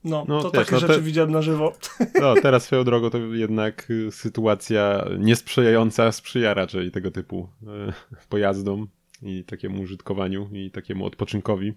No, 0.04 0.24
No, 0.28 0.42
to 0.42 0.50
wiesz, 0.50 0.60
takie 0.66 0.72
no 0.72 0.80
rzeczy 0.80 0.94
te- 0.94 1.00
widziałem 1.00 1.30
na 1.30 1.42
żywo. 1.42 1.72
No, 2.20 2.34
teraz 2.42 2.64
swoją 2.64 2.84
drogą 2.84 3.10
to 3.10 3.18
jednak 3.18 3.90
y, 3.90 4.12
sytuacja 4.12 5.04
niesprzyjająca 5.18 6.12
sprzyja 6.12 6.54
raczej 6.54 6.90
tego 6.90 7.10
typu 7.10 7.48
y, 7.62 7.66
pojazdom 8.28 8.88
i 9.22 9.44
takiemu 9.44 9.82
użytkowaniu 9.82 10.48
i 10.52 10.70
takiemu 10.70 11.06
odpoczynkowi. 11.06 11.74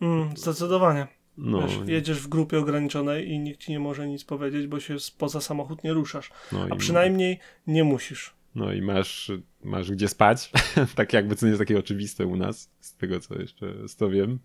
Mm, 0.00 0.36
zdecydowanie. 0.36 1.06
No, 1.36 1.60
Wiesz, 1.62 1.78
jedziesz 1.86 2.18
w 2.20 2.28
grupie 2.28 2.58
ograniczonej 2.58 3.28
i 3.30 3.38
nikt 3.38 3.60
ci 3.60 3.72
nie 3.72 3.80
może 3.80 4.08
nic 4.08 4.24
powiedzieć, 4.24 4.66
bo 4.66 4.80
się 4.80 5.00
spoza 5.00 5.40
samochód 5.40 5.84
nie 5.84 5.92
ruszasz. 5.92 6.30
no, 6.52 6.66
A 6.70 6.74
i, 6.74 6.78
przynajmniej 6.78 7.38
nie 7.66 7.84
musisz. 7.84 8.34
no 8.54 8.72
i 8.72 8.82
masz, 8.82 9.30
masz 9.64 9.90
gdzie 9.90 10.08
spać, 10.08 10.50
tak 10.96 11.12
jakby 11.12 11.36
co 11.36 11.46
nie 11.46 11.50
jest 11.50 11.60
takie 11.60 11.78
oczywiste 11.78 12.26
u 12.26 12.36
nas, 12.36 12.70
z 12.80 12.94
tego 12.96 13.20
co 13.20 13.38
jeszcze 13.40 13.88
z 13.88 13.96
to 13.96 14.10
wiem. 14.10 14.38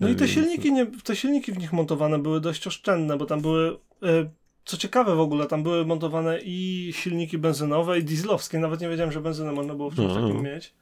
No 0.00 0.08
i 0.08 0.14
te 0.14 0.18
Więc- 0.18 0.30
silniki, 0.30 0.72
nie, 0.72 0.86
te 0.86 1.16
silniki 1.16 1.52
w 1.52 1.58
nich 1.58 1.72
montowane 1.72 2.18
były 2.18 2.40
dość 2.40 2.66
oszczędne, 2.66 3.16
bo 3.16 3.26
tam 3.26 3.40
były, 3.40 3.78
e, 4.02 4.30
co 4.64 4.76
ciekawe 4.76 5.14
w 5.16 5.20
ogóle, 5.20 5.46
tam 5.46 5.62
były 5.62 5.86
montowane 5.86 6.38
i 6.44 6.90
silniki 6.96 7.38
benzynowe 7.38 7.98
i 7.98 8.04
dieslowskie. 8.04 8.58
Nawet 8.58 8.80
nie 8.80 8.88
wiedziałem, 8.88 9.12
że 9.12 9.20
benzynę 9.20 9.52
można 9.52 9.74
było 9.74 9.90
w 9.90 9.94
czymś 9.96 10.08
No. 10.14 10.20
takim 10.20 10.42
mieć. 10.42 10.74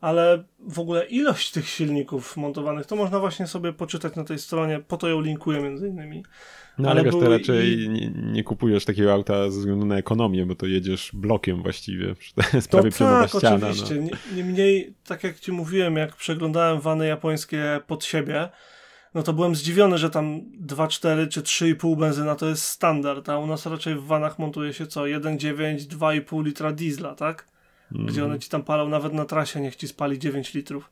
Ale 0.00 0.44
w 0.68 0.78
ogóle 0.78 1.06
ilość 1.06 1.50
tych 1.50 1.68
silników 1.68 2.36
montowanych, 2.36 2.86
to 2.86 2.96
można 2.96 3.18
właśnie 3.20 3.46
sobie 3.46 3.72
poczytać 3.72 4.16
na 4.16 4.24
tej 4.24 4.38
stronie, 4.38 4.80
po 4.88 4.96
to 4.96 5.08
ją 5.08 5.20
linkuję 5.20 5.60
między 5.60 5.88
innymi. 5.88 6.22
No 6.78 6.90
ale, 6.90 7.02
wiesz, 7.04 7.12
to 7.12 7.18
były 7.20 7.38
raczej 7.38 7.80
i- 7.82 7.88
nie, 7.88 8.10
nie 8.10 8.44
kupujesz 8.44 8.84
takiego 8.84 9.12
auta 9.12 9.50
ze 9.50 9.58
względu 9.60 9.86
na 9.86 9.96
ekonomię, 9.96 10.46
bo 10.46 10.54
to 10.54 10.66
jedziesz 10.66 11.10
blokiem 11.14 11.62
właściwie. 11.62 12.14
To 12.34 12.56
jest 12.56 12.68
To 12.70 12.78
prawie 12.78 12.92
pionowa 12.98 13.20
tak, 13.28 13.28
ściana. 13.40 13.66
oczywiście. 13.68 13.94
No. 13.94 14.02
Nie- 14.02 14.36
Niemniej, 14.36 14.94
tak 15.06 15.24
jak 15.24 15.40
ci 15.40 15.52
mówiłem, 15.52 15.96
jak 15.96 16.16
przeglądałem 16.16 16.80
wany 16.80 17.06
japońskie 17.06 17.80
pod 17.86 18.04
siebie, 18.04 18.48
no 19.14 19.22
to 19.22 19.32
byłem 19.32 19.54
zdziwiony, 19.54 19.98
że 19.98 20.10
tam 20.10 20.40
2,4 20.66 21.28
czy 21.28 21.42
3,5 21.42 21.96
benzyna 21.96 22.34
to 22.34 22.48
jest 22.48 22.64
standard, 22.64 23.28
a 23.28 23.38
u 23.38 23.46
nas 23.46 23.66
raczej 23.66 23.94
w 23.94 24.04
vanach 24.04 24.38
montuje 24.38 24.72
się 24.72 24.86
co? 24.86 25.02
1,9, 25.02 25.76
2,5 25.76 26.44
litra 26.44 26.72
diesla, 26.72 27.14
tak? 27.14 27.53
Mhm. 27.94 28.06
Gdzie 28.06 28.24
one 28.24 28.38
ci 28.38 28.50
tam 28.50 28.62
palą 28.62 28.88
nawet 28.88 29.12
na 29.12 29.24
trasie, 29.24 29.60
niech 29.60 29.76
ci 29.76 29.88
spali 29.88 30.18
9 30.18 30.54
litrów. 30.54 30.90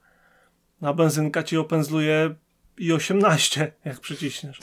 A 0.82 0.92
benzynka 0.92 1.42
ci 1.42 1.56
opędzluje 1.56 2.34
i 2.78 2.92
18, 2.92 3.72
jak 3.84 4.00
przyciśniesz. 4.00 4.58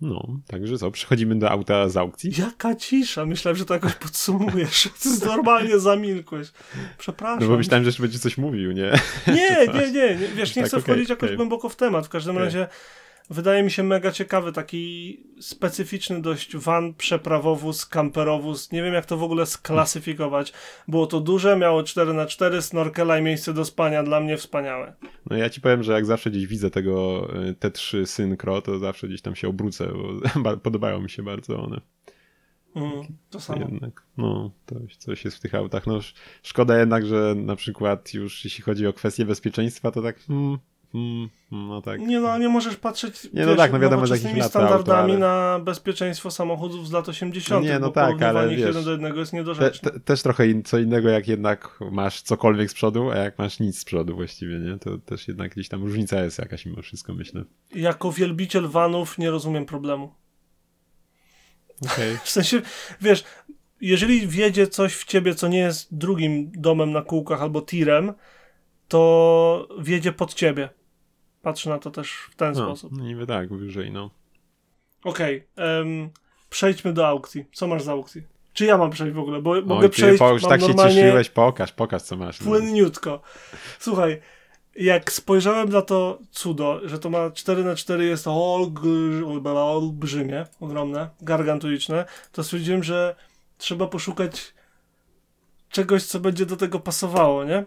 No, 0.00 0.26
także 0.46 0.78
co, 0.78 0.90
przechodzimy 0.90 1.38
do 1.38 1.50
auta 1.50 1.88
z 1.88 1.96
aukcji. 1.96 2.32
Jaka 2.38 2.74
cisza! 2.74 3.26
Myślałem, 3.26 3.56
że 3.56 3.64
to 3.64 3.74
jakoś 3.74 3.94
podsumujesz. 3.94 4.88
Ty 5.02 5.26
normalnie 5.26 5.78
zamilkłeś. 5.78 6.48
Przepraszam. 6.98 7.40
No 7.40 7.48
bo 7.48 7.56
myślałem, 7.56 7.84
że 7.84 7.88
jeszcze 7.88 8.02
będzie 8.02 8.18
coś 8.18 8.38
mówił, 8.38 8.72
nie? 8.72 8.92
Nie, 9.26 9.66
nie, 9.74 9.92
nie, 9.92 10.16
nie. 10.18 10.28
Wiesz, 10.28 10.56
nie 10.56 10.62
Tak, 10.62 10.68
chcę 10.68 10.76
okej, 10.76 10.82
wchodzić 10.94 11.08
jakoś 11.10 11.36
głęboko 11.36 11.68
w 11.68 11.76
temat. 11.76 12.06
W 12.06 12.08
każdym 12.08 12.36
Okej. 12.36 12.44
razie 12.44 12.68
wydaje 13.30 13.62
mi 13.62 13.70
się 13.70 13.82
mega 13.82 14.12
ciekawy, 14.12 14.52
taki 14.52 15.16
specyficzny 15.40 16.22
dość 16.22 16.56
van, 16.56 16.94
przeprawowóz, 16.94 17.86
kamperowóz. 17.86 18.72
Nie 18.72 18.82
wiem, 18.82 18.94
jak 18.94 19.06
to 19.06 19.16
w 19.16 19.22
ogóle 19.22 19.46
sklasyfikować. 19.46 20.52
Było 20.88 21.06
to 21.06 21.20
duże, 21.20 21.56
miało 21.56 21.82
4x4, 21.82 22.60
snorkela 22.60 23.18
i 23.18 23.22
miejsce 23.22 23.54
do 23.54 23.64
spania. 23.64 24.02
Dla 24.02 24.20
mnie 24.20 24.36
wspaniałe. 24.36 24.94
No 25.30 25.36
ja 25.36 25.50
ci 25.50 25.60
powiem, 25.60 25.82
że 25.82 25.92
jak 25.92 26.06
zawsze 26.06 26.30
gdzieś 26.30 26.46
widzę 26.46 26.70
tego 26.70 27.28
y, 27.48 27.52
T3 27.54 28.06
Synchro, 28.06 28.62
to 28.62 28.78
zawsze 28.78 29.08
gdzieś 29.08 29.22
tam 29.22 29.36
się 29.36 29.48
obrócę, 29.48 29.92
bo 29.92 30.40
ba- 30.42 30.56
podobają 30.56 31.00
mi 31.00 31.10
się 31.10 31.22
bardzo 31.22 31.62
one. 31.62 31.80
Mm, 32.76 33.02
to 33.30 33.40
samo. 33.40 33.60
Jednak, 33.60 34.02
no, 34.16 34.50
to 34.66 34.76
coś 34.98 35.24
jest 35.24 35.36
w 35.36 35.40
tych 35.40 35.54
autach. 35.54 35.86
No, 35.86 35.96
sz- 35.96 36.14
szkoda 36.42 36.78
jednak, 36.78 37.06
że 37.06 37.34
na 37.36 37.56
przykład 37.56 38.14
już 38.14 38.44
jeśli 38.44 38.64
chodzi 38.64 38.86
o 38.86 38.92
kwestie 38.92 39.24
bezpieczeństwa, 39.24 39.90
to 39.90 40.02
tak, 40.02 40.20
hmm, 40.20 40.58
hmm, 40.92 41.28
no 41.50 41.82
tak. 41.82 42.00
Nie 42.00 42.20
no, 42.20 42.38
nie 42.38 42.48
możesz 42.48 42.76
patrzeć 42.76 43.28
Nie, 43.32 43.46
no 43.46 43.56
tak, 43.56 43.72
no 43.72 43.78
wiadomo, 43.78 44.02
nowoczesnymi 44.02 44.38
to 44.40 44.44
auto, 44.44 44.50
standardami 44.50 45.12
ale- 45.12 45.20
na 45.20 45.58
bezpieczeństwo 45.64 46.30
samochodów 46.30 46.88
z 46.88 46.92
lat 46.92 47.08
80. 47.08 47.64
No 47.64 47.72
nie, 47.72 47.78
no 47.78 47.86
bo 47.86 47.92
tak, 47.92 48.22
ale 48.22 48.48
wiesz, 48.48 48.60
jeden 48.60 48.84
do 48.84 48.90
jednego 48.90 49.20
jest 49.20 49.30
Te, 49.30 49.36
niedorzeczne. 49.36 49.90
te, 49.90 50.00
też 50.00 50.22
trochę 50.22 50.48
in, 50.48 50.62
co 50.62 50.78
innego, 50.78 51.08
jak 51.08 51.28
jednak 51.28 51.78
masz 51.90 52.22
cokolwiek 52.22 52.70
z 52.70 52.74
przodu, 52.74 53.10
a 53.10 53.16
jak 53.16 53.38
masz 53.38 53.60
nic 53.60 53.78
z 53.78 53.84
przodu 53.84 54.14
właściwie, 54.14 54.58
nie? 54.58 54.78
To 54.78 54.98
też 54.98 55.28
jednak 55.28 55.52
gdzieś 55.52 55.68
tam 55.68 55.82
różnica 55.82 56.24
jest 56.24 56.38
jakaś 56.38 56.66
mimo 56.66 56.82
wszystko, 56.82 57.14
myślę. 57.14 57.44
Jako 57.74 58.12
wielbiciel 58.12 58.68
vanów 58.68 59.18
nie 59.18 59.30
rozumiem 59.30 59.66
problemu. 59.66 60.14
Okej. 61.92 62.16
W 62.24 62.30
sensie, 62.30 62.62
wiesz, 63.00 63.24
jeżeli 63.80 64.26
wjedzie 64.26 64.66
coś 64.66 64.94
w 64.94 65.04
ciebie, 65.04 65.34
co 65.34 65.48
nie 65.48 65.58
jest 65.58 65.94
drugim 65.94 66.50
domem 66.54 66.92
na 66.92 67.02
kółkach 67.02 67.42
albo 67.42 67.62
tirem, 67.62 68.12
to 68.88 69.68
wjedzie 69.80 70.12
pod 70.12 70.34
ciebie. 70.34 70.68
Patrzę 71.42 71.70
na 71.70 71.78
to 71.78 71.90
też 71.90 72.12
w 72.30 72.34
ten 72.36 72.52
No, 72.54 72.64
sposób. 72.64 72.92
no 72.92 73.04
niby 73.04 73.26
tak, 73.26 73.54
wyżej, 73.54 73.90
no. 73.90 74.10
Okej, 75.04 75.46
em, 75.56 76.10
przejdźmy 76.50 76.92
do 76.92 77.08
aukcji. 77.08 77.44
Co 77.52 77.66
masz 77.66 77.82
za 77.82 77.92
aukcji? 77.92 78.22
Czy 78.52 78.64
ja 78.64 78.78
mam 78.78 78.90
przejść 78.90 79.14
w 79.14 79.18
ogóle? 79.18 79.42
Bo 79.42 79.54
mogę 79.54 79.74
Oj, 79.74 79.82
ty, 79.82 79.88
przejść, 79.88 80.20
mam 80.20 80.38
tak 80.40 80.60
się 80.60 80.74
cieszyłeś, 80.74 81.30
pokaż, 81.30 81.72
pokaż 81.72 82.02
co 82.02 82.16
masz. 82.16 82.38
Płynniutko. 82.38 83.20
Słuchaj, 83.78 84.20
jak 84.76 85.12
spojrzałem 85.12 85.68
na 85.68 85.82
to 85.82 86.18
cudo, 86.30 86.80
że 86.84 86.98
to 86.98 87.10
ma 87.10 87.30
4 87.30 87.64
na 87.64 87.76
4 87.76 88.04
jest 88.04 88.26
olgr- 88.26 89.56
olbrzymie, 89.56 90.46
ogromne, 90.60 91.08
gargantuiczne, 91.22 92.04
to 92.32 92.44
stwierdziłem, 92.44 92.82
że 92.84 93.16
trzeba 93.58 93.86
poszukać 93.86 94.54
czegoś, 95.70 96.04
co 96.04 96.20
będzie 96.20 96.46
do 96.46 96.56
tego 96.56 96.80
pasowało, 96.80 97.44
nie? 97.44 97.64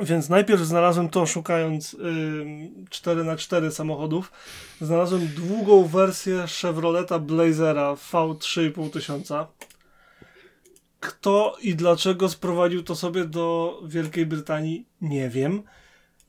Więc 0.00 0.28
najpierw 0.28 0.60
znalazłem 0.62 1.08
to, 1.08 1.26
szukając 1.26 1.94
ym, 1.94 2.84
4 2.90 3.24
na 3.24 3.36
4 3.36 3.70
samochodów. 3.70 4.32
Znalazłem 4.80 5.28
długą 5.28 5.84
wersję 5.86 6.44
Chevroleta 6.60 7.18
Blazera 7.18 7.94
V3500 7.94 8.90
tysiąca. 8.90 9.46
Kto 11.00 11.56
i 11.62 11.74
dlaczego 11.74 12.28
sprowadził 12.28 12.82
to 12.82 12.96
sobie 12.96 13.24
do 13.24 13.78
Wielkiej 13.86 14.26
Brytanii, 14.26 14.86
nie 15.00 15.28
wiem. 15.28 15.62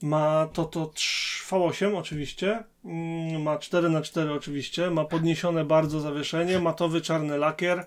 Ma 0.02 0.48
to 0.54 0.66
to 0.66 0.86
trz- 0.86 1.50
V8 1.50 1.98
oczywiście, 1.98 2.64
mm, 2.86 3.42
ma 3.42 3.58
4 3.58 3.90
na 3.90 4.02
4 4.02 4.34
oczywiście, 4.34 4.92
ma 4.92 5.06
podniesione 5.06 5.66
bardzo 5.66 6.00
zawieszenie, 6.00 6.60
matowy 6.60 7.02
czarny 7.02 7.38
lakier 7.38 7.86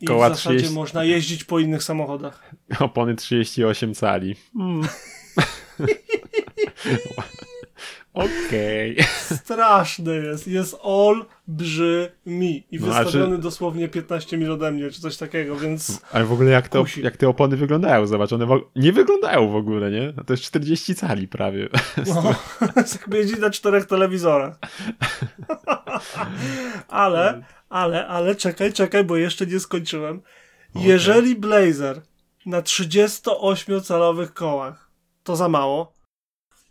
i 0.00 0.06
Koła 0.06 0.30
w 0.30 0.32
zasadzie 0.32 0.56
30 0.56 0.74
można 0.74 1.04
jeździć 1.04 1.44
po 1.44 1.58
innych 1.58 1.82
samochodach. 1.82 2.50
Opony 2.80 3.14
38 3.14 3.94
cali. 3.94 4.36
Mm. 4.60 4.88
Okej. 8.14 8.96
Straszny 9.20 10.16
jest, 10.16 10.48
jest 10.48 10.76
olbrzymi 10.82 12.64
i 12.70 12.78
No, 12.80 12.86
wystawiony 12.86 13.36
czy- 13.36 13.42
dosłownie 13.42 13.88
15 13.88 14.38
mil 14.38 14.52
ode 14.52 14.72
mnie, 14.72 14.90
czy 14.90 15.00
coś 15.00 15.16
takiego, 15.16 15.56
więc 15.56 16.00
Ale 16.12 16.24
w 16.24 16.32
ogóle 16.32 16.50
jak, 16.50 16.68
to, 16.68 16.80
Kusi. 16.80 17.02
jak 17.02 17.16
te 17.16 17.28
opony 17.28 17.56
wyglądają, 17.56 18.06
zobacz, 18.06 18.32
one 18.32 18.46
w, 18.46 18.60
nie 18.76 18.92
wyglądają 18.92 19.48
w 19.48 19.56
ogóle, 19.56 19.90
nie? 19.90 20.12
No 20.16 20.24
To 20.24 20.32
jest 20.32 20.42
40 20.42 20.94
cali 20.94 21.28
prawie. 21.28 21.68
no, 22.06 22.34
jakby 23.00 23.18
jeździć 23.18 23.38
na 23.38 23.50
czterech 23.50 23.84
telewizorach. 23.86 24.58
ale, 26.88 27.42
ale, 27.70 28.06
ale 28.06 28.36
czekaj, 28.36 28.72
czekaj, 28.72 29.04
bo 29.04 29.16
jeszcze 29.16 29.46
nie 29.46 29.60
skończyłem. 29.60 30.22
Okej. 30.74 30.88
Jeżeli 30.88 31.36
Blazer 31.36 32.02
na 32.46 32.62
38-calowych 32.62 34.32
kołach 34.32 34.90
to 35.24 35.36
za 35.36 35.48
mało, 35.48 35.92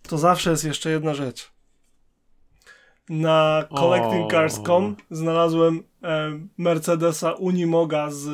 to 0.08 0.18
zawsze 0.18 0.50
jest 0.52 0.64
jeszcze 0.66 0.90
jedna 0.90 1.14
rzecz. 1.14 1.52
Na 3.10 3.64
collectingcars.com 3.76 4.96
znalazłem 5.12 5.84
e, 6.04 6.40
Mercedesa 6.58 7.32
Unimoga 7.32 8.12
z, 8.12 8.28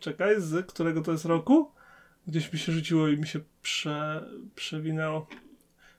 czekaj, 0.00 0.34
z 0.38 0.66
którego 0.66 1.00
to 1.02 1.12
jest 1.12 1.24
roku? 1.24 1.70
Gdzieś 2.26 2.52
mi 2.52 2.58
się 2.58 2.72
rzuciło 2.72 3.08
i 3.08 3.16
mi 3.18 3.26
się 3.26 3.40
prze, 3.62 4.24
przewinęło. 4.54 5.26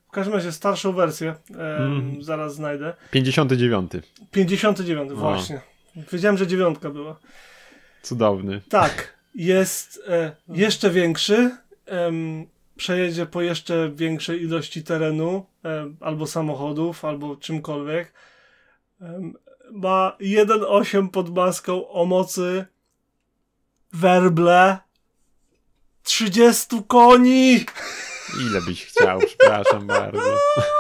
W 0.08 0.12
każdym 0.12 0.34
razie 0.36 0.52
starszą 0.52 0.94
wersję, 0.94 1.36
e, 1.58 1.78
Mhm. 1.78 2.24
zaraz 2.24 2.56
znajdę. 2.56 2.94
59. 3.12 3.92
59, 4.32 5.12
O. 5.12 5.16
właśnie. 5.16 5.62
Wiedziałem, 5.96 6.38
że 6.38 6.48
dziewiątka 6.48 6.90
była. 6.90 7.20
Cudowny. 8.02 8.62
Tak, 8.70 9.18
jest 9.36 10.02
e, 10.08 10.36
jeszcze 10.64 10.90
większy. 10.90 11.58
em, 11.86 12.48
przejedzie 12.76 13.26
po 13.26 13.42
jeszcze 13.42 13.92
większej 13.96 14.42
ilości 14.44 14.84
terenu, 14.84 15.46
em, 15.64 15.98
albo 16.00 16.28
samochodów, 16.28 17.06
albo 17.06 17.36
czymkolwiek. 17.36 18.14
Ma 19.72 20.18
1.8 20.20 21.10
pod 21.10 21.36
maską 21.36 21.90
o 21.90 22.06
mocy 22.06 22.66
werble 23.94 24.78
30 26.04 26.68
koni. 26.88 27.66
Ile 28.42 28.62
byś 28.68 28.86
chciał, 28.86 29.20
przepraszam 29.20 29.88
bardzo. 29.88 30.38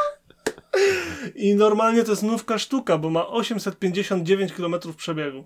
I 1.36 1.56
normalnie 1.56 2.04
to 2.04 2.12
jest 2.12 2.24
nówka 2.24 2.58
sztuka, 2.58 2.98
bo 2.98 3.10
ma 3.10 3.28
859 3.28 4.54
km 4.54 4.76
przebiegu. 4.98 5.46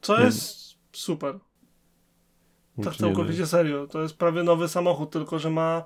Co 0.00 0.18
Nie. 0.18 0.24
jest 0.24 0.74
super. 0.92 1.38
Tak 2.84 2.96
całkowicie 2.96 3.46
serio. 3.46 3.86
To 3.86 4.02
jest 4.02 4.16
prawie 4.16 4.42
nowy 4.42 4.68
samochód, 4.68 5.10
tylko 5.10 5.38
że 5.38 5.50
ma 5.50 5.84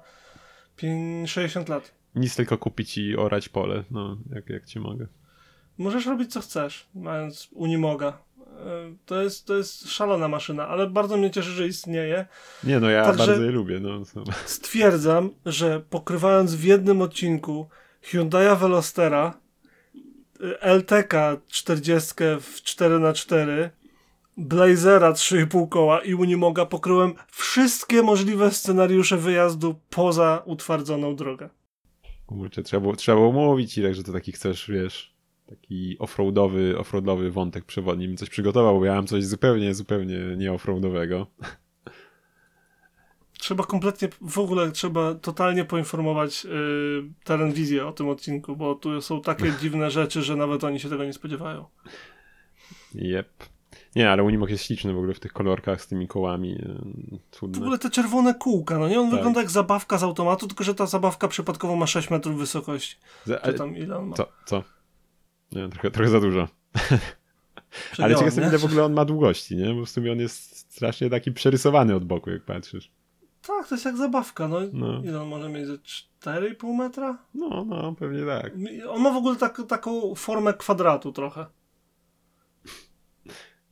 5, 0.76 1.30
60 1.30 1.68
lat. 1.68 1.94
Nic 2.14 2.36
tylko 2.36 2.58
kupić 2.58 2.98
i 2.98 3.16
orać 3.16 3.48
pole, 3.48 3.84
no, 3.90 4.16
jak, 4.34 4.50
jak 4.50 4.66
ci 4.66 4.80
mogę. 4.80 5.06
Możesz 5.78 6.06
robić 6.06 6.32
co 6.32 6.40
chcesz, 6.40 6.88
mając 6.94 7.48
Unimoga. 7.52 8.08
E, 8.38 8.94
To 9.06 9.22
jest, 9.22 9.46
to 9.46 9.56
jest 9.56 9.88
szalona 9.90 10.28
maszyna, 10.28 10.68
ale 10.68 10.90
bardzo 10.90 11.16
mnie 11.16 11.30
cieszy, 11.30 11.50
że 11.50 11.66
istnieje. 11.66 12.26
Nie, 12.64 12.80
no 12.80 12.90
ja 12.90 13.04
Także- 13.04 13.26
bardzo 13.26 13.42
je 13.44 13.50
lubię, 13.50 13.80
no. 13.80 14.00
Stwierdzam, 14.46 15.30
że 15.46 15.80
pokrywając 15.90 16.54
w 16.54 16.64
jednym 16.64 17.02
odcinku 17.02 17.68
Hyundai'a 18.06 18.56
Velostera, 18.56 19.34
y, 20.40 20.60
LTK 20.60 21.40
40 21.48 22.14
w 22.40 22.62
4x4, 22.62 23.70
Blazera 24.36 25.12
3,5 25.12 25.68
koła 25.68 26.00
i 26.00 26.14
Unimoga 26.14 26.66
pokryłem 26.66 27.14
wszystkie 27.30 28.02
możliwe 28.02 28.50
scenariusze 28.50 29.16
wyjazdu 29.16 29.74
poza 29.90 30.42
utwardzoną 30.44 31.16
drogę. 31.16 31.48
Kurczę, 32.26 32.62
trzeba 32.62 32.80
było, 32.80 32.96
trzeba 32.96 33.18
było 33.18 33.32
mówić, 33.32 33.78
Irek, 33.78 33.94
że 33.94 34.02
to 34.02 34.12
taki 34.12 34.32
chcesz, 34.32 34.70
wiesz, 34.70 35.14
taki 35.46 35.96
offroadowy, 35.98 36.78
offroadowy 36.78 37.30
wątek 37.30 37.64
przewodni 37.64 38.08
bym 38.08 38.16
coś 38.16 38.28
przygotował, 38.30 38.78
bo 38.78 38.84
ja 38.84 38.94
mam 38.94 39.06
coś 39.06 39.24
zupełnie, 39.24 39.74
zupełnie 39.74 40.18
nie 40.36 40.52
offroadowego. 40.52 41.26
Trzeba 43.46 43.64
kompletnie, 43.64 44.08
w 44.20 44.38
ogóle 44.38 44.72
trzeba 44.72 45.14
totalnie 45.14 45.64
poinformować 45.64 46.44
yy, 46.44 46.50
Teren 47.24 47.52
Wizję 47.52 47.86
o 47.86 47.92
tym 47.92 48.08
odcinku, 48.08 48.56
bo 48.56 48.74
tu 48.74 49.02
są 49.02 49.20
takie 49.20 49.52
dziwne 49.60 49.90
rzeczy, 49.90 50.22
że 50.22 50.36
nawet 50.36 50.64
oni 50.64 50.80
się 50.80 50.88
tego 50.88 51.04
nie 51.04 51.12
spodziewają. 51.12 51.64
Jep. 52.94 53.28
Nie, 53.96 54.10
ale 54.10 54.22
Unimog 54.22 54.50
jest 54.50 54.64
śliczny 54.64 54.92
w 54.92 54.96
ogóle 54.98 55.14
w 55.14 55.20
tych 55.20 55.32
kolorkach 55.32 55.82
z 55.82 55.86
tymi 55.86 56.08
kołami. 56.08 56.58
W 57.30 57.36
Cudne. 57.36 57.58
ogóle 57.58 57.78
te 57.78 57.90
czerwone 57.90 58.34
kółka, 58.34 58.78
no 58.78 58.88
nie? 58.88 59.00
On 59.00 59.06
Tak. 59.10 59.14
wygląda 59.16 59.40
jak 59.40 59.50
zabawka 59.50 59.98
z 59.98 60.02
automatu, 60.02 60.46
tylko 60.48 60.64
że 60.64 60.74
ta 60.74 60.86
zabawka 60.86 61.28
przypadkowo 61.28 61.76
ma 61.76 61.86
6 61.86 62.10
metrów 62.10 62.38
wysokości. 62.38 62.96
Za- 63.24 63.36
Czy 63.36 63.42
ale- 63.42 63.54
tam 63.54 63.76
ile 63.76 63.98
on 63.98 64.06
ma? 64.06 64.16
Co? 64.16 64.28
Co? 64.46 64.62
Nie, 65.52 65.68
trochę, 65.68 65.90
trochę 65.90 66.10
za 66.10 66.20
dużo. 66.20 66.40
Ale 66.80 66.98
Przegiąłem, 67.92 68.10
ciekaw 68.12 68.24
jestem, 68.24 68.44
nie? 68.44 68.50
ile 68.50 68.58
w 68.58 68.64
ogóle 68.64 68.84
on 68.84 68.92
ma 68.92 69.04
długości, 69.04 69.56
nie? 69.56 69.74
Bo 69.74 69.84
w 69.84 69.90
sumie 69.90 70.12
on 70.12 70.18
jest 70.20 70.56
strasznie 70.72 71.10
taki 71.10 71.32
przerysowany 71.32 71.94
od 71.94 72.04
boku, 72.04 72.30
jak 72.30 72.44
patrzysz. 72.44 72.90
Tak, 73.46 73.68
to 73.68 73.74
jest 73.74 73.84
jak 73.84 73.96
zabawka, 73.96 74.48
no. 74.48 74.60
No. 74.72 75.02
Ile 75.04 75.22
on 75.22 75.28
może 75.28 75.48
mieć? 75.48 75.66
Ze 75.66 75.74
4,5 75.74 76.74
metra? 76.78 77.18
No, 77.34 77.64
no, 77.64 77.94
pewnie 77.98 78.26
tak. 78.26 78.52
On 78.88 79.02
ma 79.02 79.10
w 79.10 79.16
ogóle 79.16 79.36
tak, 79.36 79.62
taką 79.68 80.14
formę 80.14 80.54
kwadratu 80.54 81.12
trochę. 81.12 81.46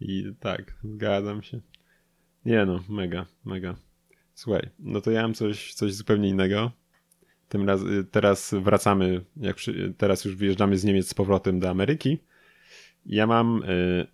I 0.01 0.33
tak, 0.41 0.75
zgadzam 0.85 1.43
się. 1.43 1.61
Nie 2.45 2.67
no, 2.67 2.81
mega, 2.89 3.27
mega. 3.45 3.75
Słuchaj, 4.35 4.71
no 4.79 5.01
to 5.01 5.11
ja 5.11 5.23
mam 5.23 5.35
coś, 5.35 5.75
coś 5.75 5.95
zupełnie 5.95 6.29
innego. 6.29 6.71
Tym 7.49 7.69
raz, 7.69 7.83
y, 7.83 8.05
teraz 8.11 8.55
wracamy, 8.55 9.25
jak 9.37 9.57
przy, 9.57 9.95
teraz 9.99 10.25
już 10.25 10.37
wyjeżdżamy 10.37 10.79
z 10.79 10.85
Niemiec 10.85 11.09
z 11.09 11.15
powrotem 11.15 11.61
do 11.61 11.71
Ameryki. 11.71 12.19
Ja 13.07 13.27
mam 13.27 13.63
y, 13.63 14.07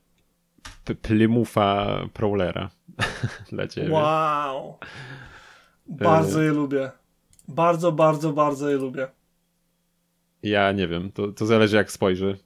P- 0.85 0.95
Plymoutha 0.95 2.01
Prowlera 2.13 2.71
dla 3.53 3.69
ciebie. 3.69 3.91
Wow. 3.91 4.79
Bardzo 5.91 6.43
je 6.43 6.51
lubię. 6.51 6.91
Bardzo, 7.49 7.93
bardzo, 7.93 8.33
bardzo 8.33 8.71
je 8.71 8.77
lubię. 8.77 9.09
Ja 10.43 10.73
nie 10.73 10.89
wiem, 10.89 11.13
to, 11.13 11.33
to 11.33 11.47
zależy 11.47 11.77
jak 11.77 11.93
spojrzy. 11.93 12.39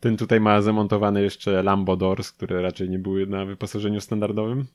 Ten 0.00 0.16
tutaj 0.16 0.40
ma 0.40 0.62
zamontowane 0.62 1.22
jeszcze 1.22 1.62
Lambo 1.62 1.96
Doors, 1.96 2.32
które 2.32 2.62
raczej 2.62 2.90
nie 2.90 2.98
były 2.98 3.26
na 3.26 3.44
wyposażeniu 3.44 4.00
standardowym. 4.00 4.66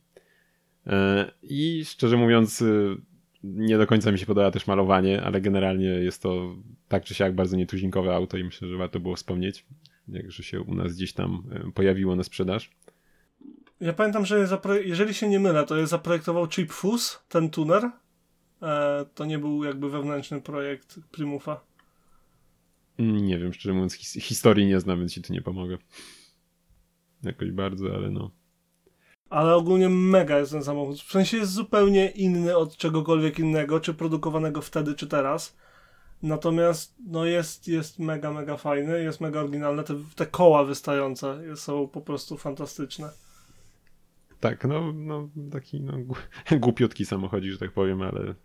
E, 0.87 1.31
I 1.43 1.85
szczerze 1.85 2.17
mówiąc, 2.17 2.61
y, 2.61 2.95
nie 3.43 3.77
do 3.77 3.87
końca 3.87 4.11
mi 4.11 4.19
się 4.19 4.25
podoba 4.25 4.51
też 4.51 4.67
malowanie, 4.67 5.21
ale 5.21 5.41
generalnie 5.41 5.87
jest 5.87 6.21
to 6.21 6.55
tak 6.87 7.03
czy 7.03 7.13
siak 7.13 7.35
bardzo 7.35 7.57
nietuzinkowe 7.57 8.15
auto 8.15 8.37
i 8.37 8.43
myślę, 8.43 8.67
że 8.67 8.77
warto 8.77 8.99
było 8.99 9.15
wspomnieć, 9.15 9.65
jakże 10.07 10.43
się 10.43 10.61
u 10.61 10.75
nas 10.75 10.95
gdzieś 10.95 11.13
tam 11.13 11.43
e, 11.51 11.71
pojawiło 11.71 12.15
na 12.15 12.23
sprzedaż. 12.23 12.71
Ja 13.81 13.93
pamiętam, 13.93 14.25
że 14.25 14.47
jeżeli 14.83 15.13
się 15.13 15.29
nie 15.29 15.39
mylę, 15.39 15.65
to 15.65 15.77
je 15.77 15.87
zaprojektował 15.87 16.47
Chip 16.47 16.71
Fus, 16.71 17.19
ten 17.29 17.49
tuner. 17.49 17.91
E, 18.61 19.05
to 19.15 19.25
nie 19.25 19.39
był 19.39 19.63
jakby 19.63 19.89
wewnętrzny 19.89 20.41
projekt 20.41 20.99
Plymoutha. 21.11 21.59
Mm, 22.99 23.25
Nie 23.25 23.39
wiem, 23.39 23.53
szczerze 23.53 23.73
mówiąc, 23.73 23.93
his- 23.93 24.21
historii 24.21 24.65
nie 24.65 24.79
znam, 24.79 24.99
więc 24.99 25.13
ci 25.13 25.21
tu 25.21 25.33
nie 25.33 25.41
pomogę. 25.41 25.77
Jakoś 27.23 27.51
bardzo, 27.51 27.95
ale 27.95 28.11
no. 28.11 28.31
Ale 29.29 29.55
ogólnie 29.55 29.89
mega 29.89 30.39
jest 30.39 30.51
ten 30.51 30.63
samochód. 30.63 30.99
W 31.01 31.11
sensie 31.11 31.37
jest 31.37 31.51
zupełnie 31.51 32.09
inny 32.09 32.57
od 32.57 32.77
czegokolwiek 32.77 33.39
innego, 33.39 33.79
czy 33.79 33.93
produkowanego 33.93 34.61
wtedy, 34.61 34.95
czy 34.95 35.07
teraz. 35.07 35.57
Natomiast 36.23 36.95
no 37.07 37.25
jest, 37.25 37.67
jest 37.67 37.99
mega, 37.99 38.31
mega 38.31 38.57
fajny, 38.57 39.03
jest 39.03 39.21
mega 39.21 39.39
oryginalny. 39.39 39.83
Te, 39.83 39.95
te 40.15 40.25
koła 40.25 40.63
wystające 40.63 41.55
są 41.55 41.87
po 41.87 42.01
prostu 42.01 42.37
fantastyczne. 42.37 43.09
Tak, 44.41 44.65
no, 44.65 44.93
no 44.93 45.29
taki 45.51 45.81
no, 45.81 45.93
głupiutki 46.59 47.05
samochodzik, 47.05 47.51
że 47.51 47.57
tak 47.57 47.71
powiem, 47.71 48.01
ale, 48.01 48.35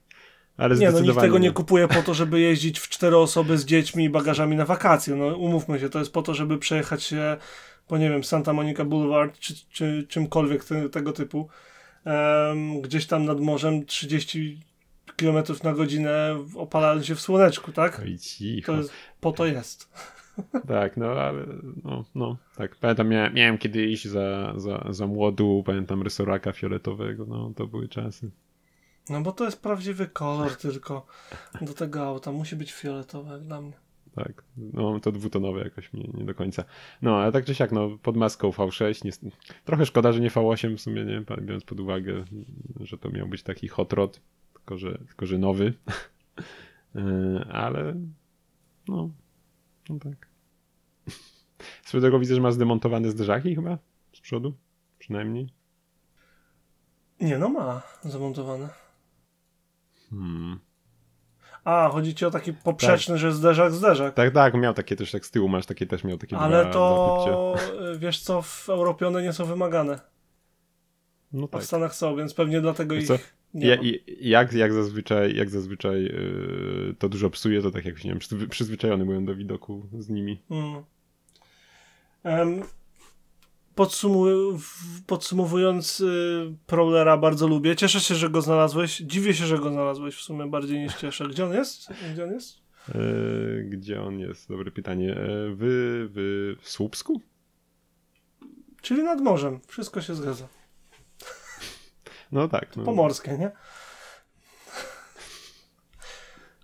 ale 0.57 0.77
Nie, 0.77 0.91
no 0.91 1.01
nikt 1.01 1.21
tego 1.21 1.39
nie 1.39 1.51
kupuje 1.51 1.89
po 1.89 2.03
to, 2.03 2.15
żeby 2.15 2.41
jeździć 2.49 2.79
w 2.79 2.89
cztery 2.89 3.17
osoby 3.17 3.59
z 3.59 3.65
dziećmi 3.65 4.05
i 4.05 4.11
bagażami 4.11 4.57
na 4.57 4.65
wakacje. 4.65 5.17
No 5.17 5.37
umówmy 5.37 5.81
się, 5.81 5.89
to 5.89 5.99
jest 5.99 6.13
po 6.13 6.23
to, 6.23 6.35
żeby 6.35 6.59
przejechać 6.59 7.03
się 7.03 7.37
po 7.87 7.99
nie 7.99 8.11
wiem, 8.11 8.25
Santa 8.25 8.53
Monica 8.53 8.85
Boulevard 8.85 9.39
czy, 9.39 9.55
czy 9.71 10.07
czymkolwiek 10.09 10.65
te, 10.65 10.89
tego 10.89 11.13
typu. 11.13 11.49
Em, 12.05 12.81
gdzieś 12.81 13.07
tam 13.07 13.25
nad 13.25 13.41
morzem 13.41 13.87
30 13.87 14.61
km 15.17 15.45
na 15.65 15.73
godzinę 15.73 16.45
opalając 16.57 17.07
się 17.07 17.15
w 17.15 17.21
słoneczku, 17.21 17.73
tak? 17.73 17.99
To 18.67 18.77
jest, 18.77 18.93
po 19.21 19.33
to 19.33 19.47
jest. 19.47 19.89
Tak, 20.69 20.97
no 20.97 21.07
ale 21.07 21.47
no, 21.85 22.05
no 22.15 22.37
tak. 22.57 22.77
Pamiętam, 22.77 23.09
miałem, 23.09 23.35
miałem 23.35 23.59
kiedyś 23.59 24.05
za, 24.05 24.55
za, 24.57 24.87
za 24.91 25.07
młodu, 25.07 25.63
pamiętam 25.67 26.03
rysoraka 26.03 26.53
fioletowego, 26.53 27.27
no 27.27 27.53
to 27.57 27.67
były 27.67 27.89
czasy. 27.89 28.31
No 29.11 29.21
bo 29.21 29.33
to 29.33 29.45
jest 29.45 29.63
prawdziwy 29.63 30.07
kolor 30.07 30.57
tylko 30.57 31.07
do 31.61 31.75
tego 31.75 32.07
auta. 32.07 32.33
Musi 32.33 32.57
być 32.57 32.73
fioletowe 32.73 33.33
jak 33.33 33.43
dla 33.43 33.61
mnie. 33.61 33.73
Tak, 34.15 34.43
no 34.57 35.01
to 35.01 35.13
dwutonowe 35.13 35.61
jakoś 35.61 35.93
mnie 35.93 36.09
nie 36.15 36.25
do 36.25 36.35
końca. 36.35 36.65
No, 37.03 37.17
ale 37.17 37.33
tak 37.33 37.45
czy 37.45 37.55
siak, 37.55 37.73
no 37.73 37.99
pod 38.03 38.17
maską 38.17 38.51
V6, 38.51 39.05
nie, 39.05 39.31
trochę 39.65 39.87
szkoda, 39.87 40.13
że 40.13 40.21
nie 40.21 40.31
V8 40.31 40.77
w 40.77 40.81
sumie, 40.81 41.05
nie, 41.05 41.23
biorąc 41.41 41.65
pod 41.65 41.81
uwagę, 41.81 42.25
że 42.81 42.99
to 42.99 43.11
miał 43.11 43.29
być 43.29 43.43
taki 43.43 43.69
hot 43.69 43.93
rod, 43.93 44.21
tylko 44.55 44.79
że, 44.79 44.99
tylko, 44.99 45.27
że 45.27 45.39
nowy. 45.39 45.73
Yy, 46.95 47.47
ale 47.65 47.95
no, 48.89 49.11
no 49.89 49.99
tak. 49.99 50.29
Swoją 51.85 52.01
drogą 52.01 52.19
widzę, 52.19 52.35
że 52.35 52.41
ma 52.41 52.53
zdemontowane 52.53 53.11
zderzaki 53.11 53.55
chyba 53.55 53.79
z 54.13 54.21
przodu, 54.21 54.55
przynajmniej. 54.99 55.49
Nie, 57.21 57.39
no 57.39 57.49
ma 57.49 57.83
zamontowane. 58.05 58.69
Hmm. 60.11 60.61
A, 61.65 61.89
chodzi 61.89 62.15
ci 62.15 62.27
o 62.27 62.31
taki 62.31 62.53
poprzeczny, 62.53 63.19
że 63.19 63.33
zderzak, 63.33 63.73
zderzak. 63.73 64.15
Tak, 64.15 64.35
tak, 64.35 64.55
miał 64.55 64.75
takie 64.75 64.97
też, 64.97 65.13
tak 65.13 65.27
z 65.27 65.31
tyłu 65.31 65.49
masz, 65.49 65.67
takie 65.67 65.87
też 65.87 66.05
miał 66.05 66.19
takie 66.19 66.39
Ale 66.39 66.63
dwa, 66.63 66.73
to, 66.73 67.55
dwa 67.57 67.85
y, 67.91 67.99
wiesz 67.99 68.21
co, 68.21 68.43
w 68.43 68.69
Europie 68.69 69.07
one 69.07 69.23
nie 69.23 69.33
są 69.33 69.45
wymagane. 69.45 70.01
No 71.37 71.45
A 71.45 71.49
tak. 71.49 71.63
w 71.63 71.65
Stanach 71.65 71.95
są, 71.95 72.17
więc 72.17 72.35
pewnie 72.35 72.61
dlatego 72.61 72.95
Wiesz 72.95 73.11
ich 73.11 73.37
nie 73.55 73.67
Ja, 73.67 73.77
jak, 74.21 74.53
jak 74.53 74.73
zazwyczaj, 74.73 75.37
jak 75.37 75.51
zazwyczaj 75.51 76.03
yy, 76.03 76.95
to 76.99 77.09
dużo 77.09 77.31
psuje, 77.31 77.63
to 77.63 77.71
tak 77.71 77.85
jakoś, 77.85 78.05
nie 78.05 78.11
wiem, 78.11 78.19
przyzwy- 78.19 78.49
przyzwyczajony 78.49 79.05
byłem 79.05 79.25
do 79.25 79.35
widoku 79.35 79.87
z 79.99 80.09
nimi. 80.09 80.43
Mm. 80.51 80.83
Em, 82.23 82.63
podsumu- 83.77 84.59
w- 84.59 85.03
podsumowując, 85.07 86.01
y, 86.01 86.55
Prowlera 86.67 87.17
bardzo 87.17 87.47
lubię. 87.49 87.77
Cieszę 87.77 88.01
się, 88.01 88.15
że 88.15 88.31
go 88.31 88.43
znalazłeś. 88.43 88.97
Dziwię 88.99 89.35
się, 89.35 89.47
że 89.47 89.59
go 89.59 89.71
znalazłeś 89.71 90.17
w 90.17 90.21
sumie 90.23 90.47
bardziej 90.47 90.79
niż 90.79 90.95
cieszę. 90.95 91.29
Gdzie 91.29 91.45
on 91.47 91.53
jest? 91.53 91.89
Gdzie 92.13 92.25
on 92.25 92.33
jest? 92.33 92.57
Yy, 92.95 93.67
gdzie 93.71 94.03
on 94.03 94.19
jest? 94.19 94.49
Dobre 94.49 94.71
pytanie. 94.71 95.07
Yy, 95.07 95.15
w, 95.57 95.59
w, 96.15 96.57
w 96.63 96.71
Słupsku? 96.71 97.21
Czyli 98.83 99.03
nad 99.03 99.21
morzem. 99.21 99.61
Wszystko 99.67 100.01
się 100.01 100.15
zgadza. 100.15 100.49
No 102.33 102.49
tak. 102.49 102.77
No. 102.77 102.85
Pomorskie, 102.85 103.39
nie? 103.39 103.51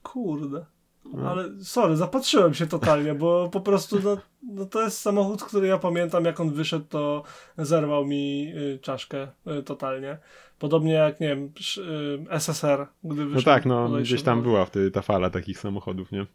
Kurde. 0.03 0.67
no. 1.05 1.31
ale 1.31 1.49
sorry, 1.63 1.97
zapatrzyłem 1.97 2.55
się 2.55 2.67
totalnie, 2.67 3.15
bo 3.15 3.49
po 3.49 3.61
prostu 3.61 3.99
no, 4.05 4.17
no 4.43 4.67
to 4.67 4.83
jest 4.83 5.01
samochód, 5.01 5.45
który 5.45 5.67
ja 5.67 5.79
pamiętam, 5.79 6.25
jak 6.25 6.41
on 6.41 6.51
wyszedł, 6.51 6.87
to 6.89 7.23
zerwał 7.59 8.05
mi 8.05 8.53
y, 8.57 8.79
czaszkę 8.79 9.29
y, 9.59 9.63
totalnie. 9.63 10.19
Podobnie 10.59 10.93
jak, 10.93 11.21
nie 11.21 11.29
wiem, 11.29 11.53
y, 11.79 12.25
SSR, 12.31 12.87
gdy 13.05 13.27
wyszedł. 13.27 13.35
No 13.35 13.43
tak, 13.43 13.67
no 13.67 13.89
gdzieś 13.89 14.23
tam 14.23 14.43
była 14.43 14.65
wtedy 14.65 14.91
ta 14.91 15.03
fala 15.03 15.31
takich 15.31 15.59
samochodów, 15.59 16.13
nie? 16.13 16.27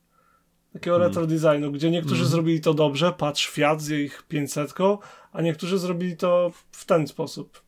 Takiego 0.74 0.96
hmm. 0.96 1.10
retro 1.10 1.28
designu, 1.28 1.72
gdzie 1.72 1.92
niektórzy 1.92 2.16
hmm. 2.16 2.32
zrobili 2.32 2.62
to 2.62 2.74
dobrze, 2.74 3.14
patrz 3.18 3.50
Fiat 3.50 3.82
z 3.82 3.92
ich 3.92 4.24
500, 4.28 4.74
a 5.32 5.42
niektórzy 5.42 5.78
zrobili 5.78 6.18
to 6.18 6.52
w 6.72 6.86
ten 6.86 7.08
sposób. 7.08 7.67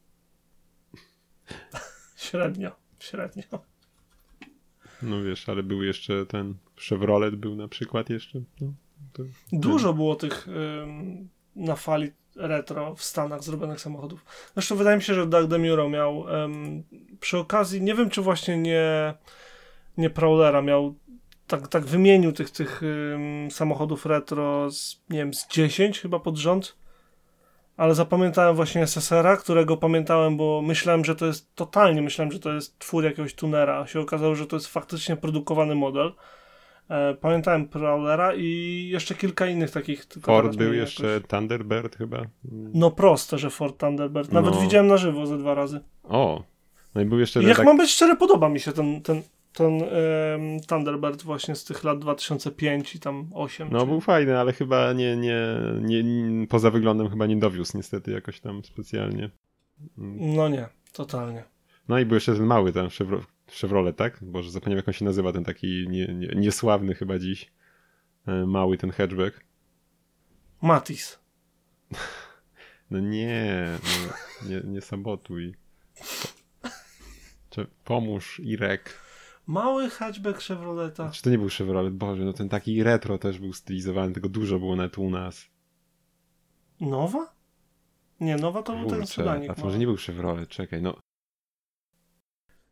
średnio, 2.16 2.72
średnio. 3.00 3.44
No 5.02 5.24
wiesz, 5.24 5.50
ale 5.50 5.64
był 5.64 5.84
jeszcze 5.84 6.26
ten 6.26 6.56
Chevrolet 6.90 7.36
był 7.36 7.56
na 7.56 7.68
przykład 7.68 8.10
jeszcze. 8.10 8.42
No, 8.62 8.74
to, 9.14 9.24
Dużo 9.52 9.94
było 9.94 10.16
tych 10.16 10.48
ym, 10.48 11.30
na 11.56 11.76
fali 11.76 12.12
retro 12.36 12.96
w 12.96 13.04
Stanach 13.04 13.44
zrobionych 13.44 13.82
samochodów. 13.82 14.26
Zresztą 14.54 14.76
wydaje 14.76 14.98
mi 14.98 15.04
się, 15.04 15.14
że 15.14 15.28
Doug 15.28 15.48
DeMuro 15.48 15.90
miał 15.90 16.26
ym, 16.28 16.84
przy 17.20 17.38
okazji, 17.38 17.82
nie 17.82 17.96
wiem 17.96 18.10
czy 18.10 18.22
właśnie 18.22 18.58
nie, 18.58 19.14
nie 19.98 20.10
Prowlera 20.10 20.62
miał 20.62 20.96
tak, 21.48 21.68
tak 21.68 21.86
wymienił 21.86 22.32
tych, 22.32 22.50
tych 22.50 22.84
ym, 22.84 23.52
samochodów 23.52 24.06
retro 24.06 24.72
z, 24.72 25.02
nie 25.10 25.20
wiem, 25.20 25.34
z 25.34 25.48
10 25.48 26.00
chyba 26.00 26.20
pod 26.20 26.38
rząd 26.38 26.76
ale 27.80 27.96
zapamiętałem 27.96 28.56
właśnie 28.56 28.84
SSR-a, 28.84 29.38
którego 29.38 29.78
pamiętałem, 29.78 30.38
bo 30.38 30.62
myślałem, 30.62 31.06
że 31.06 31.16
to 31.16 31.26
jest 31.26 31.56
totalnie, 31.56 32.02
myślałem, 32.02 32.32
że 32.32 32.40
to 32.40 32.54
jest 32.54 32.80
twór 32.80 33.04
jakiegoś 33.04 33.34
tunera, 33.34 33.80
a 33.80 33.88
się 33.88 34.00
okazało, 34.00 34.36
że 34.36 34.48
to 34.48 34.56
jest 34.56 34.68
faktycznie 34.68 35.16
produkowany 35.16 35.76
model. 35.76 36.14
E, 36.90 37.14
pamiętałem 37.14 37.68
Prowlera 37.68 38.34
i 38.36 38.88
jeszcze 38.92 39.16
kilka 39.16 39.48
innych 39.48 39.72
takich. 39.72 40.06
Ford 40.22 40.56
był 40.56 40.74
jeszcze 40.74 41.08
jakoś... 41.08 41.30
Thunderbird 41.30 41.96
chyba? 41.96 42.22
No 42.74 42.92
proste, 42.92 43.38
że 43.38 43.50
Ford 43.50 43.78
Thunderbird. 43.78 44.32
Nawet 44.32 44.56
no. 44.56 44.62
widziałem 44.62 44.88
na 44.88 44.98
żywo 44.98 45.26
ze 45.26 45.38
dwa 45.38 45.54
razy. 45.54 45.80
O, 46.04 46.44
no 46.96 47.02
i 47.02 47.06
był 47.06 47.20
jeszcze... 47.20 47.44
I 47.44 47.46
jak 47.46 47.58
tak... 47.58 47.66
mam 47.66 47.78
być 47.78 47.92
szczery, 47.92 48.16
podoba 48.16 48.50
mi 48.50 48.60
się 48.60 48.72
ten, 48.72 49.02
ten, 49.02 49.22
ten 49.54 49.82
um, 49.82 50.60
Thunderbird 50.68 51.24
właśnie 51.24 51.56
z 51.56 51.64
tych 51.64 51.84
lat 51.84 52.00
2005 52.00 52.96
i 52.96 53.00
tam 53.00 53.30
8. 53.34 53.70
No 53.72 53.80
czy... 53.80 53.86
był 53.86 54.02
fajny, 54.02 54.40
ale 54.40 54.54
chyba 54.54 54.94
nie, 54.94 55.18
nie, 55.18 55.38
nie, 55.82 56.04
nie, 56.04 56.48
poza 56.48 56.72
wyglądem 56.72 57.10
chyba 57.10 57.26
nie 57.26 57.38
dowiózł 57.38 57.78
niestety 57.78 58.12
jakoś 58.12 58.40
tam 58.40 58.64
specjalnie. 58.64 59.30
No 59.98 60.50
nie, 60.50 60.68
totalnie. 60.94 61.44
No 61.88 62.00
i 62.00 62.06
był 62.06 62.16
jeszcze 62.16 62.36
ten 62.36 62.46
mały 62.46 62.74
ten 62.74 62.90
Chevrolet, 63.62 63.96
tak? 63.96 64.20
Boże, 64.22 64.52
zapomniałem 64.52 64.78
jak 64.78 64.88
on 64.88 64.94
się 64.94 65.06
nazywa, 65.06 65.34
ten 65.34 65.44
taki 65.44 65.88
nie, 65.90 66.08
nie, 66.08 66.28
niesławny 66.36 66.96
chyba 66.96 67.20
dziś. 67.20 67.52
Mały 68.46 68.78
ten 68.78 68.92
hatchback. 68.92 69.44
Matis. 70.62 71.20
No 72.92 73.00
nie, 73.00 73.66
no, 73.84 74.50
nie, 74.50 74.62
nie 74.64 74.82
sabotuj. 74.82 75.56
Pomóż, 77.84 78.40
Irek. 78.44 79.09
Mały 79.50 79.90
hatchback 79.90 80.42
Chevroleta. 80.44 81.12
Czy 81.12 81.24
to 81.24 81.30
nie 81.30 81.38
był 81.38 81.50
Chevrolet? 81.50 81.94
Boże, 81.94 82.24
no 82.24 82.34
ten 82.34 82.50
taki 82.50 82.84
retro 82.84 83.18
też 83.18 83.40
był 83.40 83.54
stylizowany, 83.54 84.14
tego 84.14 84.30
dużo 84.30 84.60
było 84.60 84.76
nawet 84.76 84.98
u 84.98 85.10
nas. 85.10 85.46
Nowa? 86.82 87.34
Nie, 88.20 88.36
nowa 88.36 88.64
to 88.64 88.78
był 88.78 88.90
ten 88.90 89.08
sedanik. 89.08 89.50
A 89.50 89.62
może 89.62 89.78
nie 89.78 89.86
był 89.86 89.98
Chevrolet, 89.98 90.50
czekaj, 90.50 90.82
no. 90.82 90.96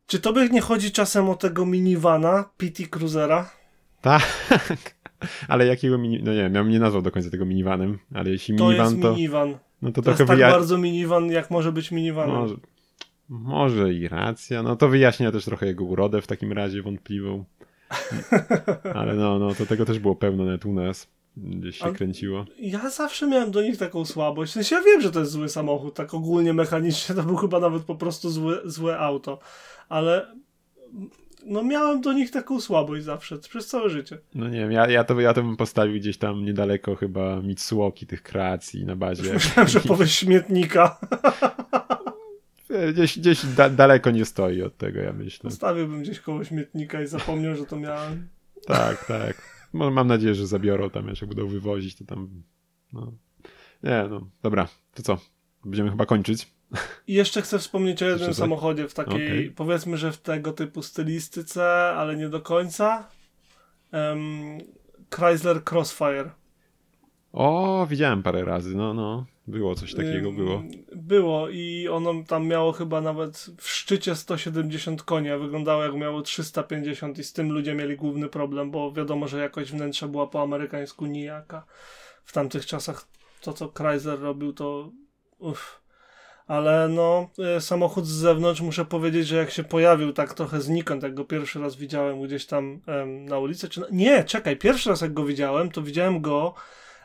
Czy 0.07 0.19
tobie 0.19 0.49
nie 0.49 0.61
chodzi 0.61 0.91
czasem 0.91 1.30
o 1.30 1.36
tego 1.36 1.65
minivana 1.65 2.49
PT 2.57 2.84
Cruisera? 2.88 3.49
Tak, 4.01 4.23
ale 5.47 5.65
jakiego 5.65 5.97
mini... 5.97 6.23
No 6.23 6.34
nie 6.34 6.39
ja 6.39 6.49
bym 6.49 6.69
nie 6.69 6.80
nazwał 6.80 7.01
do 7.01 7.11
końca 7.11 7.30
tego 7.30 7.45
minivanem, 7.45 7.99
ale 8.13 8.30
jeśli 8.30 8.57
to 8.57 8.67
minivan 8.67 9.01
to... 9.01 9.11
minivan. 9.11 9.57
No 9.82 9.91
to, 9.91 10.01
to 10.01 10.09
jest 10.09 10.17
tak 10.17 10.28
wyja... 10.28 10.51
bardzo 10.51 10.78
minivan, 10.78 11.32
jak 11.32 11.51
może 11.51 11.71
być 11.71 11.91
minivanem. 11.91 12.36
Może... 12.36 12.55
Może 13.30 13.93
i 13.93 14.07
racja. 14.07 14.63
No 14.63 14.75
to 14.75 14.89
wyjaśnia 14.89 15.32
też 15.32 15.45
trochę 15.45 15.65
jego 15.65 15.84
urodę 15.84 16.21
w 16.21 16.28
takim 16.28 16.53
razie 16.53 16.82
wątpliwą. 16.82 17.43
Ale 18.93 19.13
no, 19.13 19.39
no 19.39 19.53
to 19.53 19.65
tego 19.65 19.86
też 19.86 19.99
było 19.99 20.15
pełno 20.15 20.45
nawet 20.45 20.65
u 20.65 20.73
nas. 20.73 21.07
Gdzieś 21.38 21.78
się 21.78 21.86
A 21.86 21.91
kręciło. 21.91 22.45
Ja 22.59 22.89
zawsze 22.89 23.28
miałem 23.28 23.51
do 23.51 23.61
nich 23.61 23.78
taką 23.78 24.05
słabość. 24.05 24.51
W 24.51 24.53
sensie 24.53 24.75
ja 24.75 24.82
wiem, 24.82 25.01
że 25.01 25.11
to 25.11 25.19
jest 25.19 25.32
zły 25.32 25.49
samochód, 25.49 25.93
tak 25.93 26.13
ogólnie 26.13 26.53
mechanicznie 26.53 27.15
to 27.15 27.23
był 27.23 27.36
chyba 27.36 27.59
nawet 27.59 27.84
po 27.84 27.95
prostu 27.95 28.30
złe, 28.30 28.57
złe 28.65 28.99
auto. 28.99 29.39
Ale 29.89 30.36
no 31.45 31.63
miałem 31.63 32.01
do 32.01 32.13
nich 32.13 32.32
taką 32.32 32.61
słabość 32.61 33.03
zawsze, 33.03 33.38
przez 33.38 33.67
całe 33.67 33.89
życie. 33.89 34.17
No 34.36 34.49
nie 34.49 34.59
wiem, 34.59 34.71
ja, 34.71 34.89
ja, 34.89 35.03
to, 35.03 35.19
ja 35.19 35.34
to 35.34 35.43
bym 35.43 35.57
postawił 35.57 35.95
gdzieś 35.95 36.17
tam 36.17 36.45
niedaleko 36.45 36.95
chyba 36.95 37.41
Mitsuoki 37.41 38.07
tych 38.07 38.23
kreacji 38.23 38.86
na 38.86 38.95
bazie. 38.95 39.34
Myślałem, 39.34 39.67
że 39.67 39.80
powiesz 39.80 40.15
śmietnika. 40.15 40.97
Gdzieś, 42.93 43.20
gdzieś 43.20 43.45
da, 43.45 43.70
daleko 43.70 44.11
nie 44.11 44.26
stoi 44.26 44.61
od 44.61 44.78
tego, 44.78 44.99
ja 44.99 45.13
myślę. 45.13 45.49
Postawiłbym 45.49 46.01
gdzieś 46.01 46.20
koło 46.20 46.43
śmietnika 46.43 47.01
i 47.01 47.07
zapomniał, 47.07 47.55
że 47.55 47.65
to 47.65 47.76
miałem. 47.76 48.28
Tak, 48.65 49.05
tak. 49.05 49.41
Mam 49.74 50.07
nadzieję, 50.07 50.36
że 50.36 50.47
zabiorą 50.47 50.89
tam, 50.89 51.07
jak 51.07 51.26
będą 51.30 51.47
wywozić, 51.47 51.95
to 51.95 52.05
tam. 52.05 52.43
No. 52.93 53.13
Nie, 53.84 54.05
no. 54.09 54.30
Dobra, 54.43 54.68
to 54.93 55.03
co? 55.03 55.18
Będziemy 55.65 55.89
chyba 55.89 56.05
kończyć. 56.05 56.47
I 57.07 57.13
jeszcze 57.13 57.41
chcę 57.41 57.59
wspomnieć 57.59 58.03
o 58.03 58.09
jednym 58.09 58.34
samochodzie 58.34 58.88
w 58.88 58.93
takiej, 58.93 59.39
okay. 59.39 59.53
powiedzmy, 59.55 59.97
że 59.97 60.11
w 60.11 60.18
tego 60.18 60.53
typu 60.53 60.82
stylistyce, 60.82 61.65
ale 61.74 62.15
nie 62.15 62.30
do 62.30 62.41
końca. 62.41 63.07
Um, 63.93 64.57
Chrysler 65.15 65.61
Crossfire. 65.72 66.30
O, 67.34 67.88
widziałem 67.89 68.24
parę 68.24 68.45
razy, 68.45 68.76
no, 68.76 68.93
no. 68.93 69.26
Było 69.47 69.75
coś 69.75 69.93
takiego, 69.93 70.31
było. 70.31 70.63
Było 70.95 71.49
i 71.49 71.87
ono 71.87 72.23
tam 72.27 72.47
miało 72.47 72.71
chyba 72.71 73.01
nawet 73.01 73.45
w 73.59 73.69
szczycie 73.69 74.15
170 74.15 75.03
koni, 75.03 75.29
a 75.29 75.37
wyglądało 75.37 75.83
jak 75.83 75.93
miało 75.93 76.21
350 76.21 77.19
i 77.19 77.23
z 77.23 77.33
tym 77.33 77.51
ludzie 77.51 77.75
mieli 77.75 77.95
główny 77.95 78.29
problem, 78.29 78.71
bo 78.71 78.91
wiadomo, 78.91 79.27
że 79.27 79.39
jakość 79.39 79.71
wnętrza 79.71 80.07
była 80.07 80.27
po 80.27 80.41
amerykańsku 80.41 81.05
nijaka. 81.05 81.65
W 82.23 82.33
tamtych 82.33 82.65
czasach 82.65 83.07
to, 83.41 83.53
co 83.53 83.71
Chrysler 83.77 84.19
robił, 84.19 84.53
to 84.53 84.91
uff. 85.37 85.81
Ale 86.47 86.87
no, 86.89 87.29
y, 87.57 87.61
samochód 87.61 88.07
z 88.07 88.11
zewnątrz, 88.11 88.61
muszę 88.61 88.85
powiedzieć, 88.85 89.27
że 89.27 89.35
jak 89.35 89.51
się 89.51 89.63
pojawił 89.63 90.13
tak 90.13 90.33
trochę 90.33 90.61
znikąd, 90.61 91.03
jak 91.03 91.13
go 91.13 91.25
pierwszy 91.25 91.59
raz 91.59 91.75
widziałem 91.75 92.21
gdzieś 92.21 92.45
tam 92.45 92.81
em, 92.87 93.25
na 93.25 93.39
ulicy, 93.39 93.69
czy. 93.69 93.81
Nie, 93.91 94.23
czekaj, 94.23 94.57
pierwszy 94.57 94.89
raz 94.89 95.01
jak 95.01 95.13
go 95.13 95.25
widziałem, 95.25 95.71
to 95.71 95.81
widziałem 95.81 96.21
go 96.21 96.53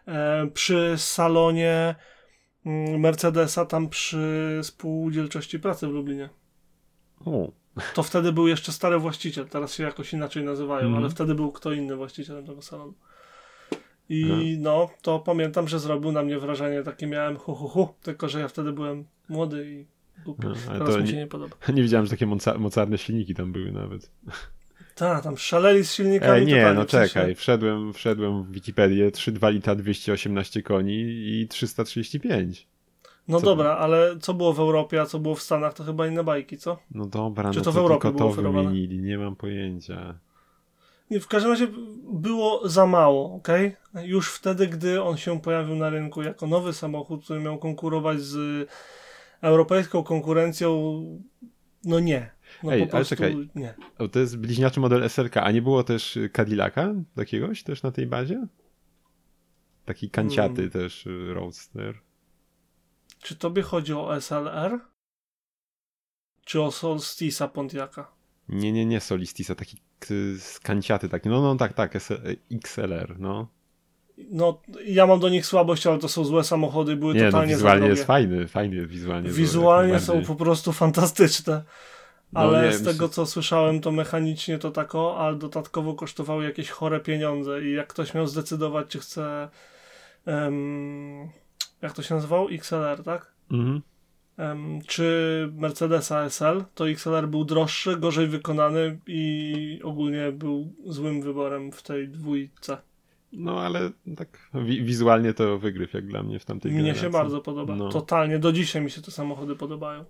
e, 0.08 0.46
przy 0.54 0.94
salonie 0.96 1.94
Mercedesa 2.98 3.66
tam 3.66 3.88
przy 3.88 4.60
spółdzielczości 4.62 5.58
pracy 5.58 5.86
w 5.86 5.90
Lublinie. 5.90 6.28
O. 7.24 7.52
To 7.94 8.02
wtedy 8.02 8.32
był 8.32 8.48
jeszcze 8.48 8.72
stary 8.72 8.98
właściciel, 8.98 9.48
teraz 9.48 9.74
się 9.74 9.82
jakoś 9.82 10.12
inaczej 10.12 10.44
nazywają, 10.44 10.86
mm. 10.86 10.98
ale 10.98 11.10
wtedy 11.10 11.34
był 11.34 11.52
kto 11.52 11.72
inny 11.72 11.96
właścicielem 11.96 12.46
tego 12.46 12.62
salonu. 12.62 12.94
I 14.08 14.24
hmm. 14.28 14.62
no, 14.62 14.90
to 15.02 15.18
pamiętam, 15.18 15.68
że 15.68 15.78
zrobił 15.78 16.12
na 16.12 16.22
mnie 16.22 16.38
wrażenie 16.38 16.82
takie 16.82 17.06
miałem 17.06 17.36
hu, 17.36 17.54
hu, 17.54 17.68
hu 17.68 17.88
tylko 18.02 18.28
że 18.28 18.40
ja 18.40 18.48
wtedy 18.48 18.72
byłem 18.72 19.04
młody 19.28 19.70
i 19.70 19.86
głupi. 20.24 20.46
No, 20.46 20.78
Teraz 20.78 20.96
mi 20.96 21.06
się 21.06 21.12
nie, 21.12 21.18
nie 21.18 21.26
podoba. 21.26 21.56
Nie 21.74 21.82
widziałem, 21.82 22.06
że 22.06 22.10
takie 22.10 22.26
moca 22.26 22.58
mocarne 22.58 22.98
silniki 22.98 23.34
tam 23.34 23.52
były 23.52 23.72
nawet. 23.72 24.10
Tak, 24.94 25.22
tam 25.22 25.36
szaleli 25.36 25.84
z 25.84 25.92
silnikami. 25.92 26.40
Ej, 26.40 26.46
nie, 26.46 26.72
no 26.72 26.84
czekaj, 26.84 27.34
wszedłem, 27.34 27.92
wszedłem 27.92 28.44
w 28.44 28.52
Wikipedię, 28.52 29.10
3,2 29.10 29.52
lita 29.52 29.74
218 29.74 30.62
koni 30.62 31.00
i 31.00 31.48
335. 31.48 32.66
No 33.28 33.40
co 33.40 33.46
dobra, 33.46 33.76
ale 33.76 34.18
co 34.20 34.34
było 34.34 34.52
w 34.52 34.60
Europie, 34.60 35.00
a 35.00 35.06
co 35.06 35.18
było 35.18 35.34
w 35.34 35.42
Stanach, 35.42 35.74
to 35.74 35.84
chyba 35.84 36.06
inne 36.06 36.24
bajki, 36.24 36.58
co? 36.58 36.78
No 36.90 37.06
dobra, 37.06 37.50
Czy 37.50 37.58
no 37.58 37.64
to, 37.64 37.72
to 37.72 37.72
w 37.72 37.76
Europie 37.76 38.02
tylko 38.02 38.18
było 38.18 38.36
to 38.36 38.42
wymienili, 38.42 38.98
nie 38.98 39.18
mam 39.18 39.36
pojęcia. 39.36 40.18
Nie, 41.10 41.20
w 41.20 41.28
każdym 41.28 41.50
razie 41.50 41.68
było 42.12 42.68
za 42.68 42.86
mało, 42.86 43.34
ok? 43.34 43.48
Już 44.02 44.32
wtedy, 44.32 44.66
gdy 44.66 45.02
on 45.02 45.16
się 45.16 45.40
pojawił 45.40 45.76
na 45.76 45.90
rynku 45.90 46.22
jako 46.22 46.46
nowy 46.46 46.72
samochód, 46.72 47.24
który 47.24 47.40
miał 47.40 47.58
konkurować 47.58 48.20
z 48.20 48.68
europejską 49.40 50.02
konkurencją, 50.02 51.02
no 51.84 52.00
nie. 52.00 52.30
No 52.62 52.72
Ej, 52.72 52.88
ale 52.92 53.04
czekaj, 53.04 53.48
nie. 53.54 53.74
to 54.12 54.18
jest 54.18 54.38
bliźniaczy 54.38 54.80
model 54.80 55.08
SLK, 55.08 55.36
a 55.36 55.50
nie 55.50 55.62
było 55.62 55.84
też 55.84 56.18
Cadillaca 56.32 56.94
jakiegoś 57.16 57.62
też 57.62 57.82
na 57.82 57.92
tej 57.92 58.06
bazie? 58.06 58.46
Taki 59.84 60.10
kanciaty 60.10 60.54
hmm. 60.54 60.70
też 60.70 61.06
y, 61.06 61.34
Roadster. 61.34 62.00
Czy 63.22 63.36
tobie 63.36 63.62
chodzi 63.62 63.92
o 63.92 64.20
SLR? 64.20 64.80
Czy 66.44 66.62
o 66.62 66.70
Solstisa 66.70 67.48
Pontiaca? 67.48 68.06
Nie, 68.48 68.72
nie, 68.72 68.86
nie 68.86 69.00
Solistisa, 69.00 69.54
taki 69.54 69.76
kanciaty 70.62 71.08
taki, 71.08 71.28
no, 71.28 71.42
no 71.42 71.56
tak, 71.56 71.72
tak, 71.72 71.98
XLR, 72.52 73.16
no. 73.18 73.48
No, 74.30 74.60
ja 74.84 75.06
mam 75.06 75.20
do 75.20 75.28
nich 75.28 75.46
słabość, 75.46 75.86
ale 75.86 75.98
to 75.98 76.08
są 76.08 76.24
złe 76.24 76.44
samochody, 76.44 76.96
były 76.96 77.14
nie, 77.14 77.20
no, 77.20 77.26
totalnie 77.26 77.52
no, 77.52 77.58
wizualnie 77.58 77.88
jest 77.88 78.04
fajny, 78.04 78.48
fajny 78.48 78.86
wizualnie. 78.86 79.30
Wizualnie 79.30 80.00
są 80.00 80.22
po 80.22 80.34
prostu 80.34 80.72
fantastyczne. 80.72 81.64
No, 82.32 82.40
ale 82.40 82.68
nie, 82.68 82.72
z 82.72 82.84
tego 82.84 83.08
co 83.08 83.26
słyszałem, 83.26 83.80
to 83.80 83.92
mechanicznie 83.92 84.58
to 84.58 84.70
tako, 84.70 85.18
ale 85.18 85.36
dodatkowo 85.36 85.94
kosztowały 85.94 86.44
jakieś 86.44 86.70
chore 86.70 87.00
pieniądze 87.00 87.64
i 87.64 87.72
jak 87.72 87.86
ktoś 87.86 88.14
miał 88.14 88.26
zdecydować, 88.26 88.86
czy 88.88 88.98
chce 88.98 89.48
um, 90.26 91.28
jak 91.82 91.92
to 91.92 92.02
się 92.02 92.14
nazywało? 92.14 92.50
XLR, 92.50 93.02
tak? 93.04 93.32
Mhm. 93.50 93.82
Um, 94.38 94.80
czy 94.86 95.48
Mercedesa 95.54 96.24
SL, 96.30 96.64
to 96.74 96.88
XLR 96.88 97.28
był 97.28 97.44
droższy, 97.44 97.96
gorzej 97.96 98.26
wykonany 98.26 98.98
i 99.06 99.80
ogólnie 99.84 100.32
był 100.32 100.72
złym 100.86 101.22
wyborem 101.22 101.72
w 101.72 101.82
tej 101.82 102.08
dwójce. 102.08 102.76
No 103.32 103.60
ale 103.60 103.90
tak 104.16 104.50
wi 104.54 104.84
wizualnie 104.84 105.34
to 105.34 105.58
wygryw 105.58 105.94
jak 105.94 106.06
dla 106.06 106.22
mnie 106.22 106.38
w 106.38 106.44
tamtej 106.44 106.72
Mnie 106.72 106.80
generacji. 106.80 107.02
się 107.02 107.10
bardzo 107.10 107.40
podoba. 107.40 107.76
No. 107.76 107.88
Totalnie, 107.88 108.38
do 108.38 108.52
dzisiaj 108.52 108.82
mi 108.82 108.90
się 108.90 109.02
te 109.02 109.10
samochody 109.10 109.56
podobają. 109.56 110.04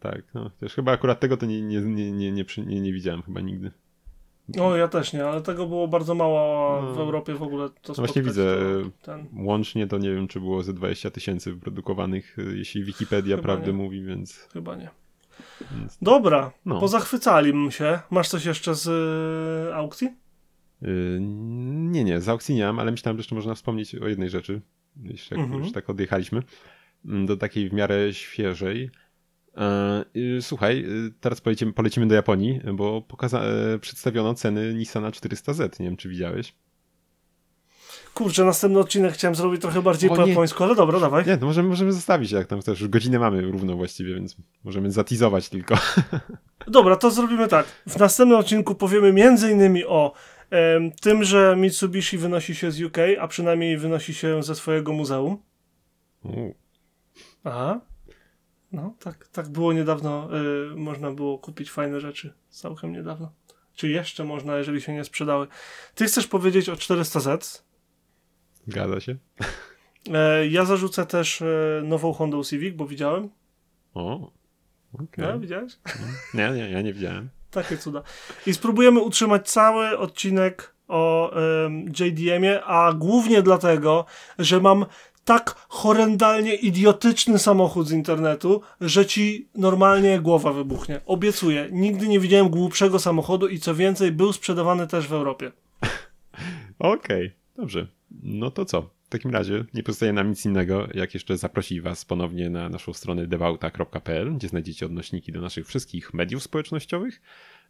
Tak, 0.00 0.22
no 0.34 0.50
też 0.50 0.74
chyba 0.74 0.92
akurat 0.92 1.20
tego 1.20 1.36
to 1.36 1.46
nie, 1.46 1.62
nie, 1.62 1.80
nie, 1.80 2.12
nie, 2.12 2.32
nie, 2.32 2.44
nie, 2.66 2.80
nie 2.80 2.92
widziałem 2.92 3.22
chyba 3.22 3.40
nigdy. 3.40 3.70
No 4.48 4.76
ja 4.76 4.88
też 4.88 5.12
nie, 5.12 5.24
ale 5.24 5.40
tego 5.42 5.66
było 5.66 5.88
bardzo 5.88 6.14
mało 6.14 6.82
no. 6.82 6.94
w 6.94 6.98
Europie 6.98 7.34
w 7.34 7.42
ogóle 7.42 7.68
to 7.68 7.88
no 7.88 7.94
Właśnie 7.94 8.22
widzę, 8.22 8.56
ten... 9.02 9.26
łącznie 9.36 9.86
to 9.86 9.98
nie 9.98 10.14
wiem 10.14 10.28
czy 10.28 10.40
było 10.40 10.62
ze 10.62 10.72
20 10.72 11.10
tysięcy 11.10 11.52
wyprodukowanych, 11.52 12.36
jeśli 12.54 12.84
Wikipedia 12.84 13.36
Chyba 13.36 13.46
prawdę 13.46 13.66
nie. 13.66 13.72
mówi, 13.72 14.02
więc... 14.04 14.48
Chyba 14.52 14.76
nie. 14.76 14.90
Więc... 15.72 15.98
Dobra, 16.02 16.52
no. 16.64 16.80
pozachwycali 16.80 17.72
się. 17.72 17.98
Masz 18.10 18.28
coś 18.28 18.44
jeszcze 18.44 18.74
z 18.74 18.86
y, 19.68 19.74
aukcji? 19.74 20.08
Yy, 20.82 21.18
nie, 21.20 22.04
nie, 22.04 22.20
z 22.20 22.28
aukcji 22.28 22.54
nie 22.54 22.64
mam, 22.64 22.78
ale 22.78 22.90
myślałem, 22.90 23.16
że 23.16 23.20
jeszcze 23.20 23.34
można 23.34 23.54
wspomnieć 23.54 23.94
o 23.94 24.08
jednej 24.08 24.30
rzeczy, 24.30 24.60
jeśli 25.02 25.36
mhm. 25.36 25.62
już 25.62 25.72
tak 25.72 25.90
odjechaliśmy, 25.90 26.42
mm, 27.04 27.26
do 27.26 27.36
takiej 27.36 27.68
w 27.68 27.72
miarę 27.72 28.14
świeżej. 28.14 28.90
Yy, 30.14 30.42
słuchaj, 30.42 30.82
yy, 30.82 31.12
teraz 31.20 31.40
polecimy, 31.40 31.72
polecimy 31.72 32.06
do 32.06 32.14
Japonii, 32.14 32.60
bo 32.74 33.02
pokaza- 33.02 33.42
przedstawiono 33.80 34.34
ceny 34.34 34.74
Nissana 34.74 35.10
400Z. 35.10 35.80
Nie 35.80 35.86
wiem, 35.86 35.96
czy 35.96 36.08
widziałeś. 36.08 36.54
Kurczę, 38.14 38.44
następny 38.44 38.78
odcinek 38.80 39.12
chciałem 39.12 39.34
zrobić 39.34 39.60
trochę 39.62 39.82
bardziej 39.82 40.10
o, 40.10 40.14
po 40.14 40.26
japońsku, 40.26 40.64
ale 40.64 40.74
dobra, 40.74 41.00
dawaj. 41.00 41.26
Nie, 41.26 41.36
to 41.38 41.46
możemy, 41.46 41.68
możemy 41.68 41.92
zostawić, 41.92 42.32
jak 42.32 42.46
tam 42.46 42.62
też. 42.62 42.80
Już 42.80 42.88
godzinę 42.88 43.18
mamy 43.18 43.42
równo 43.42 43.76
właściwie, 43.76 44.14
więc 44.14 44.36
możemy 44.64 44.90
zatizować 44.90 45.48
tylko. 45.48 45.74
Dobra, 46.66 46.96
to 46.96 47.10
zrobimy 47.10 47.48
tak. 47.48 47.66
W 47.66 47.98
następnym 47.98 48.38
odcinku 48.38 48.74
powiemy 48.74 49.12
między 49.12 49.50
innymi 49.50 49.84
o 49.84 50.12
tym, 51.00 51.24
że 51.24 51.54
Mitsubishi 51.58 52.18
wynosi 52.18 52.54
się 52.54 52.70
z 52.70 52.82
UK, 52.82 52.96
a 53.20 53.28
przynajmniej 53.28 53.78
wynosi 53.78 54.14
się 54.14 54.42
ze 54.42 54.54
swojego 54.54 54.92
muzeum. 54.92 55.38
U. 56.24 56.54
Aha. 57.44 57.80
No, 58.72 58.94
tak, 58.98 59.28
tak 59.28 59.48
było 59.48 59.72
niedawno. 59.72 60.28
Y, 60.72 60.76
można 60.76 61.10
było 61.10 61.38
kupić 61.38 61.70
fajne 61.70 62.00
rzeczy. 62.00 62.34
Całkiem 62.48 62.92
niedawno. 62.92 63.32
Czy 63.74 63.88
jeszcze 63.88 64.24
można, 64.24 64.56
jeżeli 64.56 64.80
się 64.80 64.94
nie 64.94 65.04
sprzedały. 65.04 65.46
Ty 65.94 66.06
chcesz 66.06 66.26
powiedzieć 66.26 66.68
o 66.68 66.74
400Z? 66.74 67.62
Zgadza 68.66 69.00
się. 69.00 69.16
E, 70.12 70.46
ja 70.46 70.64
zarzucę 70.64 71.06
też 71.06 71.42
e, 71.42 71.46
nową 71.84 72.12
Honda 72.12 72.42
Civic, 72.44 72.76
bo 72.76 72.86
widziałem. 72.86 73.30
O, 73.94 74.32
okej. 74.94 75.06
Okay. 75.12 75.32
No, 75.32 75.40
widziałeś? 75.40 75.78
Nie, 76.34 76.50
nie, 76.50 76.70
ja 76.70 76.82
nie 76.82 76.92
widziałem. 76.92 77.28
Takie 77.50 77.78
cuda. 77.78 78.02
I 78.46 78.54
spróbujemy 78.54 79.00
utrzymać 79.00 79.50
cały 79.50 79.98
odcinek 79.98 80.74
o 80.88 81.34
JDM-ie, 82.00 82.64
a 82.64 82.92
głównie 82.92 83.42
dlatego, 83.42 84.04
że 84.38 84.60
mam 84.60 84.86
tak 85.24 85.54
horrendalnie 85.68 86.54
idiotyczny 86.54 87.38
samochód 87.38 87.88
z 87.88 87.92
internetu, 87.92 88.60
że 88.80 89.06
ci 89.06 89.48
normalnie 89.54 90.20
głowa 90.20 90.52
wybuchnie. 90.52 91.00
Obiecuję. 91.06 91.68
Nigdy 91.72 92.08
nie 92.08 92.20
widziałem 92.20 92.48
głupszego 92.48 92.98
samochodu 92.98 93.48
i 93.48 93.58
co 93.58 93.74
więcej, 93.74 94.12
był 94.12 94.32
sprzedawany 94.32 94.86
też 94.86 95.08
w 95.08 95.12
Europie. 95.12 95.52
Okej, 96.78 97.26
okay, 97.26 97.32
dobrze. 97.56 97.86
No 98.22 98.50
to 98.50 98.64
co? 98.64 98.82
W 98.82 99.08
takim 99.08 99.30
razie 99.30 99.64
nie 99.74 99.82
pozostaje 99.82 100.12
nam 100.12 100.30
nic 100.30 100.44
innego, 100.44 100.88
jak 100.94 101.14
jeszcze 101.14 101.36
zaprosić 101.36 101.80
Was 101.80 102.04
ponownie 102.04 102.50
na 102.50 102.68
naszą 102.68 102.92
stronę 102.92 103.26
devauta.pl, 103.26 104.34
gdzie 104.36 104.48
znajdziecie 104.48 104.86
odnośniki 104.86 105.32
do 105.32 105.40
naszych 105.40 105.66
wszystkich 105.66 106.14
mediów 106.14 106.42
społecznościowych. 106.42 107.20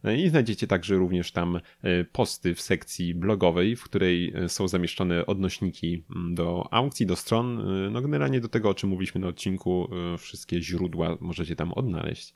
No 0.03 0.11
I 0.11 0.29
znajdziecie 0.29 0.67
także 0.67 0.95
również 0.95 1.31
tam 1.31 1.59
e, 1.81 2.03
posty 2.03 2.55
w 2.55 2.61
sekcji 2.61 3.15
blogowej, 3.15 3.75
w 3.75 3.83
której 3.83 4.33
e, 4.35 4.49
są 4.49 4.67
zamieszczone 4.67 5.25
odnośniki 5.25 6.03
mm, 6.15 6.35
do 6.35 6.67
aukcji, 6.71 7.05
do 7.05 7.15
stron. 7.15 7.59
E, 7.59 7.89
no 7.89 8.01
generalnie 8.01 8.41
do 8.41 8.47
tego, 8.47 8.69
o 8.69 8.73
czym 8.73 8.89
mówiliśmy 8.89 9.21
na 9.21 9.27
odcinku, 9.27 9.89
wszystkie 10.17 10.61
źródła 10.61 11.17
możecie 11.19 11.55
tam 11.55 11.73
odnaleźć. 11.73 12.35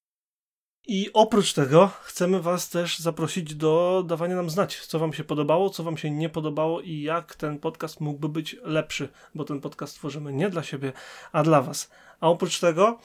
I 0.88 1.10
oprócz 1.14 1.54
tego 1.54 1.92
chcemy 2.02 2.42
Was 2.42 2.70
też 2.70 3.00
zaprosić 3.00 3.56
do 3.56 4.04
dawania 4.08 4.36
nam 4.36 4.50
znać, 4.50 4.86
co 4.86 5.00
Wam 5.00 5.14
się 5.14 5.24
podobało, 5.24 5.70
co 5.70 5.84
Wam 5.84 5.98
się 5.98 6.12
nie 6.12 6.30
podobało 6.30 6.82
i 6.82 7.02
jak 7.02 7.36
ten 7.36 7.60
podcast 7.60 8.02
mógłby 8.02 8.30
być 8.30 8.56
lepszy, 8.64 9.10
bo 9.36 9.44
ten 9.44 9.62
podcast 9.62 9.96
tworzymy 9.96 10.34
nie 10.34 10.50
dla 10.50 10.64
siebie, 10.64 10.94
a 11.32 11.44
dla 11.44 11.62
Was. 11.62 11.90
A 12.20 12.30
oprócz 12.30 12.60
tego 12.60 13.00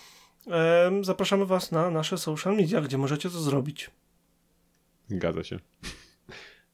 e, 0.47 0.91
zapraszamy 1.01 1.47
Was 1.47 1.73
na 1.73 1.91
nasze 1.91 2.19
social 2.19 2.57
media, 2.57 2.81
gdzie 2.81 2.99
możecie 2.99 3.31
to 3.31 3.41
zrobić. 3.41 3.91
Zgadza 5.17 5.45
się. 5.45 5.59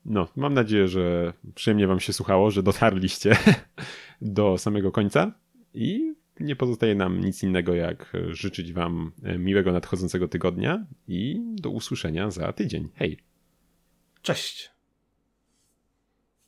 No, 0.05 0.29
mam 0.37 0.55
nadzieję, 0.55 0.89
że 0.89 1.33
przyjemnie 1.55 1.87
Wam 1.87 2.01
się 2.01 2.13
słuchało, 2.13 2.51
że 2.51 2.63
dotarliście 2.63 3.37
do 4.21 4.59
samego 4.59 4.93
końca 4.93 5.33
i 5.75 6.15
nie 6.41 6.57
pozostaje 6.57 6.95
nam 6.95 7.21
nic 7.21 7.43
innego, 7.43 7.75
jak 7.75 8.13
życzyć 8.29 8.73
Wam 8.73 9.13
miłego 9.39 9.73
nadchodzącego 9.73 10.29
tygodnia 10.29 10.87
i 11.09 11.41
do 11.55 11.71
usłyszenia 11.71 12.31
za 12.31 12.53
tydzień. 12.53 12.89
Hej! 12.95 13.19
Cześć! 14.23 14.78